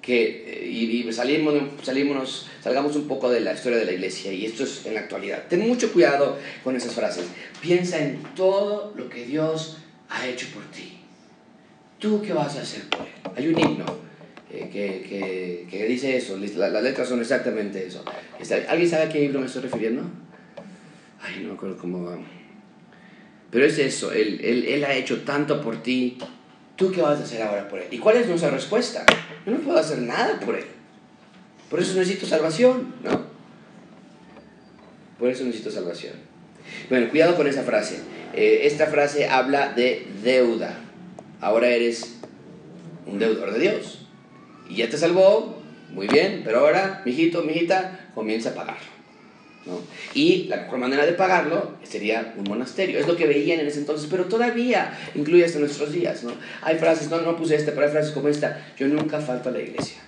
Que, 0.00 0.44
eh, 0.46 0.66
y, 0.66 1.12
salimos, 1.12 1.54
salimos, 1.82 2.48
salgamos 2.62 2.94
un 2.96 3.08
poco 3.08 3.28
de 3.28 3.40
la 3.40 3.54
historia 3.54 3.78
de 3.78 3.84
la 3.84 3.92
iglesia, 3.92 4.32
y 4.32 4.46
esto 4.46 4.62
es 4.62 4.86
en 4.86 4.94
la 4.94 5.00
actualidad. 5.00 5.44
Ten 5.48 5.66
mucho 5.66 5.92
cuidado 5.92 6.38
con 6.62 6.76
esas 6.76 6.94
frases. 6.94 7.26
Piensa 7.60 7.98
en 7.98 8.22
todo 8.34 8.94
lo 8.96 9.08
que 9.08 9.26
Dios 9.26 9.78
ha 10.08 10.26
hecho 10.26 10.46
por 10.54 10.64
ti. 10.70 11.00
¿Tú 11.98 12.22
qué 12.22 12.32
vas 12.32 12.56
a 12.56 12.62
hacer 12.62 12.88
por 12.88 13.00
Él? 13.00 13.32
Hay 13.36 13.48
un 13.48 13.58
himno 13.58 14.05
eh, 14.48 14.68
que, 14.72 15.66
que, 15.68 15.86
dice 15.86 16.16
eso, 16.16 16.38
las 16.38 16.82
letras 16.82 17.08
son 17.08 17.20
exactamente 17.20 17.84
eso. 17.84 18.04
¿Alguien 18.68 18.88
sabe 18.88 19.04
a 19.04 19.08
qué 19.08 19.20
libro 19.20 19.40
me 19.40 19.46
estoy 19.46 19.62
refiriendo? 19.62 20.02
Ay, 21.20 21.40
no 21.40 21.48
me 21.48 21.54
acuerdo 21.54 21.76
cómo 21.76 22.04
va. 22.04 22.16
Pero 23.50 23.64
es 23.64 23.78
eso, 23.78 24.12
él, 24.12 24.40
él, 24.42 24.64
él, 24.66 24.84
ha 24.84 24.94
hecho 24.94 25.22
tanto 25.22 25.60
por 25.60 25.82
ti, 25.82 26.18
¿tú 26.76 26.92
qué 26.92 27.02
vas 27.02 27.18
a 27.20 27.24
hacer 27.24 27.42
ahora 27.42 27.68
por 27.68 27.80
Él? 27.80 27.86
¿Y 27.90 27.98
cuál 27.98 28.16
es 28.16 28.28
nuestra 28.28 28.50
respuesta? 28.50 29.04
Yo 29.44 29.52
no 29.52 29.58
puedo 29.58 29.78
hacer 29.78 29.98
nada 29.98 30.38
por 30.40 30.56
Él. 30.56 30.66
Por 31.70 31.80
eso 31.80 31.94
necesito 31.94 32.26
salvación, 32.26 32.94
¿no? 33.02 33.26
Por 35.18 35.30
eso 35.30 35.44
necesito 35.44 35.70
salvación. 35.70 36.14
Bueno, 36.88 37.08
cuidado 37.08 37.36
con 37.36 37.46
esa 37.46 37.62
frase. 37.62 38.00
Eh, 38.34 38.60
esta 38.64 38.86
frase 38.86 39.28
habla 39.28 39.72
de 39.72 40.06
deuda. 40.22 40.78
Ahora 41.40 41.68
eres 41.68 42.18
un 43.06 43.18
deudor 43.18 43.52
de 43.52 43.58
Dios 43.60 44.05
y 44.68 44.76
ya 44.76 44.88
te 44.88 44.96
salvó, 44.96 45.62
muy 45.92 46.08
bien, 46.08 46.42
pero 46.44 46.60
ahora, 46.60 47.02
mijito, 47.04 47.42
mijita, 47.42 48.10
comienza 48.14 48.50
a 48.50 48.54
pagarlo. 48.54 48.96
¿no? 49.66 49.80
Y 50.14 50.44
la 50.44 50.58
mejor 50.58 50.78
manera 50.78 51.04
de 51.04 51.12
pagarlo 51.12 51.72
sería 51.82 52.34
un 52.36 52.44
monasterio. 52.44 52.98
Es 52.98 53.06
lo 53.06 53.16
que 53.16 53.26
veían 53.26 53.60
en 53.60 53.66
ese 53.66 53.80
entonces, 53.80 54.08
pero 54.10 54.26
todavía 54.26 54.96
incluye 55.14 55.44
hasta 55.44 55.58
nuestros 55.58 55.92
días. 55.92 56.22
¿no? 56.22 56.32
Hay 56.62 56.78
frases, 56.78 57.10
no, 57.10 57.20
no 57.20 57.36
puse 57.36 57.56
esta, 57.56 57.72
pero 57.72 57.86
hay 57.86 57.92
frases 57.92 58.12
como 58.12 58.28
esta. 58.28 58.64
Yo 58.78 58.86
nunca 58.86 59.20
falto 59.20 59.48
a 59.48 59.52
la 59.52 59.60
iglesia. 59.60 59.98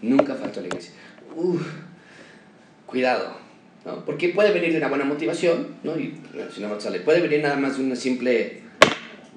Nunca 0.00 0.34
falto 0.34 0.58
a 0.58 0.62
la 0.62 0.68
iglesia. 0.68 0.92
Uf, 1.36 1.62
cuidado. 2.86 3.36
¿no? 3.84 4.04
Porque 4.04 4.30
puede 4.30 4.52
venir 4.52 4.72
de 4.72 4.78
una 4.78 4.88
buena 4.88 5.04
motivación, 5.04 5.76
¿no? 5.82 5.96
Y 5.96 6.14
si 6.54 6.60
no 6.60 6.80
sale, 6.80 7.00
puede 7.00 7.20
venir 7.20 7.40
nada 7.40 7.56
más 7.56 7.78
de 7.78 7.84
una 7.84 7.96
simple 7.96 8.61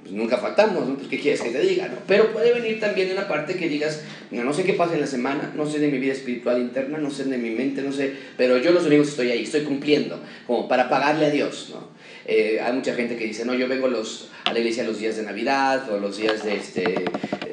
pues 0.05 0.13
nunca 0.13 0.37
faltamos, 0.37 0.87
¿no? 0.87 0.97
Pues 0.97 1.07
¿qué 1.07 1.19
quieres 1.19 1.41
que 1.41 1.49
te 1.49 1.59
diga, 1.61 1.87
no? 1.87 1.97
Pero 2.07 2.31
puede 2.31 2.53
venir 2.53 2.79
también 2.79 3.11
una 3.11 3.27
parte 3.27 3.55
que 3.55 3.67
digas, 3.67 4.03
no, 4.29 4.53
sé 4.53 4.63
qué 4.63 4.73
pasa 4.73 4.93
en 4.93 5.01
la 5.01 5.07
semana, 5.07 5.51
no 5.55 5.65
sé 5.65 5.79
de 5.79 5.87
mi 5.87 5.97
vida 5.97 6.13
espiritual 6.13 6.61
interna, 6.61 6.99
no 6.99 7.09
sé 7.09 7.23
de 7.23 7.39
mi 7.39 7.49
mente, 7.49 7.81
no 7.81 7.91
sé, 7.91 8.13
pero 8.37 8.59
yo 8.59 8.69
los 8.69 8.83
domingos 8.83 9.07
estoy 9.07 9.31
ahí, 9.31 9.41
estoy 9.41 9.61
cumpliendo, 9.61 10.21
como 10.45 10.67
para 10.67 10.89
pagarle 10.89 11.25
a 11.25 11.29
Dios, 11.31 11.71
¿no? 11.73 11.89
Eh, 12.27 12.59
hay 12.63 12.73
mucha 12.73 12.93
gente 12.93 13.17
que 13.17 13.25
dice, 13.25 13.45
no, 13.45 13.55
yo 13.55 13.67
vengo 13.67 13.87
a 13.87 14.53
la 14.53 14.59
iglesia 14.59 14.83
los 14.83 14.99
días 14.99 15.17
de 15.17 15.23
Navidad 15.23 15.89
o 15.91 15.97
los 15.97 16.17
días 16.17 16.43
de 16.43 16.55
este, 16.55 16.83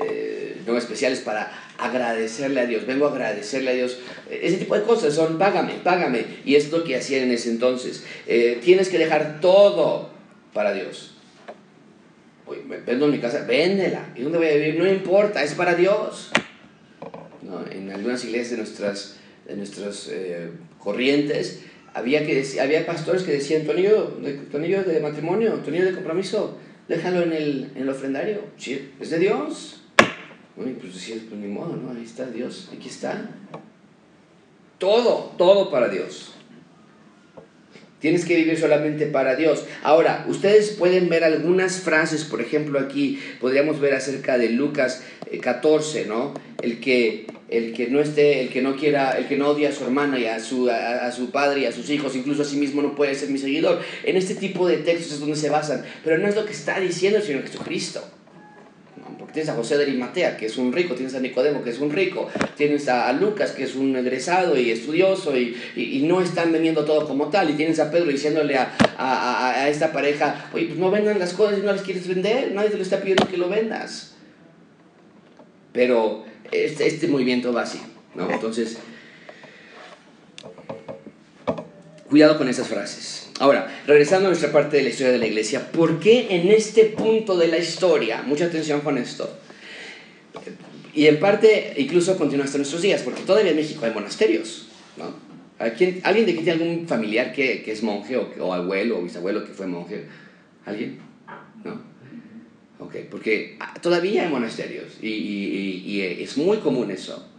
eh, 0.05 0.59
no 0.67 0.77
especiales 0.77 1.21
para 1.21 1.51
agradecerle 1.79 2.61
a 2.61 2.67
Dios, 2.67 2.85
vengo 2.85 3.07
a 3.07 3.13
agradecerle 3.13 3.71
a 3.71 3.75
Dios. 3.75 3.97
Ese 4.31 4.59
tipo 4.59 4.75
de 4.75 4.83
cosas 4.83 5.15
son, 5.15 5.39
págame, 5.39 5.77
págame. 5.83 6.27
Y 6.45 6.57
es 6.57 6.71
lo 6.71 6.85
que 6.85 6.97
hacían 6.97 7.23
en 7.23 7.33
ese 7.33 7.49
entonces. 7.49 8.05
Eh, 8.27 8.61
tienes 8.63 8.91
que 8.91 8.99
dejar 8.99 9.41
todo 9.41 10.11
para 10.53 10.75
Dios 10.75 11.12
vendo 12.87 13.09
mi 13.09 13.19
casa, 13.19 13.45
véndela. 13.45 14.13
¿Y 14.17 14.23
dónde 14.23 14.39
voy 14.39 14.49
a 14.49 14.55
vivir? 14.55 14.79
No 14.79 14.87
importa, 14.87 15.43
es 15.43 15.55
para 15.55 15.75
Dios. 15.75 16.31
No, 17.43 17.65
en 17.71 17.91
algunas 17.91 18.25
iglesias 18.25 18.51
de 18.51 18.57
nuestras, 18.59 19.17
de 19.47 19.57
nuestras 19.57 20.09
eh, 20.11 20.51
corrientes 20.79 21.63
había, 21.95 22.25
que, 22.27 22.45
había 22.61 22.87
pastores 22.87 23.23
que 23.23 23.33
decían, 23.33 23.65
tu 23.65 23.73
anillo, 23.73 24.17
de, 24.23 24.35
tu 24.35 24.57
anillo 24.57 24.83
de 24.85 25.01
matrimonio, 25.01 25.55
tu 25.55 25.69
anillo 25.69 25.87
de 25.87 25.93
compromiso, 25.93 26.57
déjalo 26.89 27.23
en 27.23 27.33
el, 27.33 27.71
en 27.75 27.83
el 27.83 27.89
ofrendario. 27.89 28.43
Sí, 28.57 28.91
es 29.01 29.11
de 29.11 29.19
Dios. 29.19 29.83
Bueno, 30.57 30.77
pues 30.81 30.95
decías, 30.95 31.21
pues 31.29 31.41
ni 31.41 31.49
modo, 31.49 31.77
¿no? 31.77 31.91
Ahí 31.91 32.05
está 32.05 32.27
Dios, 32.27 32.71
aquí 32.77 32.89
está. 32.89 33.31
Todo, 34.79 35.33
todo 35.39 35.71
para 35.71 35.89
Dios. 35.89 36.35
Tienes 38.03 38.25
que 38.25 38.35
vivir 38.35 38.59
solamente 38.59 39.07
para 39.07 39.37
Dios. 39.37 39.65
Ahora, 39.85 40.27
ustedes 40.29 40.71
pueden 40.71 41.09
ver 41.09 41.23
algunas 41.23 41.81
frases, 41.81 42.25
por 42.25 42.41
ejemplo, 42.41 42.81
aquí 42.81 43.21
podríamos 43.41 43.79
ver 43.79 43.95
acerca 43.95 44.39
de 44.39 44.49
Lucas 44.49 45.05
14, 45.41 46.01
eh, 46.01 46.07
¿no? 46.07 46.35
El 46.61 46.81
que, 46.81 47.27
el 47.49 47.73
que 47.73 47.87
no 47.87 48.01
esté, 48.01 48.41
el 48.41 48.49
que 48.49 48.61
no 48.61 48.75
quiera, 48.75 49.13
el 49.13 49.29
que 49.29 49.37
no 49.37 49.51
odia 49.51 49.69
a 49.69 49.73
su 49.73 49.85
hermana 49.85 50.19
y 50.19 50.27
a 50.27 50.41
su, 50.41 50.69
a 50.69 51.13
su 51.13 51.31
padre 51.31 51.61
y 51.61 51.67
a 51.67 51.73
sus 51.73 51.91
hijos, 51.91 52.17
incluso 52.17 52.43
a 52.43 52.45
sí 52.45 52.57
mismo 52.57 52.83
no 52.83 52.97
puede 52.97 53.15
ser 53.15 53.31
mi 53.31 53.39
seguidor. 53.39 53.81
En 54.03 54.17
este 54.17 54.35
tipo 54.35 54.67
de 54.67 54.79
textos 54.79 55.13
es 55.13 55.21
donde 55.21 55.37
se 55.37 55.49
basan, 55.49 55.85
pero 56.03 56.19
no 56.19 56.27
es 56.27 56.35
lo 56.35 56.45
que 56.45 56.53
está 56.53 56.81
diciendo 56.81 57.21
el 57.21 57.25
Señor 57.25 57.43
Jesucristo 57.45 58.03
tienes 59.33 59.49
a 59.49 59.55
José 59.55 59.77
de 59.77 59.85
Arimatea, 59.85 60.37
que 60.37 60.47
es 60.47 60.57
un 60.57 60.73
rico, 60.73 60.95
tienes 60.95 61.15
a 61.15 61.21
Nicodemo, 61.21 61.63
que 61.63 61.71
es 61.71 61.79
un 61.79 61.91
rico, 61.91 62.29
tienes 62.57 62.89
a, 62.89 63.13
Lucas, 63.13 63.53
que 63.53 63.65
es 63.65 63.75
un 63.75 63.97
egresado 63.97 64.57
y 64.59 64.71
estudioso, 64.71 65.37
y, 65.37 65.57
y, 65.77 66.03
no 66.03 66.21
están 66.21 66.53
vendiendo 66.53 66.85
todo 66.85 67.07
como 67.07 67.29
tal, 67.29 67.51
y 67.51 67.55
tienes 67.55 67.81
a 67.81 67.91
Pedro 67.91 68.11
diciéndole 68.11 68.57
a, 68.57 68.73
a, 68.97 69.63
a, 69.63 69.69
esta 69.69 69.93
pareja, 69.93 70.51
oye, 70.53 70.67
pues 70.67 70.79
no 70.79 70.91
vendan 70.91 71.19
las 71.19 71.33
cosas 71.33 71.59
y 71.59 71.63
no 71.63 71.73
las 71.73 71.83
quieres 71.83 72.07
vender, 72.07 72.53
nadie 72.53 72.71
te 72.71 72.77
lo 72.77 72.83
está 72.83 73.01
pidiendo 73.01 73.29
que 73.29 73.37
lo 73.37 73.49
vendas. 73.49 74.15
Pero 75.73 76.25
este, 76.51 76.87
este 76.87 77.09
movimiento 77.09 77.53
va 77.53 77.63
así, 77.63 77.81
¿no? 78.15 78.31
Entonces, 78.31 78.79
cuidado 82.09 82.37
con 82.37 82.49
esas 82.49 82.69
frases. 82.69 83.32
Ahora, 83.43 83.67
regresando 83.89 84.29
a 84.29 84.31
nuestra 84.31 84.53
parte 84.53 84.77
de 84.77 84.85
la 84.85 84.91
historia 84.91 85.11
de 85.11 85.19
la 85.19 85.27
iglesia, 85.27 85.73
¿por 85.73 85.99
qué 85.99 86.29
en 86.31 86.53
este 86.53 86.85
punto 86.85 87.37
de 87.37 87.49
la 87.49 87.59
historia, 87.59 88.23
mucha 88.23 88.45
atención 88.45 88.83
con 88.83 88.99
esto, 88.99 89.37
y 90.95 91.09
en 91.09 91.19
parte 91.19 91.75
incluso 91.77 92.17
continúa 92.17 92.45
hasta 92.45 92.59
nuestros 92.59 92.83
días, 92.83 93.03
porque 93.03 93.23
todavía 93.23 93.51
en 93.51 93.57
México 93.57 93.85
hay 93.85 93.91
monasterios, 93.91 94.69
¿no? 94.97 95.13
¿Alguien 95.59 96.01
de 96.03 96.33
aquí 96.35 96.45
tiene 96.45 96.53
algún 96.53 96.87
familiar 96.87 97.33
que, 97.33 97.65
que 97.65 97.73
es 97.73 97.83
monje 97.83 98.17
o, 98.17 98.33
o, 98.39 98.55
abuelo 98.55 99.01
o 99.01 99.03
bisabuelo 99.03 99.45
que 99.45 99.53
fue 99.53 99.67
monje? 99.67 100.05
¿Alguien? 100.65 101.01
¿No? 101.65 101.83
Ok, 102.79 102.95
porque 103.11 103.57
ah, 103.59 103.75
todavía 103.83 104.23
hay 104.23 104.31
monasterios 104.31 104.99
y, 105.03 105.09
y, 105.09 105.83
y 105.85 106.01
es 106.23 106.37
muy 106.37 106.59
común 106.59 106.93
eso 106.93 107.32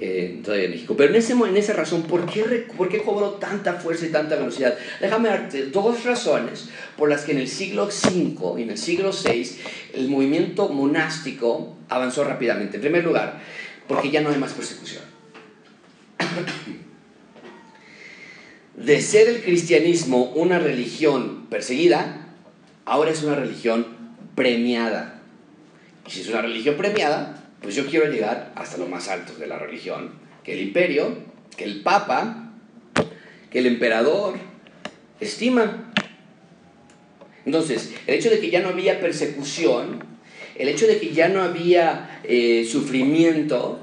eh, 0.00 0.40
todavía 0.44 0.66
en 0.66 0.70
México. 0.72 0.94
Pero 0.96 1.10
en, 1.10 1.16
ese, 1.16 1.32
en 1.32 1.56
esa 1.56 1.72
razón, 1.72 2.02
¿por 2.02 2.26
qué, 2.26 2.66
¿por 2.76 2.88
qué 2.88 3.02
cobró 3.02 3.32
tanta 3.32 3.74
fuerza 3.74 4.06
y 4.06 4.10
tanta 4.10 4.36
velocidad? 4.36 4.76
Déjame 5.00 5.28
darte 5.28 5.66
dos 5.66 6.04
razones 6.04 6.68
por 6.96 7.08
las 7.08 7.24
que 7.24 7.32
en 7.32 7.38
el 7.38 7.48
siglo 7.48 7.86
V 7.86 8.60
y 8.60 8.62
en 8.62 8.70
el 8.70 8.78
siglo 8.78 9.10
VI 9.10 9.50
el 9.94 10.08
movimiento 10.08 10.68
monástico 10.68 11.76
avanzó 11.88 12.24
rápidamente. 12.24 12.76
En 12.76 12.82
primer 12.82 13.04
lugar, 13.04 13.40
porque 13.88 14.10
ya 14.10 14.20
no 14.20 14.30
hay 14.30 14.38
más 14.38 14.52
persecución. 14.52 15.02
De 18.76 19.00
ser 19.00 19.28
el 19.28 19.42
cristianismo 19.42 20.32
una 20.34 20.58
religión 20.58 21.46
perseguida, 21.48 22.26
ahora 22.84 23.10
es 23.10 23.22
una 23.22 23.34
religión 23.34 23.86
premiada. 24.34 25.22
Y 26.06 26.10
si 26.10 26.20
es 26.20 26.28
una 26.28 26.42
religión 26.42 26.76
premiada, 26.76 27.45
pues 27.66 27.74
yo 27.74 27.86
quiero 27.86 28.08
llegar 28.08 28.52
hasta 28.54 28.76
lo 28.76 28.86
más 28.86 29.08
alto 29.08 29.34
de 29.34 29.48
la 29.48 29.58
religión, 29.58 30.12
que 30.44 30.52
el 30.52 30.60
imperio, 30.60 31.16
que 31.56 31.64
el 31.64 31.82
papa, 31.82 32.52
que 33.50 33.58
el 33.58 33.66
emperador 33.66 34.34
estima. 35.18 35.92
Entonces, 37.44 37.92
el 38.06 38.14
hecho 38.14 38.30
de 38.30 38.38
que 38.38 38.50
ya 38.50 38.60
no 38.60 38.68
había 38.68 39.00
persecución, 39.00 39.98
el 40.54 40.68
hecho 40.68 40.86
de 40.86 41.00
que 41.00 41.12
ya 41.12 41.26
no 41.26 41.42
había 41.42 42.20
eh, 42.22 42.64
sufrimiento, 42.70 43.80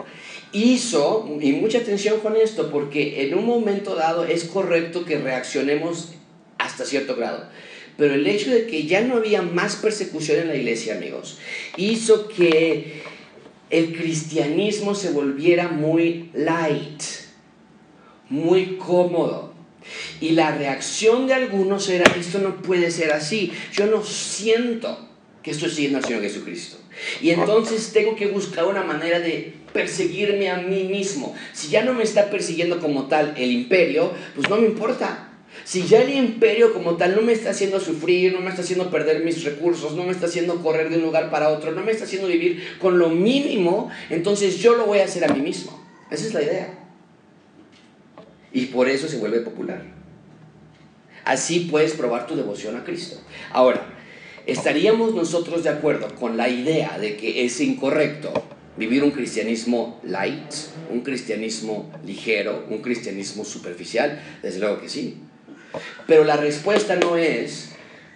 hizo, 0.53 1.37
y 1.41 1.51
mucha 1.51 1.79
atención 1.79 2.21
con 2.21 2.37
esto, 2.37 2.71
porque 2.71 3.25
en 3.25 3.37
un 3.37 3.45
momento 3.45 3.95
dado 3.95 4.23
es 4.23 4.45
correcto 4.45 5.03
que 5.03 5.17
reaccionemos 5.17 6.13
hasta 6.57 6.85
cierto 6.85 7.17
grado. 7.17 7.49
Pero 7.97 8.13
el 8.13 8.25
hecho 8.27 8.49
de 8.49 8.65
que 8.65 8.85
ya 8.85 9.01
no 9.01 9.17
había 9.17 9.41
más 9.41 9.75
persecución 9.75 10.39
en 10.39 10.47
la 10.47 10.55
iglesia, 10.55 10.95
amigos, 10.95 11.37
hizo 11.75 12.29
que 12.29 13.03
el 13.73 13.97
cristianismo 13.97 14.93
se 14.93 15.09
volviera 15.09 15.67
muy 15.67 16.29
light, 16.35 17.01
muy 18.29 18.77
cómodo. 18.77 19.51
Y 20.21 20.29
la 20.29 20.55
reacción 20.55 21.25
de 21.25 21.33
algunos 21.33 21.89
era, 21.89 22.05
esto 22.15 22.37
no 22.37 22.61
puede 22.61 22.91
ser 22.91 23.11
así, 23.11 23.51
yo 23.73 23.87
no 23.87 24.03
siento 24.03 25.09
que 25.41 25.51
estoy 25.51 25.71
siguiendo 25.71 25.97
al 25.97 26.05
Señor 26.05 26.21
Jesucristo. 26.21 26.77
Y 27.19 27.31
entonces 27.31 27.91
tengo 27.91 28.15
que 28.15 28.27
buscar 28.27 28.65
una 28.65 28.83
manera 28.83 29.19
de 29.19 29.55
perseguirme 29.73 30.51
a 30.51 30.57
mí 30.57 30.83
mismo. 30.83 31.35
Si 31.51 31.69
ya 31.69 31.83
no 31.83 31.95
me 31.95 32.03
está 32.03 32.29
persiguiendo 32.29 32.79
como 32.79 33.07
tal 33.07 33.33
el 33.37 33.51
imperio, 33.51 34.13
pues 34.35 34.49
no 34.49 34.57
me 34.57 34.67
importa. 34.67 35.32
Si 35.63 35.83
ya 35.83 36.01
el 36.01 36.13
imperio 36.13 36.73
como 36.73 36.97
tal 36.97 37.15
no 37.15 37.21
me 37.21 37.31
está 37.31 37.51
haciendo 37.51 37.79
sufrir, 37.79 38.33
no 38.33 38.41
me 38.41 38.49
está 38.49 38.61
haciendo 38.61 38.89
perder 38.89 39.23
mis 39.23 39.43
recursos, 39.43 39.93
no 39.93 40.03
me 40.03 40.11
está 40.11 40.25
haciendo 40.25 40.61
correr 40.61 40.89
de 40.89 40.97
un 40.97 41.03
lugar 41.03 41.31
para 41.31 41.49
otro, 41.49 41.71
no 41.71 41.83
me 41.83 41.91
está 41.91 42.03
haciendo 42.03 42.27
vivir 42.27 42.77
con 42.79 42.99
lo 42.99 43.09
mínimo, 43.09 43.89
entonces 44.09 44.57
yo 44.59 44.75
lo 44.75 44.85
voy 44.85 44.99
a 44.99 45.05
hacer 45.05 45.23
a 45.23 45.33
mí 45.33 45.41
mismo. 45.41 45.81
Esa 46.11 46.27
es 46.27 46.33
la 46.33 46.43
idea. 46.43 46.79
Y 48.51 48.67
por 48.67 48.89
eso 48.89 49.07
se 49.07 49.17
vuelve 49.17 49.39
popular. 49.39 49.81
Así 51.25 51.61
puedes 51.71 51.93
probar 51.93 52.27
tu 52.27 52.35
devoción 52.35 52.75
a 52.75 52.83
Cristo. 52.83 53.19
Ahora, 53.51 53.87
¿estaríamos 54.45 55.15
nosotros 55.15 55.63
de 55.63 55.69
acuerdo 55.69 56.13
con 56.15 56.37
la 56.37 56.49
idea 56.49 56.99
de 56.99 57.15
que 57.15 57.45
es 57.45 57.59
incorrecto 57.61 58.33
vivir 58.75 59.03
un 59.03 59.11
cristianismo 59.11 60.01
light, 60.03 60.53
un 60.91 61.01
cristianismo 61.01 61.91
ligero, 62.05 62.65
un 62.69 62.79
cristianismo 62.81 63.45
superficial? 63.45 64.21
Desde 64.41 64.59
luego 64.59 64.81
que 64.81 64.89
sí. 64.89 65.17
Pero 66.07 66.23
la 66.23 66.37
respuesta 66.37 66.95
no 66.95 67.17
es, 67.17 67.73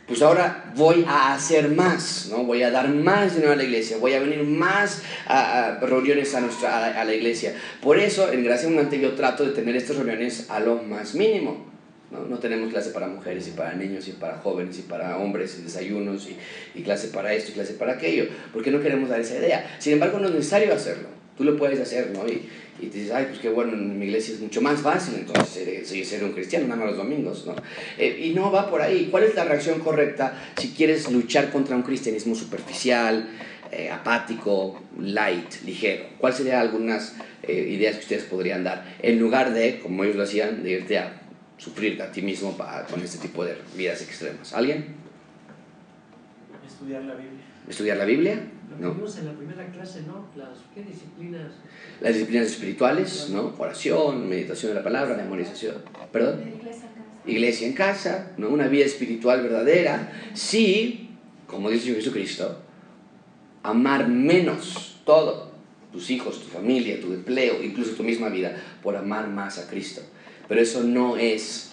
pues 0.08 0.22
ahora 0.22 0.72
voy 0.76 1.06
a 1.08 1.34
hacer 1.34 1.70
más, 1.70 2.28
¿no? 2.32 2.44
Voy 2.44 2.64
a 2.64 2.72
dar 2.72 2.90
más 2.90 3.36
dinero 3.36 3.54
a 3.54 3.56
la 3.56 3.64
iglesia, 3.64 3.98
voy 3.98 4.14
a 4.14 4.20
venir 4.20 4.44
más 4.44 5.02
a, 5.26 5.80
reuniones 5.82 6.34
a, 6.34 6.42
nuestra, 6.42 7.00
a, 7.00 7.04
la 7.04 7.14
iglesia. 7.14 7.54
Por 7.82 8.00
eso, 8.00 8.32
en 8.32 8.44
Gracia 8.44 8.68
Abundante 8.68 9.00
yo 9.00 9.16
trato 9.16 9.46
de 9.46 9.52
tener 9.52 9.76
estas 9.76 9.98
reuniones 9.98 10.50
a 10.50 10.60
lo 10.60 10.82
más 10.82 11.14
mínimo. 11.14 11.68
¿no? 12.10 12.24
no 12.24 12.40
tenemos 12.40 12.72
clase 12.72 12.92
para 12.92 13.08
mujeres 13.08 13.50
y 13.50 13.52
para 13.52 13.74
niños 13.74 14.08
y 14.08 14.14
para 14.14 14.38
jóvenes 14.38 14.80
y 14.80 14.84
para 14.84 15.18
hombres 15.18 15.58
y 15.60 15.64
desayunos 15.64 16.30
y, 16.30 16.38
y 16.80 16.84
clase 16.84 17.10
para 17.10 17.34
esto 17.34 17.52
y 17.52 17.56
clase 17.56 17.74
para 17.74 17.94
aquello, 17.94 18.28
porque 18.54 18.72
no 18.72 18.80
queremos 18.80 19.10
dar 19.10 19.20
esa 19.20 19.36
idea. 19.36 19.76
Sin 19.80 19.94
embargo, 19.94 20.20
no 20.20 20.28
es 20.28 20.34
necesario 20.34 20.74
hacerlo. 20.74 21.10
Tú 21.38 21.44
lo 21.44 21.56
puedes 21.56 21.80
hacer, 21.80 22.12
¿no? 22.12 22.28
Y, 22.28 22.50
y 22.80 22.88
te 22.88 23.00
dices, 23.00 23.12
ay, 23.12 23.26
pues 23.30 23.40
qué 23.40 23.50
bueno, 23.50 23.74
en 23.74 23.98
mi 23.98 24.06
iglesia 24.06 24.36
es 24.36 24.40
mucho 24.40 24.62
más 24.62 24.82
fácil, 24.82 25.16
entonces 25.16 25.88
seguir 25.88 26.06
ser 26.06 26.24
un 26.24 26.32
cristiano, 26.32 26.68
nada 26.68 26.82
más 26.82 26.90
los 26.90 26.98
domingos, 26.98 27.46
¿no? 27.46 27.56
Eh, 27.98 28.26
y 28.26 28.34
no 28.34 28.52
va 28.52 28.70
por 28.70 28.82
ahí. 28.82 29.08
¿Cuál 29.10 29.24
es 29.24 29.36
la 29.36 29.46
reacción 29.46 29.80
correcta 29.80 30.38
si 30.58 30.70
quieres 30.70 31.12
luchar 31.12 31.52
contra 31.52 31.76
un 31.76 31.84
cristianismo 31.84 32.36
superficial, 32.36 33.30
eh, 33.72 33.90
apático, 33.90 34.82
light, 35.00 35.64
ligero? 35.66 36.06
¿Cuáles 36.20 36.38
serían 36.38 36.60
algunas 36.60 37.16
eh, 37.44 37.68
ideas 37.70 37.96
que 37.96 38.02
ustedes 38.02 38.24
podrían 38.26 38.64
dar? 38.64 38.96
En 39.02 39.20
lugar 39.20 39.54
de, 39.54 39.80
como 39.80 40.04
ellos 40.04 40.16
lo 40.16 40.24
hacían, 40.24 40.64
de 40.64 40.72
irte 40.72 41.00
a 41.00 41.22
sufrir 41.58 42.00
a 42.02 42.12
ti 42.12 42.22
mismo 42.22 42.56
para, 42.56 42.86
con 42.86 43.02
este 43.02 43.18
tipo 43.18 43.44
de 43.44 43.56
vidas 43.76 44.02
extremas. 44.04 44.54
¿Alguien? 44.54 44.86
Estudiar 46.68 47.02
la 47.04 47.16
Biblia. 47.16 47.44
¿Estudiar 47.68 47.98
la 47.98 48.06
Biblia? 48.06 48.40
Lo 48.80 48.94
vimos 48.94 49.18
en 49.18 49.26
la 49.26 49.34
primera 49.34 49.66
clase, 49.72 50.04
¿no? 50.04 50.28
Las, 50.36 50.60
¿Qué 50.76 50.84
disciplinas? 50.84 51.52
Las 52.02 52.14
disciplinas 52.14 52.48
espirituales, 52.48 53.30
¿no? 53.32 53.54
Oración, 53.58 54.28
meditación 54.28 54.72
de 54.72 54.76
la 54.76 54.84
palabra, 54.84 55.16
memorización. 55.16 55.76
¿Perdón? 56.12 56.44
Iglesia 57.26 57.68
en 57.68 57.74
casa, 57.74 58.34
¿no? 58.38 58.50
Una 58.50 58.68
vida 58.68 58.86
espiritual 58.86 59.42
verdadera. 59.42 60.12
Sí, 60.34 61.10
como 61.48 61.70
dice 61.70 61.94
Jesucristo, 61.96 62.60
amar 63.64 64.08
menos 64.08 64.98
todo, 65.06 65.52
tus 65.92 66.12
hijos, 66.12 66.42
tu 66.42 66.48
familia, 66.48 67.00
tu 67.02 67.14
empleo, 67.14 67.64
incluso 67.64 67.94
tu 67.94 68.04
misma 68.04 68.30
vida, 68.30 68.56
por 68.84 68.96
amar 68.96 69.28
más 69.30 69.58
a 69.58 69.68
Cristo. 69.68 70.02
Pero 70.48 70.62
eso 70.62 70.84
no 70.84 71.18
es 71.18 71.67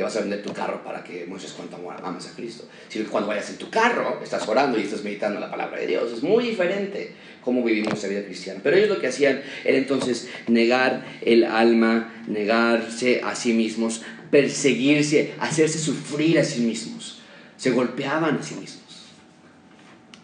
que 0.00 0.04
vas 0.04 0.16
a 0.16 0.20
vender 0.20 0.42
tu 0.42 0.54
carro 0.54 0.82
para 0.82 1.04
que 1.04 1.26
muestres 1.26 1.52
cuánto 1.52 1.76
amas 1.76 2.26
a 2.26 2.34
Cristo. 2.34 2.64
Sino 2.88 3.04
que 3.04 3.10
cuando 3.10 3.28
vayas 3.28 3.50
en 3.50 3.58
tu 3.58 3.68
carro, 3.68 4.18
estás 4.22 4.48
orando 4.48 4.78
y 4.78 4.84
estás 4.84 5.04
meditando 5.04 5.38
la 5.38 5.50
palabra 5.50 5.78
de 5.78 5.88
Dios. 5.88 6.10
Es 6.10 6.22
muy 6.22 6.42
diferente 6.42 7.12
cómo 7.42 7.62
vivimos 7.62 7.98
esa 7.98 8.08
vida 8.08 8.24
cristiana. 8.24 8.60
Pero 8.62 8.78
ellos 8.78 8.88
lo 8.88 8.98
que 8.98 9.08
hacían 9.08 9.42
era 9.62 9.76
entonces 9.76 10.30
negar 10.46 11.04
el 11.20 11.44
alma, 11.44 12.14
negarse 12.28 13.20
a 13.22 13.34
sí 13.34 13.52
mismos, 13.52 14.00
perseguirse, 14.30 15.34
hacerse 15.38 15.78
sufrir 15.78 16.38
a 16.38 16.44
sí 16.44 16.62
mismos. 16.62 17.20
Se 17.58 17.70
golpeaban 17.70 18.38
a 18.38 18.42
sí 18.42 18.54
mismos 18.54 18.89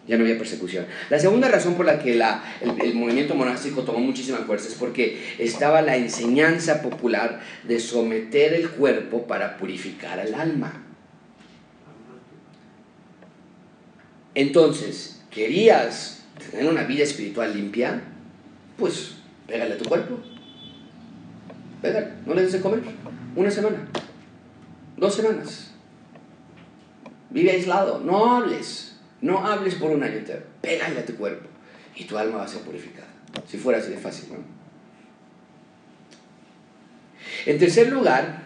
ya 0.07 0.17
no 0.17 0.23
había 0.23 0.37
persecución. 0.37 0.85
La 1.09 1.19
segunda 1.19 1.49
razón 1.49 1.75
por 1.75 1.85
la 1.85 1.99
que 1.99 2.13
el, 2.13 2.95
movimiento 2.95 3.35
monástico 3.35 3.83
tomó 3.83 3.99
muchísima 3.99 4.37
fuerza 4.39 4.69
es 4.69 4.75
porque 4.75 5.35
estaba 5.37 5.81
la 5.81 5.97
enseñanza 5.97 6.81
popular 6.81 7.41
de 7.67 7.79
someter 7.79 8.53
el 8.53 8.69
cuerpo 8.69 9.27
para 9.27 9.57
purificar 9.57 10.19
el 10.19 10.33
alma. 10.33 10.83
Entonces, 14.33 15.21
¿querías 15.29 16.23
tener 16.51 16.69
una 16.71 16.83
vida 16.83 17.03
espiritual 17.03 17.53
limpia? 17.53 18.01
Pues 18.77 19.15
pégale 19.45 19.73
a 19.73 19.77
tu 19.77 19.89
cuerpo. 19.89 20.19
Pégale, 21.81 22.13
no 22.25 22.33
le 22.33 22.43
des 22.43 22.53
de 22.53 22.61
comer. 22.61 22.81
Una 23.35 23.51
semana, 23.51 23.87
dos 24.95 25.15
semanas. 25.15 25.71
Vive 27.29 27.51
aislado, 27.51 27.99
no 27.99 28.37
hables 28.37 28.86
no 29.21 29.45
hables 29.45 29.75
por 29.75 29.91
un 29.91 30.03
año 30.03 30.17
entero. 30.17 30.43
Pégale 30.61 30.99
a 30.99 31.05
tu 31.05 31.15
cuerpo 31.15 31.47
y 31.95 32.03
tu 32.05 32.17
alma 32.17 32.37
va 32.37 32.43
a 32.43 32.47
ser 32.47 32.61
purificada. 32.61 33.07
Si 33.47 33.57
fuera 33.57 33.79
así 33.79 33.89
de 33.89 33.97
fácil, 33.97 34.29
¿no? 34.31 34.57
En 37.45 37.59
tercer 37.59 37.91
lugar, 37.91 38.43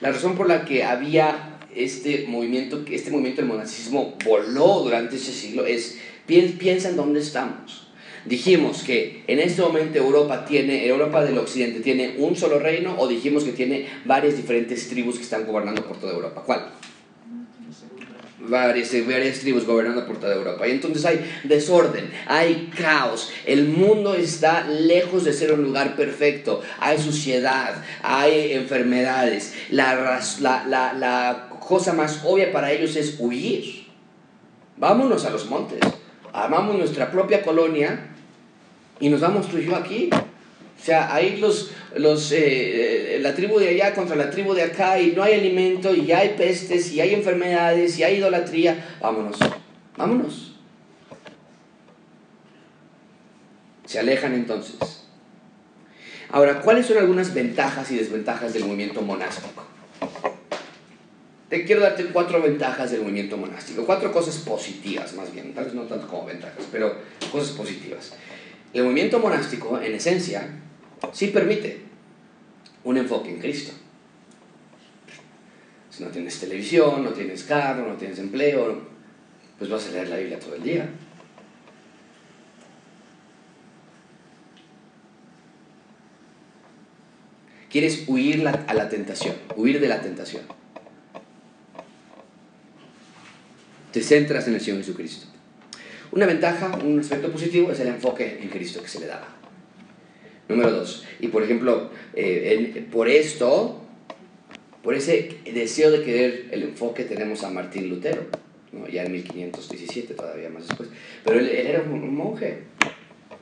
la 0.00 0.12
razón 0.12 0.36
por 0.36 0.48
la 0.48 0.64
que 0.64 0.84
había 0.84 1.58
este 1.74 2.26
movimiento, 2.28 2.84
este 2.90 3.10
movimiento 3.10 3.42
del 3.42 3.50
monacismo 3.50 4.16
voló 4.24 4.80
durante 4.82 5.16
ese 5.16 5.32
siglo 5.32 5.66
es, 5.66 5.98
piensa 6.26 6.88
en 6.88 6.96
dónde 6.96 7.20
estamos. 7.20 7.88
Dijimos 8.24 8.82
que 8.82 9.22
en 9.26 9.38
este 9.38 9.62
momento 9.62 9.98
Europa 9.98 10.44
tiene, 10.44 10.86
Europa 10.86 11.24
del 11.24 11.38
Occidente 11.38 11.80
tiene 11.80 12.16
un 12.18 12.36
solo 12.36 12.58
reino 12.58 12.96
o 12.98 13.08
dijimos 13.08 13.44
que 13.44 13.52
tiene 13.52 13.86
varias 14.04 14.36
diferentes 14.36 14.88
tribus 14.88 15.16
que 15.16 15.22
están 15.22 15.46
gobernando 15.46 15.82
por 15.86 15.98
toda 15.98 16.12
Europa. 16.12 16.42
¿Cuál? 16.44 16.72
Varias, 18.48 18.92
varias 19.06 19.40
tribus 19.40 19.64
gobernando 19.66 20.06
por 20.06 20.18
toda 20.18 20.34
Europa. 20.34 20.66
Y 20.66 20.72
entonces 20.72 21.04
hay 21.04 21.40
desorden, 21.44 22.10
hay 22.26 22.70
caos, 22.76 23.30
el 23.44 23.68
mundo 23.68 24.14
está 24.14 24.66
lejos 24.66 25.24
de 25.24 25.32
ser 25.32 25.52
un 25.52 25.62
lugar 25.62 25.96
perfecto, 25.96 26.62
hay 26.78 26.98
suciedad, 26.98 27.82
hay 28.02 28.52
enfermedades. 28.52 29.54
La 29.70 31.48
cosa 31.60 31.92
más 31.92 32.22
obvia 32.24 32.52
para 32.52 32.72
ellos 32.72 32.96
es 32.96 33.16
huir. 33.18 33.86
Vámonos 34.76 35.24
a 35.24 35.30
los 35.30 35.46
montes, 35.50 35.80
armamos 36.32 36.76
nuestra 36.76 37.10
propia 37.10 37.42
colonia 37.42 38.10
y 39.00 39.08
nos 39.08 39.20
vamos 39.20 39.48
tú 39.48 39.58
y 39.58 39.66
yo 39.66 39.74
aquí. 39.74 40.10
O 40.80 40.84
sea, 40.84 41.12
ahí 41.12 41.38
los, 41.38 41.72
los, 41.96 42.32
eh, 42.32 43.16
eh, 43.16 43.18
la 43.20 43.34
tribu 43.34 43.58
de 43.58 43.68
allá 43.68 43.94
contra 43.94 44.16
la 44.16 44.30
tribu 44.30 44.54
de 44.54 44.62
acá 44.62 45.00
y 45.00 45.12
no 45.12 45.22
hay 45.22 45.34
alimento 45.34 45.94
y 45.94 46.12
hay 46.12 46.30
pestes 46.30 46.92
y 46.92 47.00
hay 47.00 47.14
enfermedades 47.14 47.98
y 47.98 48.04
hay 48.04 48.16
idolatría. 48.16 48.96
Vámonos, 49.00 49.38
vámonos. 49.96 50.54
Se 53.84 53.98
alejan 53.98 54.34
entonces. 54.34 54.76
Ahora, 56.30 56.60
¿cuáles 56.60 56.86
son 56.86 56.98
algunas 56.98 57.32
ventajas 57.32 57.90
y 57.90 57.96
desventajas 57.96 58.52
del 58.52 58.64
movimiento 58.64 59.00
monástico? 59.00 59.64
Te 61.48 61.64
quiero 61.64 61.80
darte 61.80 62.04
cuatro 62.06 62.42
ventajas 62.42 62.90
del 62.90 63.00
movimiento 63.00 63.38
monástico, 63.38 63.86
cuatro 63.86 64.12
cosas 64.12 64.36
positivas 64.36 65.14
más 65.14 65.32
bien, 65.32 65.54
tal 65.54 65.64
vez 65.64 65.74
no 65.74 65.82
tanto 65.84 66.06
como 66.06 66.26
ventajas, 66.26 66.66
pero 66.70 66.94
cosas 67.32 67.56
positivas. 67.56 68.12
El 68.74 68.84
movimiento 68.84 69.18
monástico, 69.18 69.80
en 69.80 69.94
esencia, 69.94 70.46
sí 71.12 71.28
permite 71.28 71.80
un 72.84 72.96
enfoque 72.96 73.30
en 73.30 73.38
Cristo. 73.38 73.72
Si 75.90 76.04
no 76.04 76.10
tienes 76.10 76.38
televisión, 76.38 77.02
no 77.02 77.10
tienes 77.10 77.42
carro, 77.44 77.88
no 77.88 77.96
tienes 77.96 78.18
empleo, 78.18 78.80
pues 79.58 79.70
vas 79.70 79.86
a 79.88 79.90
leer 79.90 80.08
la 80.08 80.16
Biblia 80.16 80.38
todo 80.38 80.54
el 80.54 80.62
día. 80.62 80.88
Quieres 87.70 88.04
huir 88.06 88.46
a 88.46 88.74
la 88.74 88.88
tentación, 88.88 89.34
huir 89.56 89.80
de 89.80 89.88
la 89.88 90.00
tentación. 90.00 90.42
Te 93.92 94.02
centras 94.02 94.46
en 94.48 94.54
el 94.54 94.60
Señor 94.60 94.78
Jesucristo. 94.78 95.26
Una 96.12 96.26
ventaja, 96.26 96.78
un 96.78 96.98
aspecto 96.98 97.30
positivo 97.30 97.70
es 97.70 97.80
el 97.80 97.88
enfoque 97.88 98.38
en 98.40 98.48
Cristo 98.48 98.80
que 98.80 98.88
se 98.88 99.00
le 99.00 99.06
daba. 99.06 99.37
Número 100.48 100.70
dos, 100.70 101.04
y 101.20 101.28
por 101.28 101.42
ejemplo, 101.42 101.90
eh, 102.14 102.86
por 102.90 103.08
esto, 103.08 103.82
por 104.82 104.94
ese 104.94 105.36
deseo 105.52 105.90
de 105.90 106.02
querer 106.02 106.48
el 106.52 106.62
enfoque, 106.62 107.04
tenemos 107.04 107.44
a 107.44 107.50
Martín 107.50 107.90
Lutero, 107.90 108.22
¿no? 108.72 108.88
ya 108.88 109.04
en 109.04 109.12
1517, 109.12 110.14
todavía 110.14 110.48
más 110.48 110.66
después. 110.66 110.88
Pero 111.22 111.38
él, 111.38 111.48
era 111.48 111.82
un, 111.82 112.14
monje, 112.14 112.62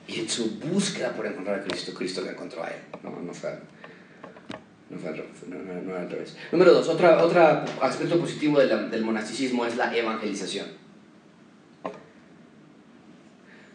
y 0.09 0.21
en 0.21 0.29
su 0.29 0.59
búsqueda 0.59 1.15
por 1.15 1.27
encontrar 1.27 1.61
a 1.61 1.63
Cristo, 1.63 1.95
Cristo 1.95 2.23
lo 2.23 2.31
encontró 2.31 2.65
a 2.65 2.69
él, 2.69 2.81
no, 3.05 3.11
no 3.21 3.33
fue, 3.33 3.51
no 4.91 4.99
fue 4.99 5.11
al, 5.11 5.25
no, 5.87 5.95
al 5.95 6.11
revés. 6.11 6.37
Número 6.51 6.73
dos, 6.73 6.89
otro, 6.89 7.23
otro 7.23 7.41
aspecto 7.83 8.19
positivo 8.19 8.59
del 8.59 9.05
monasticismo 9.05 9.65
es 9.65 9.77
la 9.77 9.97
evangelización. 9.97 10.67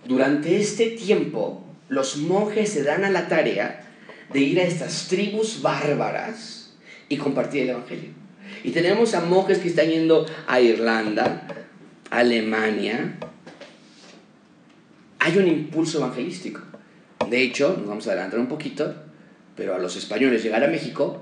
Durante 0.05 0.57
este 0.57 0.89
tiempo, 0.91 1.70
los 1.91 2.15
monjes 2.15 2.71
se 2.71 2.83
dan 2.83 3.03
a 3.03 3.09
la 3.09 3.27
tarea 3.27 3.83
de 4.31 4.39
ir 4.39 4.59
a 4.61 4.63
estas 4.63 5.09
tribus 5.09 5.61
bárbaras 5.61 6.73
y 7.09 7.17
compartir 7.17 7.63
el 7.63 7.71
Evangelio. 7.71 8.11
Y 8.63 8.71
tenemos 8.71 9.13
a 9.13 9.19
monjes 9.19 9.59
que 9.59 9.67
están 9.67 9.89
yendo 9.89 10.25
a 10.47 10.61
Irlanda, 10.61 11.47
Alemania. 12.09 13.17
Hay 15.19 15.37
un 15.37 15.47
impulso 15.49 15.97
evangelístico. 15.97 16.61
De 17.29 17.41
hecho, 17.41 17.75
nos 17.77 17.87
vamos 17.87 18.07
a 18.07 18.11
adelantar 18.11 18.39
un 18.39 18.47
poquito, 18.47 18.95
pero 19.57 19.75
a 19.75 19.77
los 19.77 19.97
españoles 19.97 20.43
llegar 20.43 20.63
a 20.63 20.67
México 20.67 21.21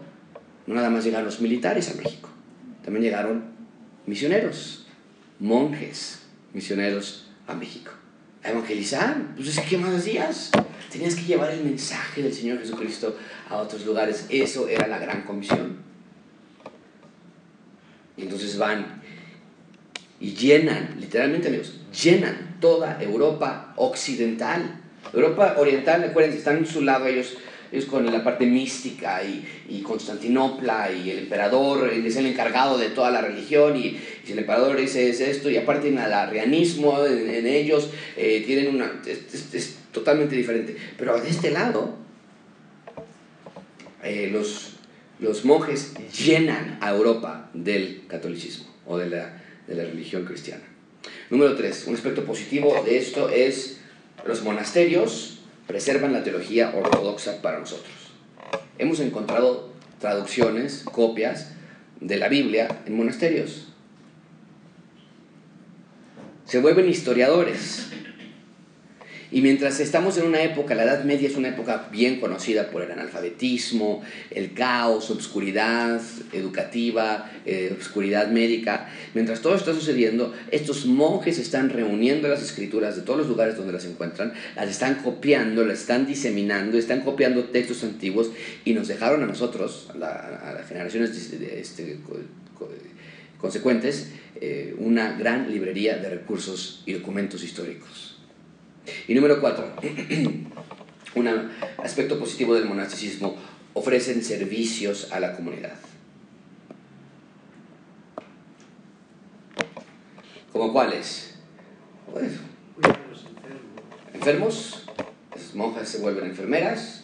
no 0.68 0.76
nada 0.76 0.92
más 0.92 1.04
llegaron 1.04 1.26
los 1.26 1.42
militares 1.42 1.90
a 1.90 1.96
México, 1.96 2.30
también 2.84 3.04
llegaron 3.04 3.44
misioneros, 4.06 4.86
monjes, 5.40 6.22
misioneros 6.54 7.28
a 7.48 7.56
México. 7.56 7.99
A 8.44 8.52
evangelizar, 8.52 9.18
pues 9.36 9.60
¿qué 9.70 9.78
más 9.78 9.94
hacías? 9.94 10.52
Tenías 10.92 11.16
que 11.16 11.24
llevar 11.24 11.52
el 11.52 11.64
mensaje 11.64 12.24
del 12.24 12.34
Señor 12.34 12.60
Jesucristo 12.60 13.18
a 13.50 13.58
otros 13.58 13.86
lugares. 13.86 14.26
Eso 14.30 14.68
era 14.68 14.88
la 14.88 14.98
gran 14.98 15.24
comisión. 15.24 15.78
Y 18.16 18.24
entonces 18.24 18.58
van 18.58 19.00
y 20.20 20.34
llenan, 20.34 20.98
literalmente 21.00 21.48
amigos, 21.48 21.80
llenan 22.04 22.58
toda 22.60 23.02
Europa 23.02 23.74
occidental. 23.78 24.82
Europa 25.14 25.56
oriental, 25.58 26.02
recuerden, 26.02 26.34
están 26.34 26.58
en 26.58 26.66
su 26.66 26.82
lado 26.82 27.08
ellos, 27.08 27.38
ellos 27.72 27.86
con 27.86 28.06
la 28.06 28.24
parte 28.24 28.46
mística 28.46 29.24
y, 29.24 29.46
y, 29.70 29.82
Constantinopla 29.82 30.92
y 30.92 31.12
el 31.12 31.20
emperador 31.20 31.90
es 31.90 32.16
el 32.16 32.26
encargado 32.26 32.78
de 32.78 32.90
toda 32.90 33.12
la 33.12 33.22
religión 33.22 33.78
y, 33.78 34.00
si 34.24 34.34
el 34.34 34.40
emperador 34.40 34.78
dice 34.78 35.10
es 35.10 35.22
esto 35.22 35.50
y 35.50 35.58
aparte 35.58 35.88
en 35.88 35.98
el 35.98 36.14
arrianismo 36.14 37.06
en, 37.06 37.46
ellos 37.46 37.90
eh, 38.18 38.44
tienen 38.46 38.76
una... 38.76 39.02
Es, 39.06 39.78
totalmente 39.92 40.36
diferente. 40.36 40.76
Pero 40.98 41.20
de 41.20 41.30
este 41.30 41.50
lado, 41.50 41.96
eh, 44.04 44.30
los, 44.32 44.74
los 45.20 45.46
monjes 45.46 45.94
llenan 46.12 46.78
a 46.82 46.92
Europa 46.92 47.50
del 47.56 48.04
catolicismo 48.08 48.68
o 48.86 48.98
de 48.98 49.10
la, 49.10 49.42
de 49.68 49.76
la 49.76 49.84
religión 49.84 50.26
cristiana. 50.26 50.64
Número 51.30 51.56
tres, 51.56 51.86
un 51.88 51.96
aspecto 51.96 52.24
positivo 52.24 52.84
de 52.86 52.98
esto 52.98 53.30
es 53.30 53.80
los 54.26 54.44
monasterios 54.44 55.39
preservan 55.70 56.14
la 56.14 56.24
teología 56.24 56.74
ortodoxa 56.76 57.44
para 57.44 57.60
nosotros. 57.60 57.94
Hemos 58.80 59.00
encontrado 59.02 59.70
traducciones, 60.00 60.82
copias 60.84 61.52
de 62.02 62.18
la 62.18 62.28
Biblia 62.28 62.82
en 62.88 62.98
monasterios. 62.98 63.68
Se 66.46 66.60
vuelven 66.60 66.90
historiadores 66.90 67.89
y 69.32 69.42
mientras 69.42 69.80
estamos 69.80 70.18
en 70.18 70.26
una 70.26 70.42
época, 70.42 70.74
la 70.74 70.84
Edad 70.84 71.04
Media 71.04 71.28
es 71.28 71.36
una 71.36 71.50
época 71.50 71.88
bien 71.92 72.20
conocida 72.20 72.72
por 72.72 72.82
el 72.82 72.92
analfabetismo, 72.92 74.02
el 74.32 74.54
caos, 74.54 75.12
obscuridad 75.12 76.02
educativa, 76.34 77.32
eh, 77.46 77.72
obscuridad 77.76 78.30
médica, 78.30 78.90
mientras 79.14 79.42
todo 79.42 79.54
está 79.54 79.74
sucediendo, 79.74 80.34
estos 80.50 80.88
monjes 80.88 81.38
están 81.38 81.70
reuniendo 81.70 82.28
las 82.28 82.42
escrituras 82.42 82.96
de 82.96 83.04
todos 83.04 83.20
los 83.20 83.28
lugares 83.28 83.56
donde 83.56 83.74
las 83.74 83.86
encuentran, 83.86 84.34
las 84.56 84.68
están 84.68 84.96
copiando, 84.96 85.64
las 85.64 85.82
están 85.82 86.08
diseminando, 86.08 86.80
están 86.80 87.02
copiando 87.02 87.46
textos 87.46 87.84
antiguos 87.84 88.32
y 88.66 88.74
nos 88.74 88.88
dejaron 88.88 89.22
a 89.22 89.28
nosotros, 89.28 89.90
a, 89.94 89.96
las 89.96 90.68
generaciones 90.68 91.12
este, 91.32 92.00
consecuentes, 93.38 94.10
eh, 94.42 94.74
una 94.80 95.14
gran 95.14 95.52
librería 95.52 95.98
de 95.98 96.10
recursos 96.10 96.82
y 96.88 96.94
documentos 96.94 97.44
históricos. 97.44 98.09
Y 99.08 99.14
número 99.14 99.40
cuatro, 99.40 99.72
un 101.16 101.52
aspecto 101.84 102.20
positivo 102.20 102.56
del 102.56 102.66
monasticismo, 102.66 103.38
ofrecen 103.74 104.24
servicios 104.24 105.12
a 105.12 105.20
la 105.20 105.36
comunidad. 105.36 105.76
¿Como 110.52 110.74
cuáles? 110.74 111.36
Pues, 112.12 112.34
enfermos, 114.14 114.84
las 115.34 115.56
monjas 115.56 115.88
se 115.88 116.00
vuelven 116.00 116.26
enfermeras, 116.26 117.04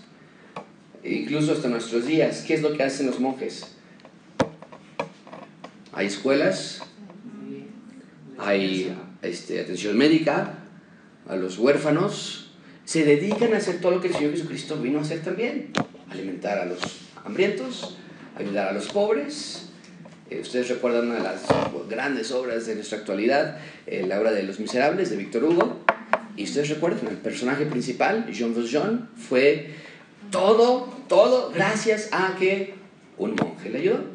e 1.04 1.14
incluso 1.14 1.54
hasta 1.54 1.68
nuestros 1.70 2.06
días, 2.06 2.44
¿qué 2.46 2.56
es 2.56 2.62
lo 2.62 2.74
que 2.74 2.84
hacen 2.84 3.06
los 3.06 3.20
monjes? 3.20 3.76
Hay 5.94 6.08
escuelas, 6.08 6.82
hay 8.38 8.94
este, 9.22 9.62
atención 9.62 9.98
médica, 9.98 10.65
a 11.28 11.36
los 11.36 11.58
huérfanos, 11.58 12.52
se 12.86 13.04
dedican 13.04 13.54
a 13.54 13.58
hacer 13.58 13.82
todo 13.82 13.94
lo 13.94 14.02
que 14.02 14.08
el 14.10 14.14
Señor 14.14 14.32
Jesucristo 14.32 14.78
vino 14.78 15.00
a 15.00 15.02
hacer 15.02 15.22
también. 15.22 15.72
Alimentar 16.10 16.60
a 16.60 16.66
los 16.66 16.80
hambrientos, 17.24 17.98
ayudar 18.38 18.70
a 18.70 18.74
los 18.74 18.88
pobres. 18.90 19.70
Eh, 20.30 20.40
ustedes 20.42 20.70
recuerdan 20.70 21.08
una 21.08 21.16
de 21.16 21.24
las 21.24 21.44
grandes 21.90 22.32
obras 22.32 22.66
de 22.66 22.76
nuestra 22.76 23.00
actualidad, 23.00 23.60
eh, 23.86 24.06
la 24.08 24.20
obra 24.20 24.32
de 24.32 24.44
Los 24.44 24.60
Miserables 24.60 25.10
de 25.10 25.18
Víctor 25.18 25.44
Hugo. 25.44 25.80
Y 26.36 26.44
ustedes 26.44 26.70
recuerdan, 26.70 27.08
el 27.08 27.18
personaje 27.18 27.66
principal, 27.66 28.28
Jean 28.32 28.54
Valjean, 28.54 29.10
fue 29.16 29.72
todo, 30.32 30.94
todo 31.08 31.52
gracias 31.54 32.10
a 32.12 32.36
que 32.38 32.76
un 33.18 33.36
monje 33.36 33.70
le 33.70 33.80
ayudó 33.80 34.15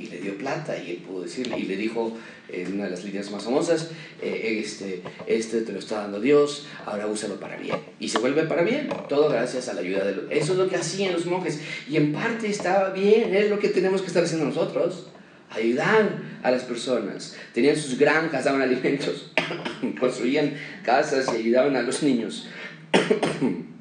y 0.00 0.06
le 0.06 0.18
dio 0.18 0.36
plata 0.38 0.76
y 0.76 0.90
él 0.92 0.96
pudo 0.98 1.22
decirle 1.22 1.58
y 1.58 1.64
le 1.64 1.76
dijo 1.76 2.16
en 2.48 2.74
una 2.74 2.84
de 2.84 2.90
las 2.90 3.04
líneas 3.04 3.30
más 3.30 3.44
famosas 3.44 3.90
eh, 4.22 4.60
este, 4.64 5.02
este 5.26 5.60
te 5.60 5.72
lo 5.72 5.78
está 5.78 6.02
dando 6.02 6.20
Dios 6.20 6.66
ahora 6.86 7.06
úsalo 7.06 7.38
para 7.38 7.56
bien. 7.56 7.76
Y 7.98 8.08
se 8.08 8.18
vuelve 8.18 8.44
para 8.44 8.62
bien 8.62 8.88
todo 9.08 9.28
gracias 9.28 9.68
a 9.68 9.74
la 9.74 9.82
ayuda 9.82 10.04
de 10.04 10.16
los 10.16 10.24
eso 10.30 10.52
es 10.52 10.58
lo 10.58 10.68
que 10.68 10.76
hacían 10.76 11.12
los 11.12 11.26
monjes 11.26 11.60
y 11.88 11.96
en 11.96 12.12
parte 12.12 12.48
estaba 12.48 12.90
bien 12.90 13.34
es 13.34 13.50
lo 13.50 13.58
que 13.58 13.68
tenemos 13.68 14.00
que 14.00 14.08
estar 14.08 14.24
haciendo 14.24 14.46
nosotros 14.46 15.08
ayudar 15.50 16.22
a 16.42 16.50
las 16.50 16.62
personas. 16.62 17.36
Tenían 17.52 17.76
sus 17.76 17.98
granjas 17.98 18.44
daban 18.44 18.62
alimentos 18.62 19.32
construían 20.00 20.54
casas 20.84 21.26
y 21.34 21.38
ayudaban 21.38 21.76
a 21.76 21.82
los 21.82 22.02
niños 22.02 22.48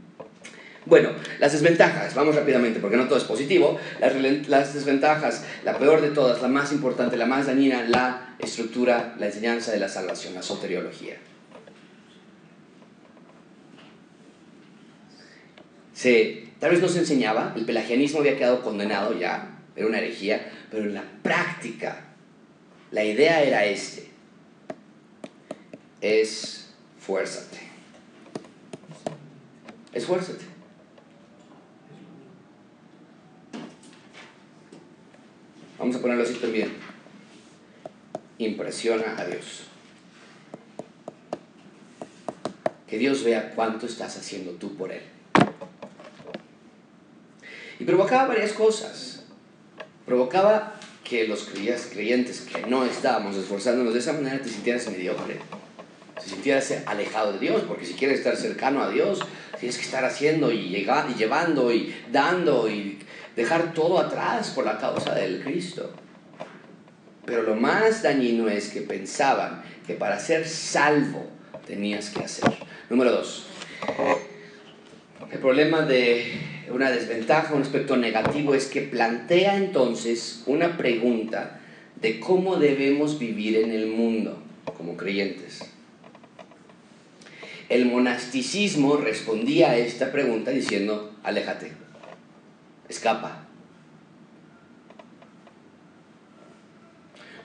Bueno, 0.90 1.12
las 1.38 1.52
desventajas, 1.52 2.16
vamos 2.16 2.36
rápidamente 2.36 2.80
porque 2.80 2.98
no 2.98 3.08
todo 3.08 3.20
es 3.20 3.24
positivo. 3.24 3.80
Las, 4.00 4.74
desventajas, 4.74 5.46
la 5.64 5.78
peor 5.78 6.02
de 6.02 6.10
todas, 6.10 6.42
la 6.42 6.48
más 6.48 6.72
importante, 6.72 7.16
la 7.16 7.28
más 7.28 7.46
dañina, 7.46 7.84
la 7.88 8.36
estructura, 8.40 9.14
la 9.20 9.28
enseñanza 9.28 9.72
de 9.72 9.78
la 9.80 9.88
salvación, 9.88 10.34
la 10.34 10.42
soteriología. 10.42 11.18
Se, 15.94 16.48
tal 16.60 16.72
vez 16.72 16.82
no 16.82 16.88
se 16.88 17.00
enseñaba, 17.00 17.54
el 17.56 17.66
pelagianismo 17.66 18.22
había 18.22 18.38
quedado 18.38 18.64
condenado 18.64 19.18
ya, 19.20 19.60
era 19.76 19.86
una 19.86 20.00
herejía, 20.00 20.52
pero 20.72 20.86
en 20.86 20.96
la 20.96 21.04
práctica 21.22 22.06
la 22.90 23.04
idea 23.04 23.44
era 23.44 23.64
este, 23.66 24.10
esfuérzate, 26.02 27.60
esfuérzate. 29.94 30.49
Vamos 35.80 35.96
a 35.96 36.02
ponerlo 36.02 36.24
así 36.24 36.34
también. 36.34 36.74
Impresiona 38.38 39.16
a 39.18 39.26
Dios. 39.26 39.64
Que 42.86 42.98
Dios 42.98 43.24
vea 43.24 43.54
cuánto 43.56 43.86
estás 43.86 44.18
haciendo 44.18 44.52
tú 44.52 44.76
por 44.76 44.92
Él. 44.92 45.02
Y 47.80 47.86
provocaba 47.86 48.28
varias 48.28 48.52
cosas. 48.52 49.24
Provocaba 50.06 50.76
que 51.06 51.28
los 51.28 51.46
creyentes 51.46 52.42
que 52.42 52.62
no 52.68 52.84
estábamos 52.84 53.38
esforzándonos 53.38 53.94
de 53.94 54.00
esa 54.00 54.14
manera 54.14 54.42
te 54.42 54.50
sintieras 54.50 54.90
mediocre. 54.90 55.40
Te 56.22 56.30
sintieras 56.30 56.74
alejado 56.86 57.34
de 57.34 57.40
Dios, 57.40 57.64
porque 57.66 57.86
si 57.86 57.94
quieres 57.94 58.18
estar 58.18 58.36
cercano 58.36 58.84
a 58.84 58.90
Dios, 58.90 59.20
tienes 59.58 59.78
que 59.78 59.86
estar 59.86 60.04
haciendo 60.04 60.52
y, 60.52 60.76
y 60.76 61.16
llevando 61.18 61.74
y 61.74 61.96
dando 62.12 62.70
y 62.70 63.00
dejar 63.40 63.74
todo 63.74 64.00
atrás 64.00 64.50
por 64.50 64.66
la 64.66 64.78
causa 64.78 65.16
del 65.16 65.42
Cristo. 65.42 65.94
Pero 67.26 67.44
lo 67.44 67.56
más 67.56 68.04
dañino 68.04 68.50
es 68.50 68.68
que 68.68 68.82
pensaban 68.82 69.64
que 69.88 69.94
para 69.94 70.20
ser 70.20 70.46
salvo 70.46 71.26
tenías 71.66 72.10
que 72.10 72.22
hacer. 72.22 72.52
Número 72.90 73.12
dos, 73.12 73.46
el 75.32 75.40
problema 75.40 75.84
de 75.84 76.34
una 76.70 76.92
desventaja, 76.92 77.54
un 77.54 77.62
aspecto 77.62 77.96
negativo 77.96 78.54
es 78.54 78.66
que 78.66 78.82
plantea 78.82 79.56
entonces 79.56 80.44
una 80.46 80.76
pregunta 80.76 81.62
de 81.96 82.20
cómo 82.20 82.58
debemos 82.58 83.20
vivir 83.20 83.56
en 83.56 83.72
el 83.72 83.88
mundo 83.88 84.44
como 84.78 84.98
creyentes. 84.98 85.62
El 87.70 87.86
monasticismo 87.86 88.98
respondía 88.98 89.70
a 89.70 89.78
esta 89.78 90.12
pregunta 90.12 90.52
diciendo, 90.52 91.14
aléjate 91.24 91.79
escapa. 92.90 93.46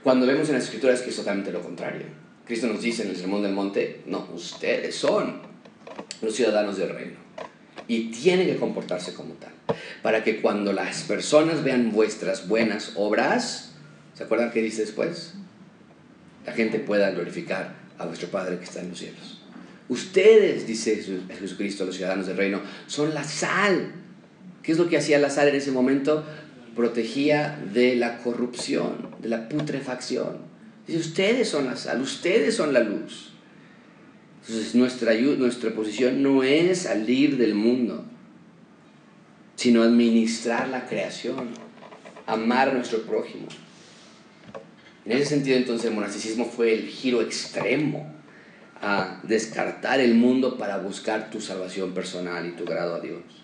Cuando 0.03 0.27
vemos 0.27 0.49
en 0.49 0.55
las 0.55 0.65
escrituras 0.65 1.01
que 1.01 1.11
es 1.11 1.17
totalmente 1.17 1.53
lo 1.53 1.63
contrario. 1.63 2.07
Cristo 2.45 2.67
nos 2.67 2.83
dice 2.83 3.05
en 3.05 3.11
el 3.11 3.17
Sermón 3.17 3.43
del 3.43 3.53
Monte, 3.53 4.03
no, 4.07 4.29
ustedes 4.35 4.95
son 4.95 5.41
los 6.21 6.35
ciudadanos 6.35 6.77
del 6.77 6.91
reino 6.91 7.25
y 7.89 8.11
tienen 8.11 8.47
que 8.47 8.57
comportarse 8.57 9.15
como 9.15 9.35
tal. 9.35 9.53
Para 10.03 10.25
que 10.25 10.41
cuando 10.41 10.73
las 10.73 11.03
personas 11.03 11.65
vean 11.65 11.93
vuestras 11.93 12.49
buenas 12.49 12.93
obras, 12.97 13.73
¿se 14.15 14.25
acuerdan 14.25 14.51
qué 14.51 14.63
dice 14.63 14.83
después? 14.83 15.35
La 16.47 16.53
gente 16.53 16.79
pueda 16.79 17.11
glorificar 17.11 17.75
a 17.99 18.07
vuestro 18.07 18.29
Padre 18.29 18.59
que 18.59 18.65
está 18.65 18.81
en 18.81 18.91
los 18.91 18.99
cielos. 18.99 19.41
Ustedes, 19.89 20.67
dice 20.67 21.03
Jesucristo, 21.39 21.85
los 21.85 21.97
ciudadanos 21.97 22.27
del 22.27 22.37
reino, 22.37 22.61
son 22.87 23.15
la 23.15 23.25
sal 23.25 23.93
¿Qué 24.65 24.73
es 24.73 24.79
lo 24.79 24.89
que 24.89 24.97
hacía 24.97 25.19
la 25.19 25.31
sal 25.31 25.49
en 25.49 25.57
ese 25.57 25.71
momento? 25.71 26.25
protegía 26.75 27.59
de 27.73 27.97
la 27.97 28.19
corrupción, 28.19 29.11
de 29.21 29.29
la 29.29 29.49
putrefacción. 29.49 30.39
Dice, 30.87 30.99
ustedes 30.99 31.49
son 31.49 31.67
la 31.67 31.77
sal, 31.77 32.01
ustedes 32.01 32.55
son 32.55 32.73
la 32.73 32.81
luz. 32.81 33.31
Entonces 34.43 34.75
nuestra, 34.75 35.15
nuestra 35.15 35.75
posición 35.75 36.23
no 36.23 36.43
es 36.43 36.81
salir 36.81 37.39
del 37.39 37.55
mundo, 37.55 38.05
sino 39.57 39.83
administrar 39.83 40.69
la 40.69 40.87
creación, 40.87 41.49
amar 42.27 42.69
a 42.69 42.75
nuestro 42.75 43.03
prójimo. 43.03 43.47
En 45.07 45.13
ese 45.13 45.27
sentido 45.27 45.57
entonces 45.57 45.87
el 45.87 45.95
monasticismo 45.95 46.45
fue 46.47 46.75
el 46.75 46.87
giro 46.87 47.23
extremo 47.23 48.13
a 48.83 49.21
descartar 49.23 50.01
el 50.01 50.15
mundo 50.15 50.59
para 50.59 50.79
buscar 50.79 51.31
tu 51.31 51.41
salvación 51.41 51.95
personal 51.95 52.47
y 52.47 52.53
tu 52.53 52.65
grado 52.65 52.97
a 52.97 53.01
Dios. 53.01 53.44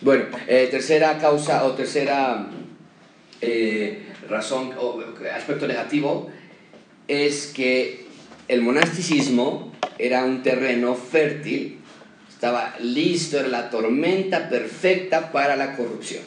Bueno, 0.00 0.26
eh, 0.46 0.68
tercera 0.70 1.18
causa 1.18 1.64
o 1.64 1.72
tercera 1.72 2.46
eh, 3.40 4.06
razón 4.28 4.72
o 4.78 5.02
aspecto 5.34 5.66
negativo 5.66 6.30
es 7.08 7.48
que 7.48 8.06
el 8.46 8.62
monasticismo 8.62 9.72
era 9.98 10.24
un 10.24 10.44
terreno 10.44 10.94
fértil, 10.94 11.80
estaba 12.28 12.76
listo, 12.78 13.40
era 13.40 13.48
la 13.48 13.70
tormenta 13.70 14.48
perfecta 14.48 15.32
para 15.32 15.56
la 15.56 15.76
corrupción. 15.76 16.22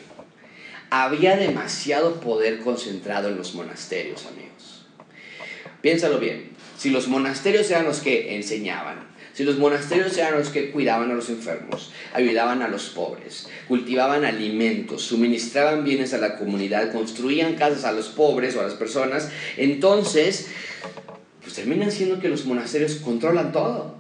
Había 0.90 1.38
demasiado 1.38 2.20
poder 2.20 2.60
concentrado 2.60 3.30
en 3.30 3.38
los 3.38 3.56
monasterios, 3.56 4.26
amigos. 4.26 4.86
Piénsalo 5.82 6.20
bien, 6.20 6.50
si 6.78 6.90
los 6.90 7.08
monasterios 7.08 7.72
eran 7.72 7.86
los 7.86 8.02
que 8.02 8.36
enseñaban, 8.36 9.11
si 9.34 9.44
los 9.44 9.58
monasterios 9.58 10.18
eran 10.18 10.38
los 10.38 10.50
que 10.50 10.72
cuidaban 10.72 11.12
a 11.12 11.14
los 11.14 11.30
enfermos, 11.30 11.92
ayudaban 12.14 12.62
a 12.62 12.68
los 12.68 12.90
pobres, 12.90 13.48
cultivaban 13.68 14.26
alimentos, 14.26 15.04
suministraban 15.04 15.84
bienes 15.84 16.14
a 16.14 16.18
la 16.18 16.38
comunidad, 16.38 16.92
construían 16.92 17.56
casas 17.56 17.86
a 17.86 17.92
los 17.92 18.10
pobres 18.10 18.56
o 18.56 18.60
a 18.60 18.64
las 18.64 18.74
personas, 18.74 19.30
entonces, 19.58 20.48
pues 21.42 21.54
terminan 21.54 21.92
siendo 21.92 22.20
que 22.20 22.30
los 22.30 22.46
monasterios 22.46 22.96
controlan 22.96 23.52
todo. 23.52 23.96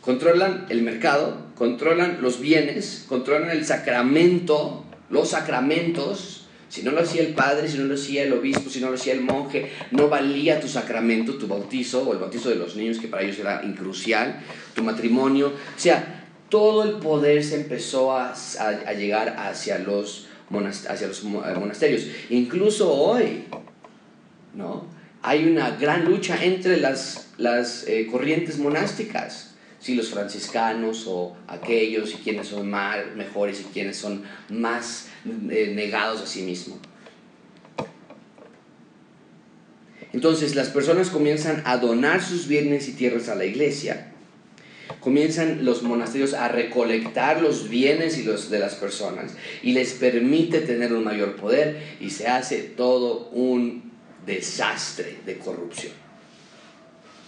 Controlan 0.00 0.66
el 0.70 0.82
mercado, 0.82 1.36
controlan 1.56 2.22
los 2.22 2.40
bienes, 2.40 3.04
controlan 3.06 3.50
el 3.50 3.66
sacramento, 3.66 4.84
los 5.10 5.30
sacramentos, 5.30 6.39
si 6.70 6.84
no 6.84 6.92
lo 6.92 7.00
hacía 7.00 7.22
el 7.22 7.34
padre, 7.34 7.68
si 7.68 7.78
no 7.78 7.84
lo 7.84 7.94
hacía 7.94 8.22
el 8.22 8.32
obispo, 8.32 8.70
si 8.70 8.80
no 8.80 8.88
lo 8.88 8.94
hacía 8.94 9.12
el 9.12 9.22
monje, 9.22 9.72
no 9.90 10.08
valía 10.08 10.60
tu 10.60 10.68
sacramento, 10.68 11.34
tu 11.34 11.48
bautizo 11.48 12.08
o 12.08 12.12
el 12.12 12.20
bautizo 12.20 12.48
de 12.48 12.54
los 12.54 12.76
niños, 12.76 12.98
que 13.00 13.08
para 13.08 13.24
ellos 13.24 13.40
era 13.40 13.62
incrucial, 13.64 14.40
tu 14.72 14.84
matrimonio. 14.84 15.48
O 15.48 15.78
sea, 15.78 16.28
todo 16.48 16.84
el 16.84 17.00
poder 17.00 17.42
se 17.42 17.56
empezó 17.56 18.12
a, 18.16 18.34
llegar 18.96 19.34
hacia 19.36 19.80
los, 19.80 20.28
hacia 20.88 21.08
los 21.08 21.24
eh, 21.24 21.26
monasterios. 21.26 22.06
Incluso 22.30 22.94
hoy, 22.94 23.46
¿no? 24.54 24.86
Hay 25.22 25.46
una 25.46 25.72
gran 25.72 26.04
lucha 26.04 26.42
entre 26.44 26.76
las, 26.76 27.32
las 27.36 27.84
eh, 27.88 28.06
corrientes 28.10 28.58
monásticas 28.58 29.50
si 29.80 29.94
los 29.94 30.10
franciscanos 30.10 31.06
o 31.08 31.34
aquellos 31.48 32.12
y 32.12 32.18
quienes 32.18 32.48
son 32.48 32.68
más 32.70 32.98
mejores 33.16 33.60
y 33.62 33.64
quienes 33.64 33.96
son 33.96 34.22
más 34.50 35.08
eh, 35.24 35.72
negados 35.74 36.22
a 36.22 36.26
sí 36.26 36.42
mismos. 36.42 36.78
Entonces 40.12 40.54
las 40.54 40.68
personas 40.70 41.10
comienzan 41.10 41.62
a 41.64 41.76
donar 41.76 42.22
sus 42.22 42.48
bienes 42.48 42.88
y 42.88 42.92
tierras 42.92 43.28
a 43.28 43.34
la 43.34 43.44
iglesia. 43.44 44.12
Comienzan 44.98 45.64
los 45.64 45.82
monasterios 45.82 46.34
a 46.34 46.48
recolectar 46.48 47.40
los 47.40 47.68
bienes 47.68 48.18
y 48.18 48.24
los 48.24 48.50
de 48.50 48.58
las 48.58 48.74
personas 48.74 49.32
y 49.62 49.72
les 49.72 49.92
permite 49.92 50.60
tener 50.60 50.92
un 50.92 51.04
mayor 51.04 51.36
poder 51.36 51.96
y 52.00 52.10
se 52.10 52.26
hace 52.26 52.58
todo 52.62 53.28
un 53.30 53.92
desastre 54.26 55.18
de 55.24 55.38
corrupción. 55.38 55.92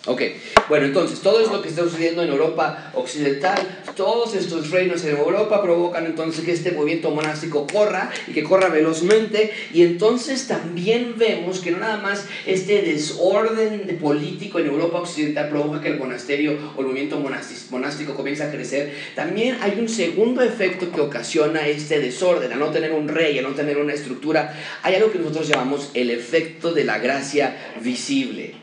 Ok, 0.05 0.21
bueno, 0.69 0.87
entonces 0.87 1.21
todo 1.21 1.41
es 1.41 1.49
lo 1.49 1.63
que 1.63 1.69
está 1.69 1.83
sucediendo 1.83 2.25
en 2.25 2.31
Europa 2.31 2.91
Occidental, 2.95 3.85
todos 3.95 4.35
estos 4.35 4.73
reinos 4.73 5.05
en 5.05 5.17
Europa 5.17 5.63
provocan 5.63 6.07
entonces 6.07 6.45
que 6.45 6.51
este 6.51 6.73
movimiento 6.73 7.13
monástico 7.13 7.69
corra 7.69 8.11
y 8.27 8.33
que 8.33 8.43
corra 8.43 8.69
velozmente 8.69 9.53
y 9.73 9.83
entonces 9.83 10.49
también 10.49 11.15
vemos 11.17 11.61
que 11.61 11.71
no 11.71 11.79
nada 11.79 11.99
más 11.99 12.27
este 12.47 12.83
desorden 12.83 13.97
político 14.01 14.59
en 14.59 14.67
Europa 14.67 14.99
Occidental 14.99 15.51
provoca 15.51 15.81
que 15.81 15.91
el 15.91 16.01
monasterio 16.01 16.59
o 16.77 16.81
el 16.81 16.87
movimiento 16.89 17.23
monástico 17.71 18.15
comience 18.15 18.43
a 18.43 18.51
crecer, 18.51 18.93
también 19.15 19.59
hay 19.61 19.79
un 19.79 19.89
segundo 19.89 20.43
efecto 20.43 20.91
que 20.91 21.01
ocasiona 21.01 21.69
este 21.69 22.01
desorden, 22.01 22.53
a 22.53 22.57
no 22.57 22.73
tener 22.73 22.91
un 22.91 23.07
rey, 23.07 23.39
a 23.39 23.43
no 23.43 23.51
tener 23.51 23.79
una 23.79 23.93
estructura, 23.93 24.53
hay 24.83 24.97
algo 24.97 25.13
que 25.13 25.21
nosotros 25.21 25.47
llamamos 25.47 25.91
el 25.95 26.11
efecto 26.11 26.73
de 26.73 26.83
la 26.83 26.99
gracia 26.99 27.75
visible 27.81 28.62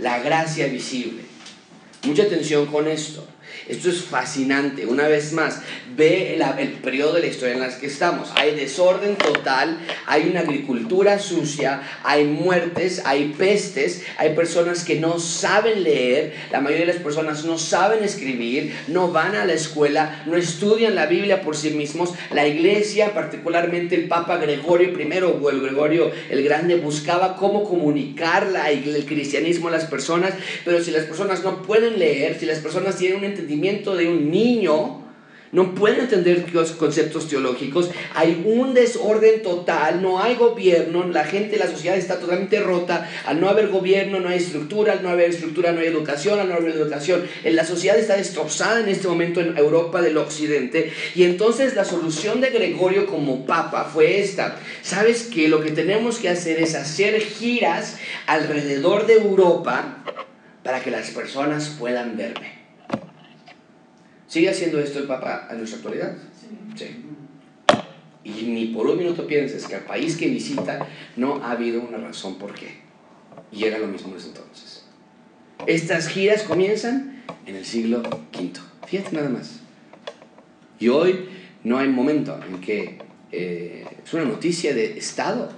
la 0.00 0.18
gracia 0.20 0.66
visible. 0.66 1.22
Mucha 2.04 2.24
atención 2.24 2.66
con 2.66 2.88
esto. 2.88 3.26
Esto 3.68 3.90
es 3.90 4.02
fascinante. 4.02 4.86
Una 4.86 5.08
vez 5.08 5.32
más, 5.32 5.60
ve 5.96 6.38
el, 6.58 6.68
periodo 6.72 7.14
de 7.14 7.20
la 7.20 7.26
historia 7.26 7.54
en 7.54 7.60
la 7.60 7.78
que 7.78 7.86
estamos. 7.86 8.32
Hay 8.36 8.54
desorden 8.54 9.16
total, 9.16 9.78
hay 10.06 10.28
una 10.30 10.40
agricultura 10.40 11.18
sucia, 11.18 11.82
hay 12.02 12.24
muertes, 12.24 13.02
hay 13.04 13.34
pestes, 13.36 14.02
hay 14.16 14.34
personas 14.34 14.84
que 14.84 14.98
no 14.98 15.18
saben 15.18 15.82
leer, 15.82 16.34
la 16.50 16.60
mayoría 16.60 16.86
de 16.86 16.92
las 16.94 17.02
personas 17.02 17.44
no 17.44 17.58
saben 17.58 18.02
escribir, 18.02 18.74
no 18.88 19.12
van 19.12 19.34
a 19.36 19.44
la 19.44 19.52
escuela, 19.52 20.22
no 20.26 20.36
estudian 20.36 20.94
la 20.94 21.06
Biblia 21.06 21.42
por 21.42 21.56
sí 21.56 21.70
mismos. 21.70 22.14
La 22.32 22.46
iglesia, 22.46 23.14
particularmente 23.14 23.94
el 23.94 24.08
Papa 24.08 24.38
Gregorio 24.38 24.88
I 24.88 25.22
o 25.22 25.50
el 25.50 25.60
Gregorio 25.60 26.10
el 26.30 26.42
Grande, 26.42 26.76
buscaba 26.76 27.36
cómo 27.36 27.64
comunicar 27.64 28.48
el 28.68 29.04
cristianismo 29.04 29.68
a 29.68 29.72
las 29.72 29.84
personas, 29.84 30.32
pero 30.64 30.82
si 30.82 30.90
las 30.90 31.04
personas 31.04 31.44
no 31.44 31.62
pueden 31.62 31.98
leer, 31.98 32.38
si 32.38 32.46
las 32.46 32.58
personas 32.58 32.96
tienen 32.96 33.18
un 33.18 33.24
entendimiento, 33.24 33.49
de 33.96 34.08
un 34.08 34.30
niño, 34.30 35.00
no 35.52 35.74
puede 35.74 36.00
entender 36.00 36.46
los 36.52 36.70
conceptos 36.72 37.26
teológicos, 37.26 37.90
hay 38.14 38.44
un 38.46 38.72
desorden 38.72 39.42
total, 39.42 40.00
no 40.00 40.22
hay 40.22 40.36
gobierno, 40.36 41.04
la 41.08 41.24
gente, 41.24 41.58
la 41.58 41.66
sociedad 41.66 41.96
está 41.96 42.20
totalmente 42.20 42.60
rota, 42.60 43.10
al 43.26 43.40
no 43.40 43.48
haber 43.48 43.68
gobierno 43.68 44.20
no 44.20 44.28
hay 44.28 44.38
estructura, 44.38 44.92
al 44.92 45.02
no 45.02 45.08
haber 45.08 45.30
estructura 45.30 45.72
no 45.72 45.80
hay 45.80 45.88
educación, 45.88 46.38
al 46.38 46.48
no 46.48 46.54
haber 46.54 46.70
educación, 46.70 47.26
la 47.44 47.64
sociedad 47.64 47.98
está 47.98 48.16
destrozada 48.16 48.80
en 48.80 48.88
este 48.88 49.08
momento 49.08 49.40
en 49.40 49.58
Europa 49.58 50.00
del 50.00 50.18
Occidente. 50.18 50.92
Y 51.16 51.24
entonces 51.24 51.74
la 51.74 51.84
solución 51.84 52.40
de 52.40 52.50
Gregorio 52.50 53.06
como 53.06 53.44
papa 53.44 53.90
fue 53.92 54.20
esta, 54.20 54.56
sabes 54.82 55.24
que 55.24 55.48
lo 55.48 55.60
que 55.60 55.72
tenemos 55.72 56.18
que 56.18 56.28
hacer 56.28 56.60
es 56.60 56.76
hacer 56.76 57.20
giras 57.20 57.96
alrededor 58.26 59.06
de 59.06 59.14
Europa 59.14 60.04
para 60.62 60.80
que 60.80 60.92
las 60.92 61.10
personas 61.10 61.74
puedan 61.76 62.16
verme. 62.16 62.59
¿Sigue 64.30 64.48
haciendo 64.48 64.78
esto 64.78 65.00
el 65.00 65.06
Papa 65.06 65.48
en 65.50 65.58
nuestra 65.58 65.78
actualidad? 65.78 66.16
Sí. 66.76 66.86
Y 68.22 68.30
ni 68.46 68.66
por 68.66 68.86
un 68.86 68.96
minuto 68.96 69.26
pienses 69.26 69.66
que 69.66 69.74
al 69.74 69.82
país 69.82 70.16
que 70.16 70.28
visita 70.28 70.86
no 71.16 71.42
ha 71.42 71.50
habido 71.50 71.80
una 71.80 71.98
razón 71.98 72.38
por 72.38 72.54
qué. 72.54 72.76
Y 73.50 73.64
era 73.64 73.78
lo 73.78 73.88
mismo 73.88 74.14
desde 74.14 74.28
entonces. 74.28 74.84
Estas 75.66 76.06
giras 76.06 76.44
comienzan 76.44 77.24
en 77.44 77.56
el 77.56 77.64
siglo 77.64 78.02
V. 78.32 78.52
Fíjate 78.86 79.16
nada 79.16 79.30
más. 79.30 79.58
Y 80.78 80.86
hoy 80.86 81.28
no 81.64 81.78
hay 81.78 81.88
momento 81.88 82.38
en 82.48 82.60
que 82.60 82.98
eh, 83.32 83.84
es 84.04 84.14
una 84.14 84.26
noticia 84.26 84.72
de 84.74 84.96
Estado. 84.96 85.50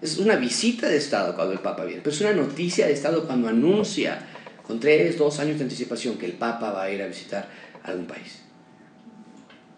Es 0.00 0.18
una 0.18 0.36
visita 0.36 0.88
de 0.88 0.98
Estado 0.98 1.34
cuando 1.34 1.52
el 1.52 1.58
Papa 1.58 1.84
viene. 1.84 2.00
Pero 2.00 2.14
es 2.14 2.20
una 2.20 2.34
noticia 2.34 2.86
de 2.86 2.92
Estado 2.92 3.26
cuando 3.26 3.48
anuncia 3.48 4.24
con 4.64 4.78
tres, 4.78 5.18
dos 5.18 5.40
años 5.40 5.58
de 5.58 5.64
anticipación 5.64 6.16
que 6.16 6.26
el 6.26 6.34
Papa 6.34 6.70
va 6.70 6.84
a 6.84 6.92
ir 6.92 7.02
a 7.02 7.08
visitar 7.08 7.48
algún 7.84 8.06
país. 8.06 8.42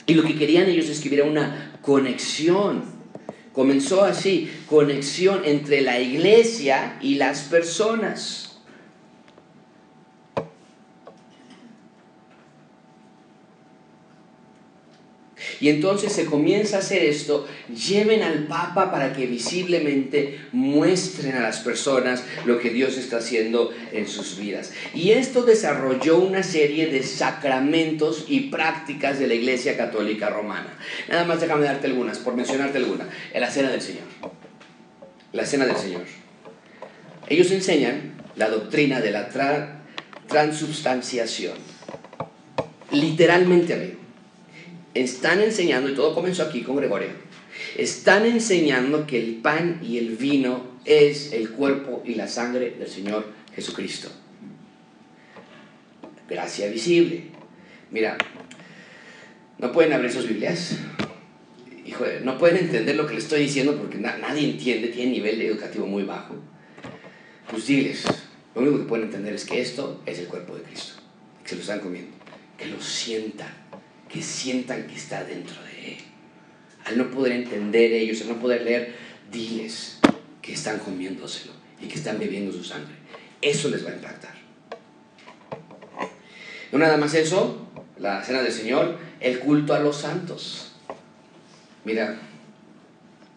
Y 0.06 0.14
lo 0.14 0.24
que 0.24 0.36
querían 0.36 0.68
ellos 0.68 0.88
es 0.88 1.00
que 1.00 1.08
hubiera 1.08 1.24
una 1.24 1.78
conexión. 1.82 2.84
Comenzó 3.52 4.02
así, 4.02 4.50
conexión 4.68 5.42
entre 5.44 5.82
la 5.82 6.00
iglesia 6.00 6.98
y 7.00 7.16
las 7.16 7.42
personas. 7.42 8.51
Y 15.62 15.68
entonces 15.68 16.12
se 16.12 16.26
comienza 16.26 16.74
a 16.74 16.78
hacer 16.80 17.04
esto, 17.04 17.46
lleven 17.72 18.24
al 18.24 18.48
Papa 18.48 18.90
para 18.90 19.12
que 19.12 19.26
visiblemente 19.26 20.40
muestren 20.50 21.36
a 21.36 21.40
las 21.40 21.60
personas 21.60 22.24
lo 22.44 22.58
que 22.58 22.70
Dios 22.70 22.98
está 22.98 23.18
haciendo 23.18 23.70
en 23.92 24.08
sus 24.08 24.36
vidas. 24.38 24.72
Y 24.92 25.12
esto 25.12 25.44
desarrolló 25.44 26.18
una 26.18 26.42
serie 26.42 26.88
de 26.88 27.04
sacramentos 27.04 28.24
y 28.26 28.50
prácticas 28.50 29.20
de 29.20 29.28
la 29.28 29.34
Iglesia 29.34 29.76
Católica 29.76 30.30
Romana. 30.30 30.76
Nada 31.08 31.24
más 31.26 31.40
déjame 31.40 31.64
darte 31.64 31.86
algunas, 31.86 32.18
por 32.18 32.34
mencionarte 32.34 32.78
alguna. 32.78 33.08
La 33.32 33.48
Cena 33.48 33.70
del 33.70 33.82
Señor. 33.82 34.02
La 35.32 35.46
Cena 35.46 35.64
del 35.64 35.76
Señor. 35.76 36.02
Ellos 37.28 37.52
enseñan 37.52 38.14
la 38.34 38.48
doctrina 38.48 39.00
de 39.00 39.12
la 39.12 39.28
transubstanciación. 40.26 41.54
Literalmente, 42.90 43.74
amigo 43.74 44.01
están 44.94 45.40
enseñando, 45.40 45.88
y 45.88 45.94
todo 45.94 46.14
comenzó 46.14 46.42
aquí 46.42 46.62
con 46.62 46.76
Gregorio, 46.76 47.08
Están 47.76 48.26
enseñando 48.26 49.06
que 49.06 49.18
el 49.18 49.36
pan 49.36 49.80
y 49.82 49.98
el 49.98 50.16
vino 50.16 50.72
es 50.84 51.32
el 51.32 51.50
cuerpo 51.50 52.02
y 52.04 52.14
la 52.14 52.28
sangre 52.28 52.70
del 52.78 52.88
Señor 52.88 53.26
Jesucristo. 53.54 54.08
Gracia 56.28 56.68
visible. 56.70 57.24
Mira, 57.90 58.16
no 59.58 59.70
pueden 59.70 59.92
abrir 59.92 60.10
sus 60.10 60.26
Biblias. 60.26 60.76
Hijo, 61.84 62.04
no 62.24 62.38
pueden 62.38 62.56
entender 62.56 62.96
lo 62.96 63.06
que 63.06 63.14
les 63.14 63.24
estoy 63.24 63.40
diciendo 63.42 63.76
porque 63.76 63.98
nadie 63.98 64.50
entiende, 64.50 64.88
tiene 64.88 65.12
nivel 65.12 65.40
educativo 65.42 65.86
muy 65.86 66.04
bajo. 66.04 66.36
Pues 67.50 67.66
diles, 67.66 68.04
lo 68.54 68.62
único 68.62 68.78
que 68.78 68.84
pueden 68.84 69.06
entender 69.06 69.34
es 69.34 69.44
que 69.44 69.60
esto 69.60 70.00
es 70.06 70.18
el 70.18 70.26
cuerpo 70.26 70.56
de 70.56 70.62
Cristo, 70.62 70.94
que 71.42 71.50
se 71.50 71.54
lo 71.56 71.60
están 71.60 71.80
comiendo, 71.80 72.12
que 72.56 72.66
lo 72.66 72.80
sientan, 72.80 73.61
que 74.12 74.22
sientan 74.22 74.86
que 74.86 74.96
está 74.96 75.24
dentro 75.24 75.56
de 75.64 75.94
Él. 75.94 75.98
Al 76.84 76.98
no 76.98 77.10
poder 77.10 77.32
entender 77.32 77.92
ellos, 77.92 78.20
al 78.22 78.28
no 78.28 78.38
poder 78.38 78.62
leer, 78.62 78.94
diles 79.30 79.98
que 80.42 80.52
están 80.52 80.78
comiéndoselo 80.80 81.52
y 81.80 81.86
que 81.86 81.94
están 81.94 82.18
bebiendo 82.18 82.52
su 82.52 82.62
sangre. 82.62 82.94
Eso 83.40 83.70
les 83.70 83.84
va 83.86 83.90
a 83.90 83.94
impactar. 83.94 84.34
No 86.70 86.78
nada 86.78 86.96
más 86.96 87.14
eso, 87.14 87.68
la 87.98 88.22
cena 88.22 88.42
del 88.42 88.52
Señor, 88.52 88.98
el 89.20 89.38
culto 89.38 89.74
a 89.74 89.80
los 89.80 89.96
santos. 89.96 90.72
Mira, 91.84 92.18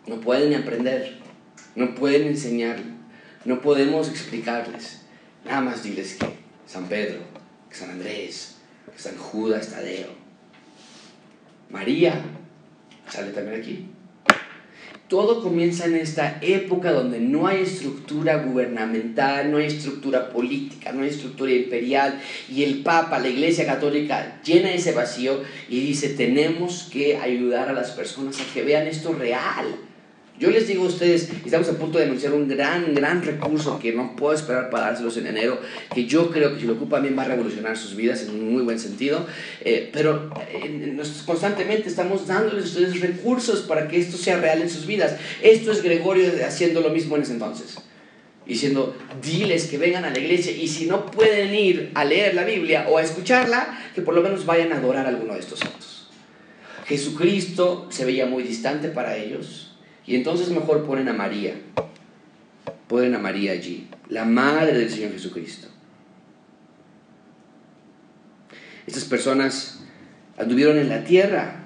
no 0.07 0.19
pueden 0.19 0.53
aprender, 0.55 1.19
no 1.75 1.95
pueden 1.95 2.27
enseñar, 2.27 2.79
no 3.45 3.61
podemos 3.61 4.09
explicarles. 4.09 5.01
Nada 5.45 5.61
más 5.61 5.83
diles 5.83 6.15
que 6.15 6.27
San 6.67 6.87
Pedro, 6.87 7.19
que 7.69 7.75
San 7.75 7.91
Andrés, 7.91 8.55
que 8.93 9.01
San 9.01 9.17
Judas 9.17 9.69
Tadeo, 9.69 10.24
María, 11.75 12.21
sale 13.09 13.31
también 13.31 13.59
aquí. 13.59 13.85
Todo 15.09 15.43
comienza 15.43 15.85
en 15.85 15.97
esta 15.97 16.39
época 16.41 16.93
donde 16.93 17.19
no 17.19 17.47
hay 17.47 17.63
estructura 17.63 18.37
gubernamental, 18.37 19.51
no 19.51 19.57
hay 19.57 19.65
estructura 19.65 20.29
política, 20.29 20.93
no 20.93 21.03
hay 21.03 21.09
estructura 21.09 21.51
imperial 21.51 22.21
y 22.49 22.63
el 22.63 22.81
Papa, 22.81 23.19
la 23.19 23.27
Iglesia 23.27 23.65
Católica 23.65 24.39
llena 24.41 24.71
ese 24.73 24.93
vacío 24.93 25.43
y 25.67 25.81
dice 25.81 26.09
tenemos 26.09 26.89
que 26.91 27.17
ayudar 27.17 27.67
a 27.67 27.73
las 27.73 27.91
personas 27.91 28.39
a 28.39 28.53
que 28.53 28.63
vean 28.63 28.87
esto 28.87 29.11
real 29.11 29.65
yo 30.37 30.49
les 30.49 30.67
digo 30.67 30.83
a 30.83 30.87
ustedes, 30.87 31.29
estamos 31.45 31.69
a 31.69 31.77
punto 31.77 31.97
de 31.97 32.05
anunciar 32.05 32.33
un 32.33 32.47
gran, 32.47 32.93
gran 32.93 33.23
recurso 33.23 33.79
que 33.79 33.93
no 33.93 34.15
puedo 34.17 34.35
esperar 34.35 34.69
para 34.69 34.87
dárselos 34.87 35.15
en 35.17 35.27
enero, 35.27 35.59
que 35.93 36.05
yo 36.05 36.29
creo 36.29 36.53
que 36.53 36.59
si 36.59 36.67
lo 36.67 36.73
ocupan 36.73 37.03
bien 37.03 37.17
va 37.17 37.23
a 37.23 37.27
revolucionar 37.27 37.77
sus 37.77 37.95
vidas 37.95 38.23
en 38.23 38.31
un 38.31 38.53
muy 38.53 38.63
buen 38.63 38.77
sentido, 38.77 39.25
eh, 39.61 39.89
pero 39.93 40.29
eh, 40.51 40.97
constantemente 41.25 41.87
estamos 41.87 42.27
dándoles 42.27 42.65
a 42.65 42.67
ustedes 42.67 42.99
recursos 42.99 43.61
para 43.61 43.87
que 43.87 43.97
esto 43.97 44.17
sea 44.17 44.37
real 44.37 44.61
en 44.61 44.69
sus 44.69 44.85
vidas. 44.85 45.15
Esto 45.41 45.71
es 45.71 45.81
Gregorio 45.81 46.29
haciendo 46.45 46.81
lo 46.81 46.89
mismo 46.89 47.15
en 47.15 47.21
ese 47.21 47.31
entonces, 47.31 47.77
diciendo, 48.45 48.93
diles 49.23 49.67
que 49.67 49.77
vengan 49.77 50.03
a 50.03 50.09
la 50.09 50.19
iglesia 50.19 50.51
y 50.51 50.67
si 50.67 50.85
no 50.85 51.05
pueden 51.05 51.55
ir 51.55 51.91
a 51.93 52.03
leer 52.03 52.35
la 52.35 52.43
Biblia 52.43 52.87
o 52.89 52.97
a 52.97 53.01
escucharla, 53.01 53.79
que 53.95 54.01
por 54.01 54.13
lo 54.13 54.21
menos 54.21 54.45
vayan 54.45 54.73
a 54.73 54.77
adorar 54.77 55.05
a 55.05 55.09
alguno 55.09 55.33
de 55.33 55.39
estos 55.39 55.59
santos. 55.59 56.09
Jesucristo 56.87 57.87
se 57.89 58.03
veía 58.03 58.25
muy 58.25 58.43
distante 58.43 58.89
para 58.89 59.15
ellos 59.15 59.74
y 60.07 60.15
entonces 60.15 60.49
mejor 60.49 60.85
ponen 60.85 61.09
a 61.09 61.13
María. 61.13 61.55
Ponen 62.87 63.15
a 63.15 63.19
María 63.19 63.51
allí, 63.51 63.87
la 64.09 64.25
madre 64.25 64.77
del 64.77 64.89
Señor 64.89 65.11
Jesucristo. 65.11 65.67
Estas 68.85 69.05
personas 69.05 69.79
anduvieron 70.37 70.77
en 70.77 70.89
la 70.89 71.03
tierra, 71.03 71.63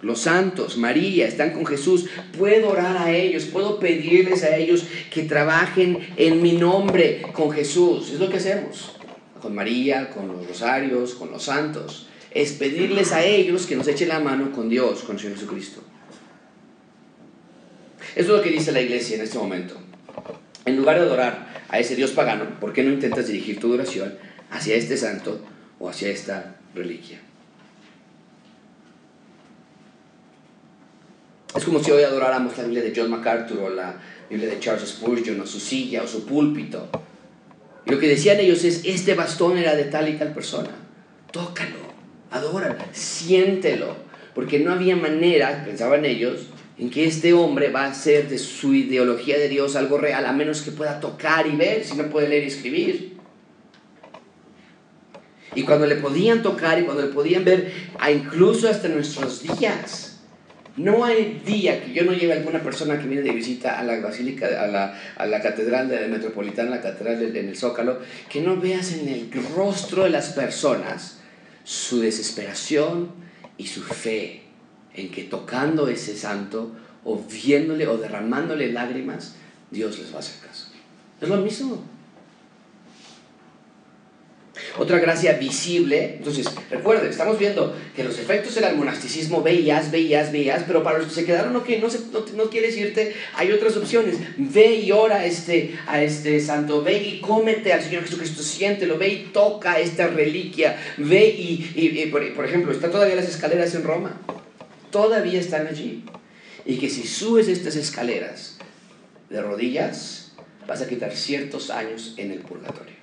los 0.00 0.20
santos, 0.20 0.78
María, 0.78 1.28
están 1.28 1.50
con 1.50 1.66
Jesús. 1.66 2.06
Puedo 2.36 2.70
orar 2.70 2.96
a 2.96 3.12
ellos, 3.12 3.44
puedo 3.44 3.78
pedirles 3.78 4.42
a 4.42 4.56
ellos 4.56 4.84
que 5.12 5.24
trabajen 5.24 5.98
en 6.16 6.42
mi 6.42 6.52
nombre 6.52 7.22
con 7.32 7.52
Jesús. 7.52 8.10
Es 8.12 8.18
lo 8.18 8.30
que 8.30 8.38
hacemos 8.38 8.96
con 9.42 9.54
María, 9.54 10.08
con 10.10 10.28
los 10.28 10.46
rosarios, 10.46 11.14
con 11.14 11.30
los 11.30 11.42
santos. 11.42 12.06
Es 12.30 12.52
pedirles 12.52 13.12
a 13.12 13.24
ellos 13.24 13.66
que 13.66 13.76
nos 13.76 13.86
echen 13.88 14.08
la 14.08 14.20
mano 14.20 14.52
con 14.52 14.70
Dios, 14.70 15.02
con 15.02 15.16
el 15.16 15.20
Señor 15.20 15.36
Jesucristo. 15.36 15.82
Eso 18.14 18.32
es 18.32 18.38
lo 18.38 18.42
que 18.42 18.50
dice 18.50 18.72
la 18.72 18.80
iglesia 18.80 19.16
en 19.16 19.22
este 19.22 19.38
momento. 19.38 19.76
En 20.64 20.76
lugar 20.76 20.96
de 20.98 21.06
adorar 21.06 21.64
a 21.68 21.78
ese 21.78 21.96
Dios 21.96 22.12
pagano, 22.12 22.60
¿por 22.60 22.72
qué 22.72 22.82
no 22.82 22.92
intentas 22.92 23.26
dirigir 23.26 23.58
tu 23.58 23.72
oración 23.72 24.14
hacia 24.50 24.76
este 24.76 24.96
santo 24.96 25.40
o 25.78 25.88
hacia 25.88 26.08
esta 26.08 26.56
reliquia? 26.74 27.20
Es 31.56 31.64
como 31.64 31.82
si 31.82 31.90
hoy 31.90 32.02
adoráramos 32.02 32.56
la 32.56 32.64
Biblia 32.64 32.82
de 32.82 32.92
John 32.94 33.10
MacArthur 33.10 33.58
o 33.58 33.68
la 33.70 33.96
Biblia 34.30 34.48
de 34.48 34.58
Charles 34.58 34.88
Spurgeon 34.88 35.40
o 35.40 35.46
su 35.46 35.60
silla 35.60 36.02
o 36.02 36.06
su 36.06 36.24
púlpito. 36.24 36.88
Y 37.84 37.90
lo 37.90 37.98
que 37.98 38.08
decían 38.08 38.40
ellos 38.40 38.64
es, 38.64 38.82
este 38.84 39.14
bastón 39.14 39.58
era 39.58 39.74
de 39.74 39.84
tal 39.84 40.08
y 40.08 40.14
tal 40.14 40.32
persona. 40.32 40.70
Tócalo, 41.30 41.76
adóralo, 42.30 42.82
siéntelo. 42.92 43.96
Porque 44.34 44.60
no 44.60 44.72
había 44.72 44.96
manera, 44.96 45.62
pensaban 45.64 46.06
ellos, 46.06 46.46
en 46.82 46.90
que 46.90 47.06
este 47.06 47.32
hombre 47.32 47.70
va 47.70 47.84
a 47.84 47.90
hacer 47.90 48.28
de 48.28 48.38
su 48.38 48.74
ideología 48.74 49.38
de 49.38 49.48
Dios 49.48 49.76
algo 49.76 49.98
real, 49.98 50.26
a 50.26 50.32
menos 50.32 50.62
que 50.62 50.72
pueda 50.72 50.98
tocar 50.98 51.46
y 51.46 51.54
ver, 51.54 51.84
si 51.84 51.96
no 51.96 52.10
puede 52.10 52.28
leer 52.28 52.42
y 52.42 52.48
escribir. 52.48 53.18
Y 55.54 55.62
cuando 55.62 55.86
le 55.86 55.94
podían 55.94 56.42
tocar 56.42 56.80
y 56.80 56.82
cuando 56.82 57.06
le 57.06 57.12
podían 57.12 57.44
ver, 57.44 57.72
incluso 58.12 58.68
hasta 58.68 58.88
nuestros 58.88 59.44
días, 59.44 60.22
no 60.76 61.04
hay 61.04 61.40
día 61.46 61.84
que 61.84 61.92
yo 61.92 62.02
no 62.02 62.14
lleve 62.14 62.32
a 62.32 62.36
alguna 62.38 62.64
persona 62.64 62.98
que 62.98 63.06
viene 63.06 63.22
de 63.22 63.30
visita 63.30 63.78
a 63.78 63.84
la 63.84 64.00
basílica, 64.00 64.48
a 64.60 64.66
la, 64.66 65.00
a 65.16 65.26
la 65.26 65.40
catedral 65.40 65.88
de 65.88 66.08
metropolitana, 66.08 66.70
la 66.70 66.80
catedral 66.80 67.22
en 67.22 67.48
el 67.48 67.56
Zócalo, 67.56 68.00
que 68.28 68.40
no 68.40 68.56
veas 68.56 68.92
en 68.92 69.08
el 69.08 69.30
rostro 69.54 70.02
de 70.02 70.10
las 70.10 70.30
personas 70.30 71.20
su 71.62 72.00
desesperación 72.00 73.12
y 73.56 73.68
su 73.68 73.82
fe 73.82 74.41
en 74.94 75.10
que 75.10 75.24
tocando 75.24 75.88
ese 75.88 76.16
santo 76.16 76.72
o 77.04 77.18
viéndole 77.18 77.86
o 77.86 77.96
derramándole 77.96 78.72
lágrimas, 78.72 79.34
Dios 79.70 79.98
les 79.98 80.12
va 80.12 80.16
a 80.16 80.20
hacer 80.20 80.46
caso. 80.46 80.68
Es 81.20 81.28
lo 81.28 81.36
mismo. 81.38 81.82
Otra 84.78 84.98
gracia 84.98 85.34
visible, 85.34 86.16
entonces, 86.16 86.46
recuerden, 86.70 87.10
estamos 87.10 87.38
viendo 87.38 87.74
que 87.96 88.04
los 88.04 88.18
efectos 88.18 88.54
del 88.54 88.76
monasticismo 88.76 89.42
veías, 89.42 89.90
veías, 89.90 90.30
veías, 90.30 90.64
pero 90.66 90.82
para 90.82 90.98
los 90.98 91.08
que 91.08 91.14
se 91.14 91.24
quedaron, 91.24 91.52
no, 91.52 91.60
no, 91.60 91.88
no, 91.88 92.26
no 92.36 92.50
quieres 92.50 92.76
irte, 92.76 93.14
hay 93.34 93.50
otras 93.50 93.76
opciones. 93.76 94.16
Ve 94.36 94.76
y 94.76 94.92
ora 94.92 95.16
a 95.16 95.26
este, 95.26 95.74
a 95.86 96.02
este 96.02 96.38
santo, 96.40 96.82
ve 96.82 97.02
y 97.02 97.20
cómete 97.20 97.72
al 97.72 97.82
Señor 97.82 98.04
Jesucristo, 98.04 98.42
siéntelo, 98.42 98.98
ve 98.98 99.08
y 99.08 99.16
toca 99.32 99.78
esta 99.80 100.06
reliquia, 100.06 100.78
ve 100.98 101.26
y, 101.26 101.72
y, 101.74 102.06
por, 102.06 102.32
por 102.34 102.44
ejemplo, 102.44 102.72
están 102.72 102.92
todavía 102.92 103.16
las 103.16 103.28
escaleras 103.28 103.74
en 103.74 103.84
Roma 103.84 104.20
todavía 104.92 105.40
están 105.40 105.66
allí. 105.66 106.04
Y 106.64 106.78
que 106.78 106.88
si 106.88 107.04
subes 107.04 107.48
estas 107.48 107.74
escaleras 107.74 108.58
de 109.28 109.42
rodillas, 109.42 110.32
vas 110.68 110.80
a 110.80 110.88
quitar 110.88 111.10
ciertos 111.16 111.70
años 111.70 112.14
en 112.16 112.30
el 112.30 112.38
purgatorio. 112.38 112.94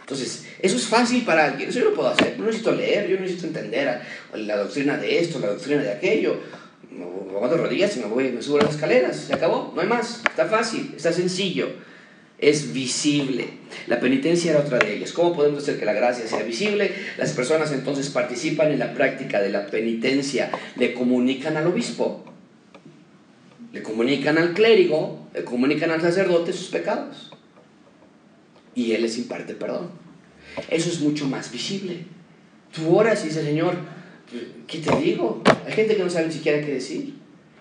Entonces, 0.00 0.46
eso 0.60 0.76
es 0.76 0.86
fácil 0.86 1.24
para 1.24 1.46
alguien, 1.46 1.70
eso 1.70 1.78
yo 1.78 1.86
lo 1.86 1.94
puedo 1.94 2.08
hacer. 2.08 2.38
No 2.38 2.44
necesito 2.44 2.72
leer, 2.72 3.08
yo 3.08 3.16
no 3.16 3.22
necesito 3.22 3.46
entender 3.46 4.02
la 4.34 4.56
doctrina 4.56 4.98
de 4.98 5.18
esto, 5.18 5.38
la 5.38 5.48
doctrina 5.48 5.82
de 5.82 5.92
aquello. 5.92 6.38
Me 6.90 7.04
pongo 7.04 7.48
de 7.48 7.56
rodillas 7.56 7.96
y 7.96 8.00
me, 8.00 8.06
voy, 8.06 8.30
me 8.30 8.42
subo 8.42 8.58
las 8.58 8.74
escaleras, 8.74 9.16
se 9.16 9.34
acabó, 9.34 9.72
no 9.74 9.80
hay 9.80 9.88
más. 9.88 10.22
Está 10.28 10.46
fácil, 10.46 10.92
está 10.96 11.12
sencillo 11.12 11.87
es 12.38 12.72
visible. 12.72 13.48
La 13.86 14.00
penitencia 14.00 14.52
era 14.52 14.60
otra 14.60 14.78
de 14.78 14.96
ellas. 14.96 15.12
¿Cómo 15.12 15.34
podemos 15.34 15.62
hacer 15.62 15.78
que 15.78 15.84
la 15.84 15.92
gracia 15.92 16.26
sea 16.26 16.42
visible? 16.42 16.92
Las 17.16 17.32
personas 17.32 17.72
entonces 17.72 18.08
participan 18.10 18.72
en 18.72 18.78
la 18.78 18.94
práctica 18.94 19.40
de 19.40 19.50
la 19.50 19.66
penitencia, 19.66 20.50
le 20.76 20.94
comunican 20.94 21.56
al 21.56 21.66
obispo, 21.66 22.24
le 23.72 23.82
comunican 23.82 24.38
al 24.38 24.54
clérigo, 24.54 25.28
le 25.34 25.44
comunican 25.44 25.90
al 25.90 26.00
sacerdote 26.00 26.52
sus 26.52 26.68
pecados. 26.68 27.30
Y 28.74 28.92
él 28.92 29.02
les 29.02 29.18
imparte 29.18 29.54
perdón. 29.54 29.90
Eso 30.70 30.88
es 30.88 31.00
mucho 31.00 31.26
más 31.26 31.50
visible. 31.52 32.04
Tú 32.72 32.96
oras 32.96 33.24
y 33.24 33.28
dices, 33.28 33.44
Señor, 33.44 33.74
¿qué 34.66 34.78
te 34.78 34.96
digo? 34.96 35.42
Hay 35.66 35.72
gente 35.72 35.96
que 35.96 36.02
no 36.02 36.10
sabe 36.10 36.26
ni 36.26 36.32
siquiera 36.32 36.64
qué 36.64 36.74
decir. 36.74 37.14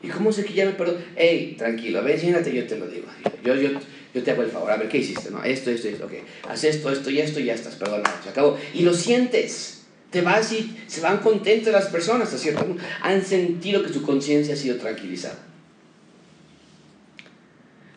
¿Y 0.04 0.10
cómo 0.10 0.32
sé 0.32 0.46
que 0.46 0.54
ya 0.54 0.66
me 0.66 0.74
perdón? 0.74 0.98
Hey, 1.16 1.56
tranquilo, 1.58 2.00
a 2.00 2.02
ver, 2.04 2.20
siéntate, 2.20 2.54
yo 2.54 2.68
te 2.68 2.78
lo 2.78 2.88
digo. 2.88 3.08
Yo, 3.44 3.56
yo, 3.56 3.70
yo 4.18 4.24
te 4.24 4.32
hago 4.32 4.41
el 4.41 4.49
favor, 4.49 4.72
a 4.72 4.78
ver, 4.78 4.89
¿qué 4.89 4.97
hiciste? 4.97 5.30
No, 5.30 5.43
esto, 5.43 5.70
esto, 5.70 5.88
esto, 5.88 6.05
ok. 6.05 6.13
Haz 6.49 6.63
esto, 6.63 6.91
esto 6.91 7.11
y 7.11 7.20
esto 7.20 7.39
y 7.39 7.45
ya 7.45 7.53
estás, 7.53 7.76
perdonado, 7.76 8.15
se 8.24 8.30
acabó. 8.30 8.57
Y 8.74 8.82
lo 8.82 8.93
sientes. 8.93 9.84
Te 10.09 10.22
vas 10.22 10.51
y 10.53 10.76
se 10.88 11.01
van 11.01 11.20
contentas 11.20 11.74
las 11.74 11.88
personas, 11.88 12.30
¿está 12.30 12.39
cierto? 12.39 12.65
Han 13.01 13.24
sentido 13.24 13.84
que 13.84 13.93
su 13.93 14.01
conciencia 14.01 14.53
ha 14.53 14.57
sido 14.57 14.78
tranquilizada. 14.78 15.38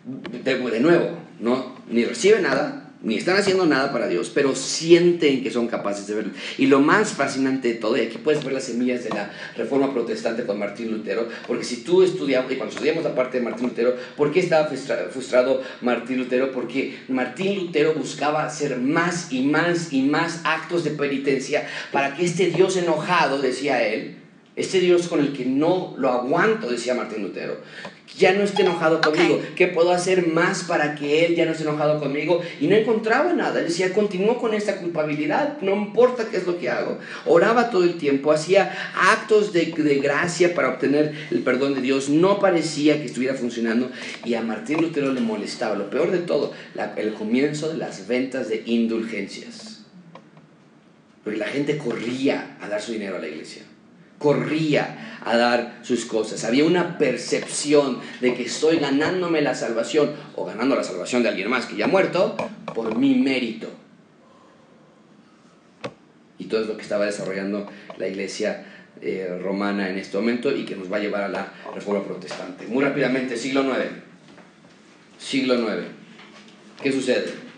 De, 0.05 0.43
de, 0.43 0.81
nuevo, 0.81 1.19
no, 1.39 1.77
ni 1.89 2.05
recibe 2.05 2.41
nada, 2.41 2.80
ni 3.03 3.17
están 3.17 3.37
haciendo 3.37 3.65
nada 3.65 3.93
para 3.93 4.09
Dios, 4.09 4.31
pero 4.35 4.55
sienten 4.55 5.43
que 5.43 5.51
son 5.51 5.69
capaces 5.69 6.07
de 6.07 6.15
verlo. 6.15 6.33
Y 6.59 6.67
lo 6.67 6.81
más 6.81 7.13
fascinante 7.13 7.69
de 7.69 7.75
todo, 7.75 7.97
y 7.97 8.03
aquí 8.03 8.19
puedes 8.19 8.45
ver 8.45 8.53
las 8.53 8.65
semillas 8.65 9.05
de 9.05 9.11
la 9.11 9.31
reforma 9.57 9.93
protestante 9.93 10.45
con 10.45 10.59
Martín 10.59 10.91
Lutero, 10.91 11.29
porque 11.47 11.65
si 11.65 11.79
tú 11.79 12.03
estudiamos, 12.03 12.53
y 12.53 12.57
cuando 12.57 12.75
estudiamos 12.75 13.05
la 13.05 13.15
parte 13.15 13.39
de 13.39 13.45
Martín 13.45 13.69
Lutero, 13.69 13.95
¿por 14.17 14.33
qué 14.33 14.41
estaba 14.41 14.69
frustrado 15.11 15.63
Martín 15.81 16.19
Lutero? 16.19 16.53
Porque 16.53 16.99
Martín 17.09 17.57
Lutero 17.57 17.95
buscaba 17.95 18.45
hacer 18.45 18.77
más 18.79 19.33
y 19.33 19.43
más 19.43 19.93
y 19.93 20.03
más 20.03 20.41
actos 20.45 20.85
de 20.85 20.91
penitencia 20.91 21.67
para 21.93 22.15
que 22.15 22.25
este 22.25 22.51
Dios 22.51 22.77
enojado, 22.77 23.41
decía 23.41 23.83
él, 23.83 24.17
este 24.57 24.81
Dios 24.81 25.09
con 25.09 25.21
el 25.21 25.33
que 25.33 25.47
no 25.47 25.95
lo 25.97 26.11
aguanto, 26.11 26.69
decía 26.69 26.95
Martín 26.95 27.23
Lutero, 27.23 27.59
ya 28.21 28.35
no 28.35 28.45
esté 28.45 28.63
enojado 28.63 29.01
conmigo. 29.01 29.41
¿Qué 29.57 29.67
puedo 29.67 29.93
hacer 29.93 30.27
más 30.27 30.63
para 30.65 30.95
que 30.95 31.25
él 31.25 31.35
ya 31.35 31.47
no 31.47 31.53
esté 31.53 31.65
enojado 31.65 31.99
conmigo? 31.99 32.43
Y 32.61 32.67
no 32.67 32.77
encontraba 32.77 33.33
nada. 33.33 33.61
Él 33.61 33.69
decía, 33.69 33.95
continúo 33.95 34.39
con 34.39 34.53
esta 34.53 34.77
culpabilidad, 34.77 35.59
no 35.63 35.75
importa 35.75 36.29
qué 36.31 36.37
es 36.37 36.47
lo 36.47 36.59
que 36.59 36.69
hago. 36.69 36.99
Oraba 37.25 37.71
todo 37.71 37.83
el 37.83 37.95
tiempo, 37.95 38.31
hacía 38.31 38.73
actos 38.95 39.53
de, 39.55 39.71
gracia 40.01 40.55
para 40.55 40.69
obtener 40.69 41.15
el 41.31 41.41
perdón 41.41 41.75
de 41.75 41.81
Dios. 41.81 42.11
No 42.11 42.39
parecía 42.39 43.01
que 43.01 43.07
estuviera 43.07 43.35
funcionando. 43.35 43.91
Y 44.25 44.35
a 44.35 44.43
Martín 44.43 44.83
Lutero 44.83 45.13
le 45.13 45.23
molestaba. 45.23 45.75
Lo 45.75 45.89
peor 45.89 46.11
de 46.11 46.19
todo, 46.19 46.53
el 46.97 47.15
comienzo 47.15 47.71
de 47.71 47.79
las 47.79 48.07
ventas 48.07 48.51
de 48.51 48.63
indulgencias. 48.67 49.87
Porque 51.25 51.39
la 51.39 51.47
gente 51.47 51.79
corría 51.79 52.59
a 52.61 52.69
dar 52.69 52.83
su 52.83 52.93
dinero 52.93 53.17
a 53.17 53.19
la 53.19 53.29
iglesia 53.29 53.63
corría 54.21 55.19
a 55.25 55.37
dar 55.37 55.81
sus 55.83 56.05
cosas. 56.05 56.45
Había 56.45 56.65
una 56.65 56.99
percepción 56.99 57.99
de 58.21 58.35
que 58.35 58.45
estoy 58.45 58.77
ganándome 58.77 59.41
la 59.41 59.55
salvación 59.55 60.13
o 60.37 60.45
ganando 60.45 60.77
la 60.77 60.85
salvación 60.85 61.23
de 61.23 61.31
alguien 61.31 61.49
más 61.49 61.67
que 61.67 61.77
ya 61.77 61.87
ha 61.87 61.89
muerto 61.89 62.37
por 62.75 62.97
mi 62.97 63.15
mérito. 63.15 63.69
Y 66.39 66.45
todo 66.45 66.61
es 66.61 66.69
lo 66.69 66.77
que 66.77 66.83
estaba 66.83 67.07
desarrollando 67.07 67.67
la 67.99 68.09
iglesia 68.09 68.67
eh, 69.01 69.39
romana 69.43 69.89
en 69.89 69.99
este 69.99 70.19
momento 70.19 70.55
y 70.55 70.67
que 70.67 70.77
nos 70.77 70.93
va 70.93 70.99
a 70.99 71.01
llevar 71.01 71.23
a 71.23 71.29
la 71.29 71.53
reforma 71.75 72.05
protestante. 72.05 72.67
Muy 72.67 72.85
rápidamente, 72.85 73.39
siglo 73.39 73.63
IX. 73.63 73.91
Siglo 75.19 75.55
IX. 75.55 75.87
¿Qué 76.83 76.93
sucede? 76.93 77.50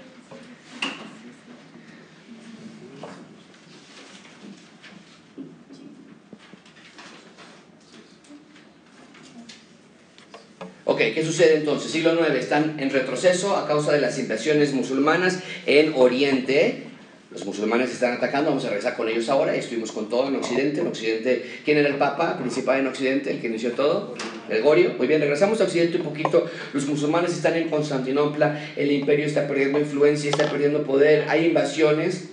Ok, 10.93 11.01
¿qué 11.14 11.24
sucede 11.24 11.57
entonces? 11.57 11.90
Siglo 11.90 12.12
IX 12.12 12.38
están 12.38 12.76
en 12.78 12.90
retroceso 12.90 13.57
a 13.57 13.66
causa 13.66 13.93
de 13.93 14.01
las 14.03 14.18
invasiones 14.18 14.74
musulmanas 14.74 15.38
en 15.64 15.95
Oriente. 15.97 16.82
Los 17.30 17.47
musulmanes 17.47 17.90
están 17.90 18.12
atacando, 18.12 18.51
vamos 18.51 18.66
a 18.66 18.68
regresar 18.68 18.95
con 18.95 19.09
ellos 19.09 19.30
ahora. 19.30 19.55
Estuvimos 19.55 19.90
con 19.90 20.11
todo 20.11 20.28
en 20.28 20.36
Occidente. 20.36 20.82
En 20.82 20.88
Occidente, 20.88 21.47
¿quién 21.64 21.78
era 21.78 21.88
el 21.88 21.95
Papa 21.95 22.36
principal 22.36 22.80
en 22.80 22.88
Occidente, 22.88 23.30
el 23.30 23.40
que 23.40 23.47
inició 23.47 23.72
todo? 23.72 24.14
Gregorio. 24.51 24.93
Muy 24.99 25.07
bien, 25.07 25.22
regresamos 25.22 25.62
a 25.62 25.64
Occidente 25.64 25.97
un 25.97 26.03
poquito. 26.03 26.45
Los 26.74 26.86
musulmanes 26.86 27.32
están 27.32 27.57
en 27.57 27.70
Constantinopla, 27.70 28.74
el 28.76 28.93
imperio 28.93 29.24
está 29.24 29.49
perdiendo 29.49 29.78
influencia, 29.78 30.28
está 30.28 30.51
perdiendo 30.51 30.82
poder, 30.82 31.24
hay 31.30 31.47
invasiones 31.47 32.28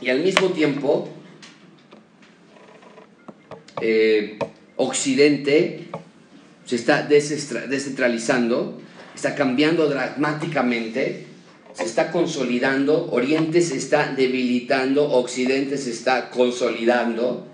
y 0.00 0.10
al 0.10 0.20
mismo 0.20 0.50
tiempo 0.50 1.08
eh, 3.80 4.38
Occidente 4.76 5.88
se 6.66 6.76
está 6.76 7.02
descentralizando, 7.02 8.80
está 9.14 9.34
cambiando 9.34 9.88
dramáticamente, 9.88 11.26
se 11.72 11.84
está 11.84 12.10
consolidando, 12.10 13.08
Oriente 13.12 13.62
se 13.62 13.76
está 13.76 14.12
debilitando, 14.12 15.10
Occidente 15.10 15.78
se 15.78 15.90
está 15.90 16.30
consolidando. 16.30 17.46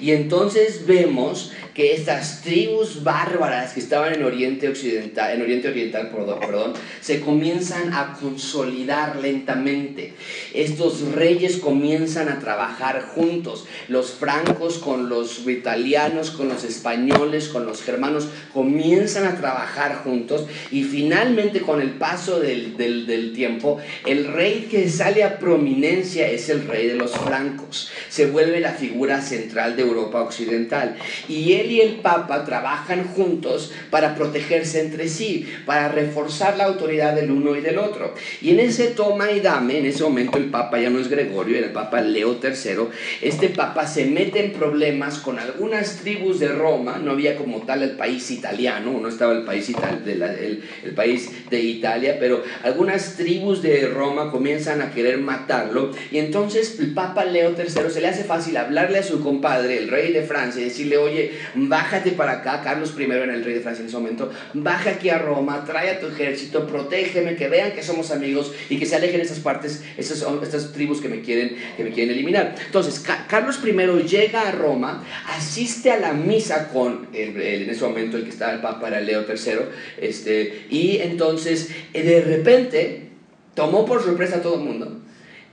Y 0.00 0.12
entonces 0.12 0.86
vemos 0.86 1.52
que 1.78 1.94
estas 1.94 2.42
tribus 2.42 3.04
bárbaras 3.04 3.72
que 3.72 3.78
estaban 3.78 4.12
en 4.12 4.24
Oriente 4.24 4.68
Occidental, 4.68 5.32
en 5.32 5.42
Oriente 5.42 5.68
Oriental, 5.68 6.10
perdón, 6.10 6.72
se 7.00 7.20
comienzan 7.20 7.92
a 7.94 8.14
consolidar 8.20 9.14
lentamente. 9.14 10.14
Estos 10.52 11.12
reyes 11.12 11.58
comienzan 11.58 12.30
a 12.30 12.40
trabajar 12.40 13.02
juntos. 13.02 13.64
Los 13.86 14.10
francos 14.10 14.78
con 14.78 15.08
los 15.08 15.46
italianos, 15.46 16.32
con 16.32 16.48
los 16.48 16.64
españoles, 16.64 17.46
con 17.46 17.64
los 17.64 17.80
germanos, 17.84 18.26
comienzan 18.52 19.26
a 19.26 19.36
trabajar 19.36 20.02
juntos 20.02 20.46
y 20.72 20.82
finalmente 20.82 21.60
con 21.60 21.80
el 21.80 21.90
paso 21.90 22.40
del, 22.40 22.76
del 22.76 23.32
tiempo, 23.34 23.78
el 24.04 24.26
rey 24.26 24.66
que 24.68 24.90
sale 24.90 25.22
a 25.22 25.38
prominencia 25.38 26.28
es 26.28 26.48
el 26.48 26.66
rey 26.66 26.88
de 26.88 26.96
los 26.96 27.12
francos. 27.12 27.92
Se 28.08 28.26
vuelve 28.26 28.58
la 28.58 28.72
figura 28.72 29.20
central 29.20 29.76
de 29.76 29.82
Europa 29.82 30.20
Occidental. 30.22 30.96
Y 31.28 31.52
él 31.52 31.67
y 31.68 31.80
el 31.80 31.96
Papa 31.96 32.44
trabajan 32.44 33.04
juntos 33.04 33.72
para 33.90 34.14
protegerse 34.14 34.80
entre 34.80 35.08
sí, 35.08 35.46
para 35.66 35.88
reforzar 35.88 36.56
la 36.56 36.64
autoridad 36.64 37.14
del 37.14 37.30
uno 37.30 37.56
y 37.56 37.60
del 37.60 37.78
otro. 37.78 38.14
Y 38.40 38.50
en 38.50 38.60
ese 38.60 38.88
toma 38.88 39.30
y 39.30 39.40
dame, 39.40 39.78
en 39.78 39.86
ese 39.86 40.02
momento 40.02 40.38
el 40.38 40.50
Papa 40.50 40.78
ya 40.80 40.90
no 40.90 40.98
es 40.98 41.08
Gregorio, 41.08 41.58
era 41.58 41.66
el 41.66 41.72
Papa 41.72 42.00
Leo 42.00 42.38
III, 42.42 42.88
este 43.22 43.48
Papa 43.48 43.86
se 43.86 44.06
mete 44.06 44.44
en 44.44 44.52
problemas 44.52 45.18
con 45.18 45.38
algunas 45.38 45.96
tribus 45.96 46.40
de 46.40 46.48
Roma, 46.48 47.00
no 47.02 47.12
había 47.12 47.36
como 47.36 47.62
tal 47.62 47.82
el 47.82 47.92
país 47.92 48.30
italiano, 48.30 48.98
no 49.00 49.08
estaba 49.08 49.32
el 49.32 49.44
país, 49.44 49.68
de 50.04 50.58
el 50.84 50.94
país 50.94 51.30
de 51.50 51.60
Italia, 51.60 52.16
pero 52.18 52.42
algunas 52.62 53.16
tribus 53.16 53.62
de 53.62 53.86
Roma 53.88 54.30
comienzan 54.30 54.82
a 54.82 54.90
querer 54.90 55.18
matarlo 55.18 55.90
y 56.10 56.18
entonces 56.18 56.78
el 56.78 56.94
Papa 56.94 57.24
Leo 57.24 57.54
III 57.56 57.90
se 57.90 58.00
le 58.00 58.08
hace 58.08 58.24
fácil 58.24 58.56
hablarle 58.56 58.98
a 58.98 59.02
su 59.02 59.20
compadre, 59.22 59.78
el 59.78 59.88
rey 59.88 60.12
de 60.12 60.22
Francia, 60.22 60.60
y 60.60 60.64
decirle, 60.64 60.98
oye, 60.98 61.32
bájate 61.66 62.12
para 62.12 62.32
acá, 62.32 62.60
Carlos 62.62 62.94
I 62.98 63.04
era 63.04 63.34
el 63.34 63.44
rey 63.44 63.54
de 63.54 63.60
Francia 63.60 63.82
en 63.82 63.88
ese 63.88 63.96
momento, 63.96 64.30
baja 64.54 64.90
aquí 64.90 65.08
a 65.08 65.18
Roma, 65.18 65.64
trae 65.64 65.90
a 65.90 66.00
tu 66.00 66.08
ejército, 66.08 66.66
protégeme, 66.66 67.36
que 67.36 67.48
vean 67.48 67.72
que 67.72 67.82
somos 67.82 68.10
amigos 68.10 68.52
y 68.68 68.78
que 68.78 68.86
se 68.86 68.96
alejen 68.96 69.20
esas 69.20 69.40
partes, 69.40 69.82
esas, 69.96 70.24
estas 70.42 70.72
tribus 70.72 71.00
que 71.00 71.08
me 71.08 71.22
quieren, 71.22 71.56
que 71.76 71.84
me 71.84 71.90
quieren 71.90 72.14
eliminar. 72.14 72.54
Entonces, 72.66 73.02
Carlos 73.28 73.60
I 73.64 73.72
llega 74.06 74.48
a 74.48 74.52
Roma, 74.52 75.04
asiste 75.36 75.90
a 75.90 75.98
la 75.98 76.12
misa 76.12 76.68
con, 76.68 77.08
el, 77.12 77.40
en 77.40 77.70
ese 77.70 77.84
momento 77.84 78.16
el 78.16 78.24
que 78.24 78.30
estaba 78.30 78.52
el 78.52 78.60
Papa 78.60 78.88
era 78.88 79.00
Leo 79.00 79.24
III, 79.26 79.52
este, 79.98 80.66
y 80.70 80.98
entonces 80.98 81.70
eh, 81.94 82.02
de 82.02 82.20
repente 82.20 83.08
tomó 83.54 83.84
por 83.86 84.02
sorpresa 84.02 84.36
a 84.36 84.42
todo 84.42 84.56
el 84.56 84.60
mundo. 84.60 85.00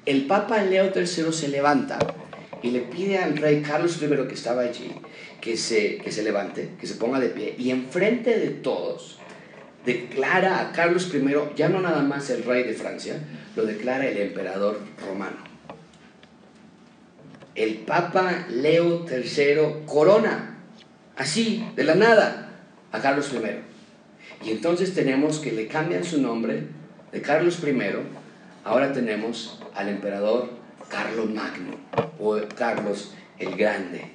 El 0.05 0.25
Papa 0.27 0.61
Leo 0.61 0.91
III 0.95 1.31
se 1.31 1.47
levanta 1.47 1.97
y 2.61 2.71
le 2.71 2.81
pide 2.81 3.17
al 3.17 3.37
rey 3.37 3.61
Carlos 3.61 3.99
I 4.01 4.07
que 4.27 4.33
estaba 4.33 4.61
allí 4.61 4.91
que 5.45 5.57
se, 5.57 5.99
que 5.99 6.11
se 6.11 6.23
levante, 6.23 6.71
que 6.81 6.87
se 6.87 6.95
ponga 6.95 7.19
de 7.19 7.29
pie 7.29 7.53
y 7.55 7.69
enfrente 7.69 8.39
de 8.39 8.49
todos 8.49 9.19
declara 9.85 10.59
a 10.59 10.71
Carlos 10.71 11.13
I, 11.13 11.23
ya 11.55 11.69
no 11.69 11.81
nada 11.81 12.01
más 12.01 12.31
el 12.31 12.43
rey 12.43 12.63
de 12.63 12.73
Francia, 12.73 13.19
lo 13.55 13.63
declara 13.63 14.07
el 14.07 14.17
emperador 14.17 14.79
romano. 15.07 15.37
El 17.53 17.75
Papa 17.75 18.47
Leo 18.49 19.05
III 19.07 19.85
corona, 19.85 20.57
así, 21.15 21.63
de 21.75 21.83
la 21.83 21.93
nada, 21.93 22.49
a 22.91 22.99
Carlos 22.99 23.31
I. 23.31 24.47
Y 24.47 24.49
entonces 24.49 24.95
tenemos 24.95 25.37
que 25.37 25.51
le 25.51 25.67
cambian 25.67 26.03
su 26.03 26.19
nombre 26.19 26.63
de 27.11 27.21
Carlos 27.21 27.59
I, 27.63 27.77
ahora 28.63 28.93
tenemos 28.93 29.61
al 29.75 29.89
emperador 29.89 30.49
Carlos 30.89 31.29
Magno 31.29 31.75
o 32.17 32.35
Carlos 32.57 33.13
el 33.37 33.55
Grande. 33.55 34.14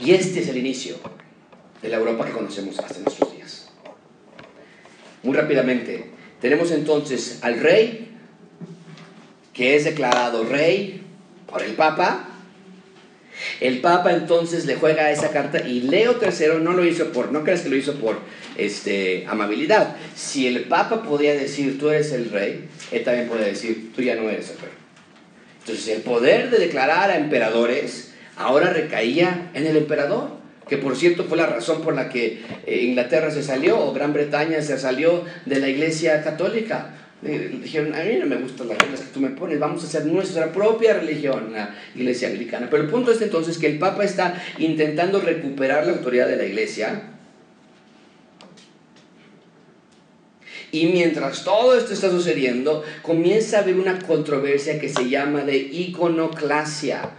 Y 0.00 0.12
este 0.12 0.40
es 0.40 0.48
el 0.48 0.56
inicio 0.56 0.96
de 1.82 1.88
la 1.88 1.96
Europa 1.96 2.26
que 2.26 2.32
conocemos 2.32 2.78
hasta 2.78 2.98
nuestros 3.00 3.34
días. 3.34 3.68
Muy 5.22 5.36
rápidamente, 5.36 6.06
tenemos 6.40 6.70
entonces 6.70 7.38
al 7.42 7.60
rey, 7.60 8.10
que 9.52 9.76
es 9.76 9.84
declarado 9.84 10.44
rey 10.44 11.02
por 11.46 11.62
el 11.62 11.72
Papa. 11.74 12.28
El 13.60 13.80
Papa 13.80 14.12
entonces 14.12 14.66
le 14.66 14.76
juega 14.76 15.10
esa 15.10 15.30
carta 15.30 15.66
y 15.66 15.82
Leo 15.82 16.18
III 16.20 16.60
no 16.62 16.72
lo 16.72 16.84
hizo 16.84 17.12
por, 17.12 17.32
no 17.32 17.44
creas 17.44 17.62
que 17.62 17.68
lo 17.68 17.76
hizo 17.76 17.94
por 17.94 18.18
este, 18.56 19.24
amabilidad. 19.28 19.96
Si 20.14 20.46
el 20.46 20.64
Papa 20.64 21.02
podía 21.02 21.34
decir 21.34 21.78
tú 21.78 21.90
eres 21.90 22.12
el 22.12 22.30
rey, 22.30 22.68
él 22.90 23.04
también 23.04 23.28
puede 23.28 23.46
decir 23.46 23.92
tú 23.94 24.02
ya 24.02 24.16
no 24.16 24.28
eres 24.28 24.50
el 24.50 24.58
rey. 24.58 24.72
Entonces 25.60 25.88
el 25.88 26.02
poder 26.02 26.50
de 26.50 26.58
declarar 26.58 27.10
a 27.10 27.16
emperadores 27.16 28.13
ahora 28.36 28.70
recaía 28.70 29.50
en 29.54 29.66
el 29.66 29.76
emperador, 29.76 30.30
que 30.68 30.78
por 30.78 30.96
cierto 30.96 31.24
fue 31.24 31.36
la 31.36 31.46
razón 31.46 31.82
por 31.82 31.94
la 31.94 32.08
que 32.08 32.42
eh, 32.66 32.82
Inglaterra 32.82 33.30
se 33.30 33.42
salió 33.42 33.78
o 33.78 33.92
Gran 33.92 34.12
Bretaña 34.12 34.62
se 34.62 34.78
salió 34.78 35.24
de 35.44 35.60
la 35.60 35.68
iglesia 35.68 36.22
católica. 36.22 36.90
Dijeron, 37.22 37.94
a 37.94 38.02
mí 38.02 38.16
no 38.20 38.26
me 38.26 38.36
gustan 38.36 38.68
las 38.68 38.76
reglas 38.76 39.00
que 39.00 39.14
tú 39.14 39.20
me 39.20 39.30
pones, 39.30 39.58
vamos 39.58 39.82
a 39.82 39.86
hacer 39.86 40.04
nuestra 40.04 40.52
propia 40.52 40.92
religión, 40.92 41.54
la 41.54 41.74
iglesia 41.94 42.28
anglicana. 42.28 42.68
Pero 42.70 42.82
el 42.82 42.90
punto 42.90 43.12
es 43.12 43.22
entonces 43.22 43.56
que 43.56 43.66
el 43.66 43.78
Papa 43.78 44.04
está 44.04 44.42
intentando 44.58 45.20
recuperar 45.20 45.86
la 45.86 45.92
autoridad 45.92 46.28
de 46.28 46.36
la 46.36 46.44
iglesia 46.44 47.13
Y 50.74 50.86
mientras 50.86 51.44
todo 51.44 51.78
esto 51.78 51.92
está 51.92 52.10
sucediendo, 52.10 52.82
comienza 53.00 53.58
a 53.58 53.60
haber 53.60 53.76
una 53.76 54.00
controversia 54.00 54.80
que 54.80 54.88
se 54.88 55.08
llama 55.08 55.42
de 55.42 55.56
iconoclasia, 55.56 57.10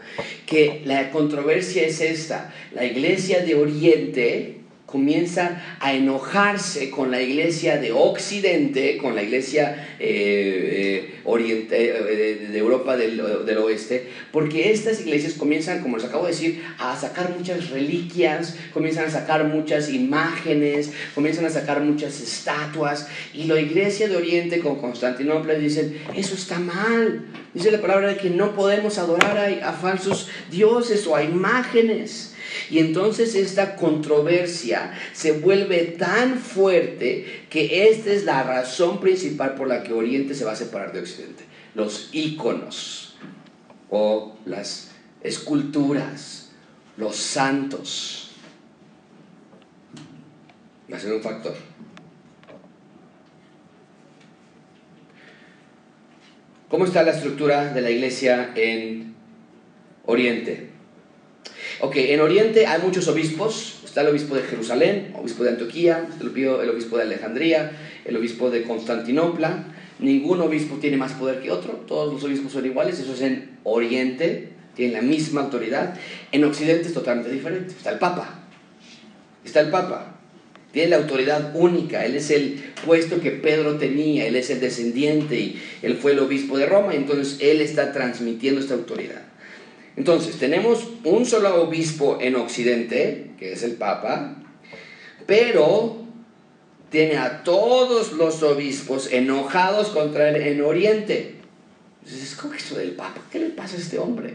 que 0.45 0.81
la 0.83 1.09
controversia 1.09 1.87
es 1.87 2.01
esta, 2.01 2.53
la 2.73 2.83
iglesia 2.83 3.45
de 3.45 3.55
Oriente 3.55 4.57
comienza 4.85 5.61
a 5.79 5.93
enojarse 5.93 6.91
con 6.91 7.09
la 7.09 7.21
iglesia 7.21 7.77
de 7.77 7.91
Occidente, 7.91 8.97
con 8.97 9.15
la 9.15 9.23
iglesia 9.23 9.95
eh, 9.99 11.15
eh, 11.25 11.67
eh, 11.71 12.47
de, 12.51 12.57
Europa 12.57 12.95
del, 12.95 13.19
Oeste, 13.57 14.07
porque 14.31 14.71
estas 14.71 15.01
iglesias 15.01 15.33
comienzan, 15.33 15.81
como 15.81 15.97
les 15.97 16.05
acabo 16.05 16.25
de 16.25 16.31
decir, 16.31 16.63
a 16.77 16.95
sacar 16.95 17.35
muchas 17.35 17.71
reliquias, 17.71 18.57
comienzan 18.73 19.05
a 19.05 19.09
sacar 19.09 19.45
muchas 19.45 19.89
imágenes, 19.89 20.91
comienzan 21.15 21.45
a 21.45 21.49
sacar 21.49 21.81
muchas 21.81 22.21
estatuas, 22.21 23.07
y 23.33 23.45
la 23.45 23.59
iglesia 23.59 24.07
de 24.07 24.15
Oriente 24.15 24.59
con 24.59 24.79
Constantinopla 24.79 25.55
dicen, 25.55 25.97
eso 26.15 26.35
está 26.35 26.59
mal, 26.59 27.25
dice 27.55 27.71
la 27.71 27.81
palabra 27.81 28.09
de 28.09 28.17
que 28.17 28.29
no 28.29 28.55
podemos 28.55 28.99
adorar 28.99 29.37
a 29.63 29.73
falsos 29.73 30.29
dioses 30.51 31.07
o 31.07 31.15
a 31.15 31.23
imágenes. 31.23 32.34
Y 32.69 32.79
entonces 32.79 33.35
esta 33.35 33.75
controversia 33.75 34.93
se 35.13 35.33
vuelve 35.33 35.95
tan 35.97 36.39
fuerte 36.39 37.45
que 37.49 37.89
esta 37.89 38.11
es 38.11 38.25
la 38.25 38.43
razón 38.43 38.99
principal 38.99 39.55
por 39.55 39.67
la 39.67 39.83
que 39.83 39.93
Oriente 39.93 40.35
se 40.35 40.45
va 40.45 40.53
a 40.53 40.55
separar 40.55 40.93
de 40.93 40.99
Occidente. 40.99 41.43
Los 41.73 42.09
íconos 42.13 43.17
o 43.89 44.37
las 44.45 44.91
esculturas, 45.21 46.51
los 46.97 47.15
santos. 47.15 48.31
Va 50.91 50.97
a 50.97 50.99
ser 50.99 51.13
un 51.13 51.21
factor. 51.21 51.55
¿Cómo 56.69 56.85
está 56.85 57.03
la 57.03 57.11
estructura 57.11 57.73
de 57.73 57.81
la 57.81 57.89
iglesia 57.89 58.51
en 58.55 59.15
Oriente? 60.05 60.74
Ok, 61.81 61.97
en 61.97 62.21
Oriente 62.21 62.67
hay 62.67 62.81
muchos 62.81 63.07
obispos. 63.07 63.81
Está 63.83 64.01
el 64.01 64.07
obispo 64.07 64.35
de 64.35 64.43
Jerusalén, 64.43 65.13
obispo 65.15 65.43
de 65.43 65.51
Antioquía, 65.51 66.07
el 66.19 66.27
obispo 66.69 66.97
de 66.97 67.03
Alejandría, 67.03 67.71
el 68.05 68.15
obispo 68.15 68.49
de 68.49 68.63
Constantinopla. 68.63 69.65
Ningún 69.99 70.41
obispo 70.41 70.75
tiene 70.75 70.97
más 70.97 71.13
poder 71.13 71.41
que 71.41 71.51
otro, 71.51 71.83
todos 71.87 72.13
los 72.13 72.23
obispos 72.23 72.51
son 72.51 72.65
iguales, 72.65 72.99
eso 72.99 73.13
es 73.13 73.21
en 73.21 73.57
Oriente, 73.63 74.49
tienen 74.75 74.93
la 74.93 75.01
misma 75.01 75.41
autoridad. 75.41 75.95
En 76.31 76.43
Occidente 76.43 76.87
es 76.87 76.93
totalmente 76.93 77.31
diferente. 77.31 77.73
Está 77.73 77.91
el 77.91 77.99
Papa. 77.99 78.41
Está 79.43 79.61
el 79.61 79.69
Papa. 79.69 80.19
Tiene 80.71 80.89
la 80.89 80.97
autoridad 80.97 81.55
única, 81.55 82.05
él 82.05 82.15
es 82.15 82.31
el 82.31 82.61
puesto 82.85 83.21
que 83.21 83.31
Pedro 83.31 83.77
tenía, 83.77 84.27
él 84.27 84.35
es 84.35 84.49
el 84.49 84.59
descendiente 84.59 85.39
y 85.39 85.61
él 85.81 85.95
fue 85.95 86.11
el 86.11 86.19
obispo 86.19 86.57
de 86.57 86.65
Roma, 86.65 86.93
entonces 86.93 87.37
él 87.39 87.61
está 87.61 87.93
transmitiendo 87.93 88.59
esta 88.59 88.73
autoridad. 88.73 89.21
Entonces, 89.97 90.37
tenemos 90.37 90.87
un 91.03 91.25
solo 91.25 91.63
obispo 91.63 92.17
en 92.19 92.35
Occidente, 92.35 93.31
que 93.39 93.53
es 93.53 93.63
el 93.63 93.73
Papa, 93.73 94.35
pero 95.25 96.05
tiene 96.89 97.17
a 97.17 97.43
todos 97.43 98.13
los 98.13 98.43
obispos 98.43 99.11
enojados 99.11 99.89
contra 99.89 100.29
él 100.29 100.35
en 100.35 100.61
Oriente. 100.61 101.35
Entonces, 102.03 102.35
¿cómo 102.35 102.53
es 102.53 102.63
esto 102.63 102.75
del 102.75 102.91
Papa? 102.91 103.21
¿Qué 103.31 103.39
le 103.39 103.49
pasa 103.49 103.75
a 103.75 103.79
este 103.79 103.97
hombre? 103.97 104.33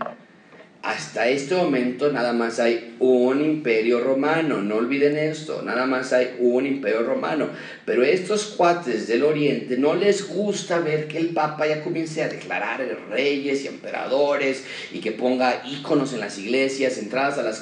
Hasta 0.82 1.28
este 1.28 1.54
momento 1.54 2.10
nada 2.10 2.32
más 2.32 2.58
hay 2.58 2.96
un 3.00 3.44
imperio 3.44 4.00
romano, 4.00 4.62
no 4.62 4.76
olviden 4.76 5.18
esto, 5.18 5.60
nada 5.60 5.84
más 5.84 6.14
hay 6.14 6.36
un 6.38 6.66
imperio 6.66 7.02
romano, 7.02 7.48
pero 7.84 8.02
estos 8.02 8.46
cuates 8.46 9.06
del 9.06 9.24
oriente 9.24 9.76
no 9.76 9.94
les 9.94 10.26
gusta 10.26 10.78
ver 10.78 11.06
que 11.06 11.18
el 11.18 11.30
papa 11.30 11.66
ya 11.66 11.84
comience 11.84 12.22
a 12.22 12.28
declarar 12.28 12.80
reyes 13.10 13.64
y 13.64 13.68
emperadores 13.68 14.64
y 14.90 15.00
que 15.00 15.12
ponga 15.12 15.62
íconos 15.66 16.14
en 16.14 16.20
las 16.20 16.38
iglesias, 16.38 16.96
entradas 16.96 17.36
a 17.36 17.42
las, 17.42 17.60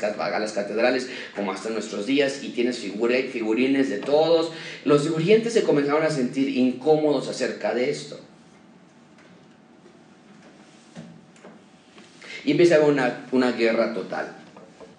catedrales 0.53 1.11
como 1.35 1.51
hasta 1.51 1.71
nuestros 1.71 2.07
días 2.07 2.45
y 2.45 2.51
tienes 2.51 2.79
figurines 2.79 3.91
de 3.91 3.99
todos. 3.99 4.53
Los 4.85 5.05
de 5.05 5.51
se 5.51 5.63
comenzaron 5.65 6.05
a 6.05 6.11
sentir 6.11 6.57
incómodos 6.57 7.29
acerca 7.29 7.75
de 7.75 7.91
esto. 7.91 8.28
Y 12.45 12.53
empieza 12.53 12.81
una, 12.81 13.27
una 13.33 13.53
guerra 13.53 13.93
total, 13.95 14.37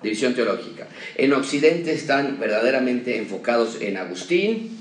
división 0.01 0.33
teológica. 0.33 0.87
En 1.15 1.33
Occidente 1.33 1.93
están 1.93 2.39
verdaderamente 2.39 3.17
enfocados 3.17 3.77
en 3.81 3.97
Agustín, 3.97 4.77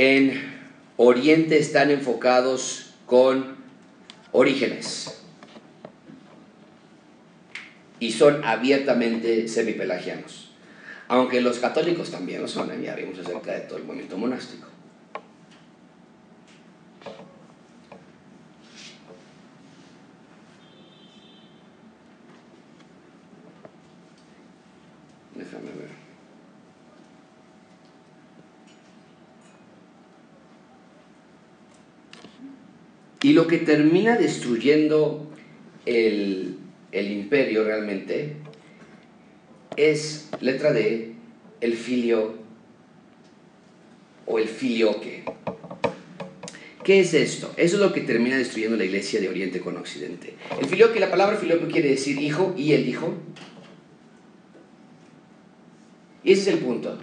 en 0.00 0.50
Oriente 0.96 1.58
están 1.58 1.90
enfocados 1.90 2.94
con 3.04 3.56
orígenes 4.32 5.20
y 7.98 8.10
son 8.10 8.42
abiertamente 8.42 9.46
semipelagianos. 9.46 10.52
Aunque 11.08 11.42
los 11.42 11.58
católicos 11.58 12.10
también 12.10 12.40
lo 12.40 12.48
son, 12.48 12.70
ya 12.82 12.94
vimos 12.94 13.18
acerca 13.18 13.52
de 13.52 13.60
todo 13.60 13.76
el 13.76 13.84
movimiento 13.84 14.16
monástico. 14.16 14.69
Y 33.22 33.34
lo 33.34 33.46
que 33.46 33.58
termina 33.58 34.16
destruyendo 34.16 35.30
el, 35.84 36.56
imperio 36.92 37.64
realmente 37.64 38.36
es, 39.76 40.30
letra 40.40 40.72
D, 40.72 41.12
el 41.60 41.74
filio 41.74 42.34
o 44.26 44.38
el 44.38 44.48
filioque. 44.48 45.24
¿Qué 46.82 47.00
es 47.00 47.12
esto? 47.12 47.52
Eso 47.58 47.76
es 47.76 47.82
lo 47.82 47.92
que 47.92 48.00
termina 48.00 48.38
destruyendo 48.38 48.78
la 48.78 48.84
iglesia 48.84 49.20
de 49.20 49.28
Oriente 49.28 49.60
con 49.60 49.76
Occidente. 49.76 50.34
El 50.58 50.66
filioque, 50.66 50.98
la 50.98 51.10
palabra 51.10 51.36
filioque 51.36 51.66
quiere 51.66 51.90
decir 51.90 52.18
hijo 52.20 52.54
y 52.56 52.72
el 52.72 52.88
hijo. 52.88 53.14
Y 56.19 56.19
ese 56.32 56.42
es 56.42 56.48
el 56.48 56.58
punto. 56.58 56.98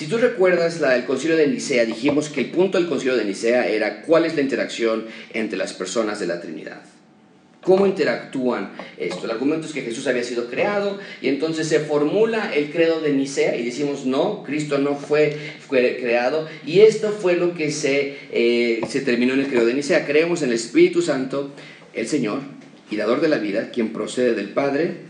Si 0.00 0.06
tú 0.06 0.16
recuerdas 0.16 0.80
la, 0.80 0.96
el 0.96 1.04
concilio 1.04 1.36
de 1.36 1.46
Nicea, 1.46 1.84
dijimos 1.84 2.30
que 2.30 2.40
el 2.40 2.50
punto 2.50 2.78
del 2.78 2.88
concilio 2.88 3.16
de 3.16 3.24
Nicea 3.26 3.68
era 3.68 4.00
cuál 4.00 4.24
es 4.24 4.34
la 4.34 4.40
interacción 4.40 5.04
entre 5.34 5.58
las 5.58 5.74
personas 5.74 6.18
de 6.18 6.26
la 6.26 6.40
Trinidad. 6.40 6.80
¿Cómo 7.62 7.86
interactúan 7.86 8.70
esto? 8.96 9.26
El 9.26 9.32
argumento 9.32 9.66
es 9.66 9.74
que 9.74 9.82
Jesús 9.82 10.06
había 10.06 10.24
sido 10.24 10.48
creado 10.48 10.98
y 11.20 11.28
entonces 11.28 11.68
se 11.68 11.80
formula 11.80 12.50
el 12.54 12.70
credo 12.70 13.02
de 13.02 13.12
Nicea 13.12 13.56
y 13.56 13.64
decimos, 13.66 14.06
no, 14.06 14.42
Cristo 14.42 14.78
no 14.78 14.96
fue, 14.96 15.36
fue 15.68 15.98
creado 16.00 16.48
y 16.64 16.80
esto 16.80 17.10
fue 17.12 17.36
lo 17.36 17.52
que 17.52 17.70
se, 17.70 18.16
eh, 18.32 18.80
se 18.88 19.02
terminó 19.02 19.34
en 19.34 19.40
el 19.40 19.48
credo 19.48 19.66
de 19.66 19.74
Nicea. 19.74 20.06
Creemos 20.06 20.40
en 20.40 20.48
el 20.48 20.54
Espíritu 20.54 21.02
Santo, 21.02 21.50
el 21.92 22.08
Señor 22.08 22.40
y 22.90 22.96
dador 22.96 23.20
de 23.20 23.28
la 23.28 23.36
vida, 23.36 23.70
quien 23.70 23.92
procede 23.92 24.34
del 24.34 24.48
Padre 24.48 25.09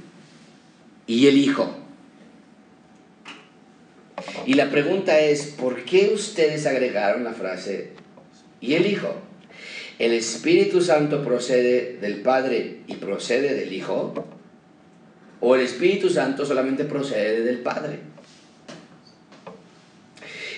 y 1.10 1.26
el 1.26 1.38
Hijo 1.38 1.80
y 4.46 4.54
la 4.54 4.70
pregunta 4.70 5.18
es, 5.20 5.46
¿por 5.46 5.84
qué 5.84 6.10
ustedes 6.14 6.66
agregaron 6.66 7.24
la 7.24 7.32
frase 7.32 7.90
y 8.60 8.74
el 8.74 8.86
Hijo? 8.86 9.14
¿El 9.98 10.12
Espíritu 10.12 10.80
Santo 10.80 11.22
procede 11.24 11.98
del 12.00 12.22
Padre 12.22 12.80
y 12.86 12.94
procede 12.94 13.54
del 13.54 13.72
Hijo? 13.72 14.14
¿O 15.40 15.54
el 15.54 15.62
Espíritu 15.62 16.08
Santo 16.10 16.46
solamente 16.46 16.84
procede 16.84 17.42
del 17.42 17.58
Padre? 17.58 17.98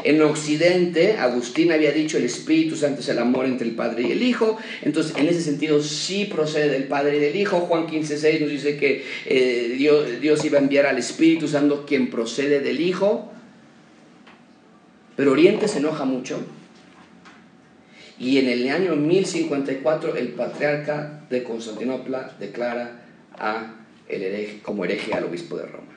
En 0.04 0.20
Occidente, 0.22 1.16
Agustín 1.18 1.72
había 1.72 1.92
dicho 1.92 2.18
el 2.18 2.24
Espíritu 2.24 2.76
Santo 2.76 3.00
es 3.00 3.08
el 3.08 3.18
amor 3.18 3.46
entre 3.46 3.66
el 3.66 3.74
Padre 3.74 4.02
y 4.08 4.12
el 4.12 4.22
Hijo. 4.22 4.58
Entonces, 4.82 5.14
en 5.16 5.28
ese 5.28 5.42
sentido, 5.42 5.82
sí 5.82 6.24
procede 6.24 6.68
del 6.68 6.84
Padre 6.84 7.16
y 7.16 7.20
del 7.20 7.36
Hijo. 7.36 7.60
Juan 7.60 7.86
15.6 7.86 8.40
nos 8.40 8.50
dice 8.50 8.76
que 8.76 9.04
eh, 9.26 9.74
Dios, 9.76 10.20
Dios 10.20 10.44
iba 10.44 10.58
a 10.58 10.62
enviar 10.62 10.86
al 10.86 10.98
Espíritu 10.98 11.48
Santo 11.48 11.84
quien 11.86 12.10
procede 12.10 12.60
del 12.60 12.80
Hijo. 12.80 13.32
Pero 15.16 15.32
Oriente 15.32 15.68
se 15.68 15.78
enoja 15.78 16.04
mucho 16.04 16.40
y 18.22 18.38
en 18.38 18.48
el 18.48 18.68
año 18.68 18.94
1054 18.94 20.14
el 20.16 20.28
patriarca 20.28 21.24
de 21.28 21.42
Constantinopla 21.42 22.36
declara 22.38 23.02
a 23.32 23.74
el 24.08 24.22
hereje, 24.22 24.60
como 24.62 24.84
hereje 24.84 25.12
al 25.12 25.24
obispo 25.24 25.56
de 25.56 25.66
Roma. 25.66 25.88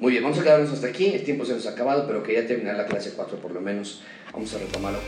Muy 0.00 0.12
bien, 0.12 0.22
vamos 0.22 0.38
a 0.38 0.42
quedarnos 0.42 0.72
hasta 0.72 0.86
aquí. 0.86 1.12
El 1.12 1.24
tiempo 1.24 1.44
se 1.44 1.52
nos 1.52 1.66
ha 1.66 1.70
acabado, 1.70 2.06
pero 2.06 2.22
quería 2.22 2.46
terminar 2.46 2.74
la 2.74 2.86
clase 2.86 3.12
4 3.14 3.36
por 3.36 3.52
lo 3.52 3.60
menos. 3.60 4.00
Vamos 4.32 4.54
a 4.54 4.58
retomarlo. 4.58 4.98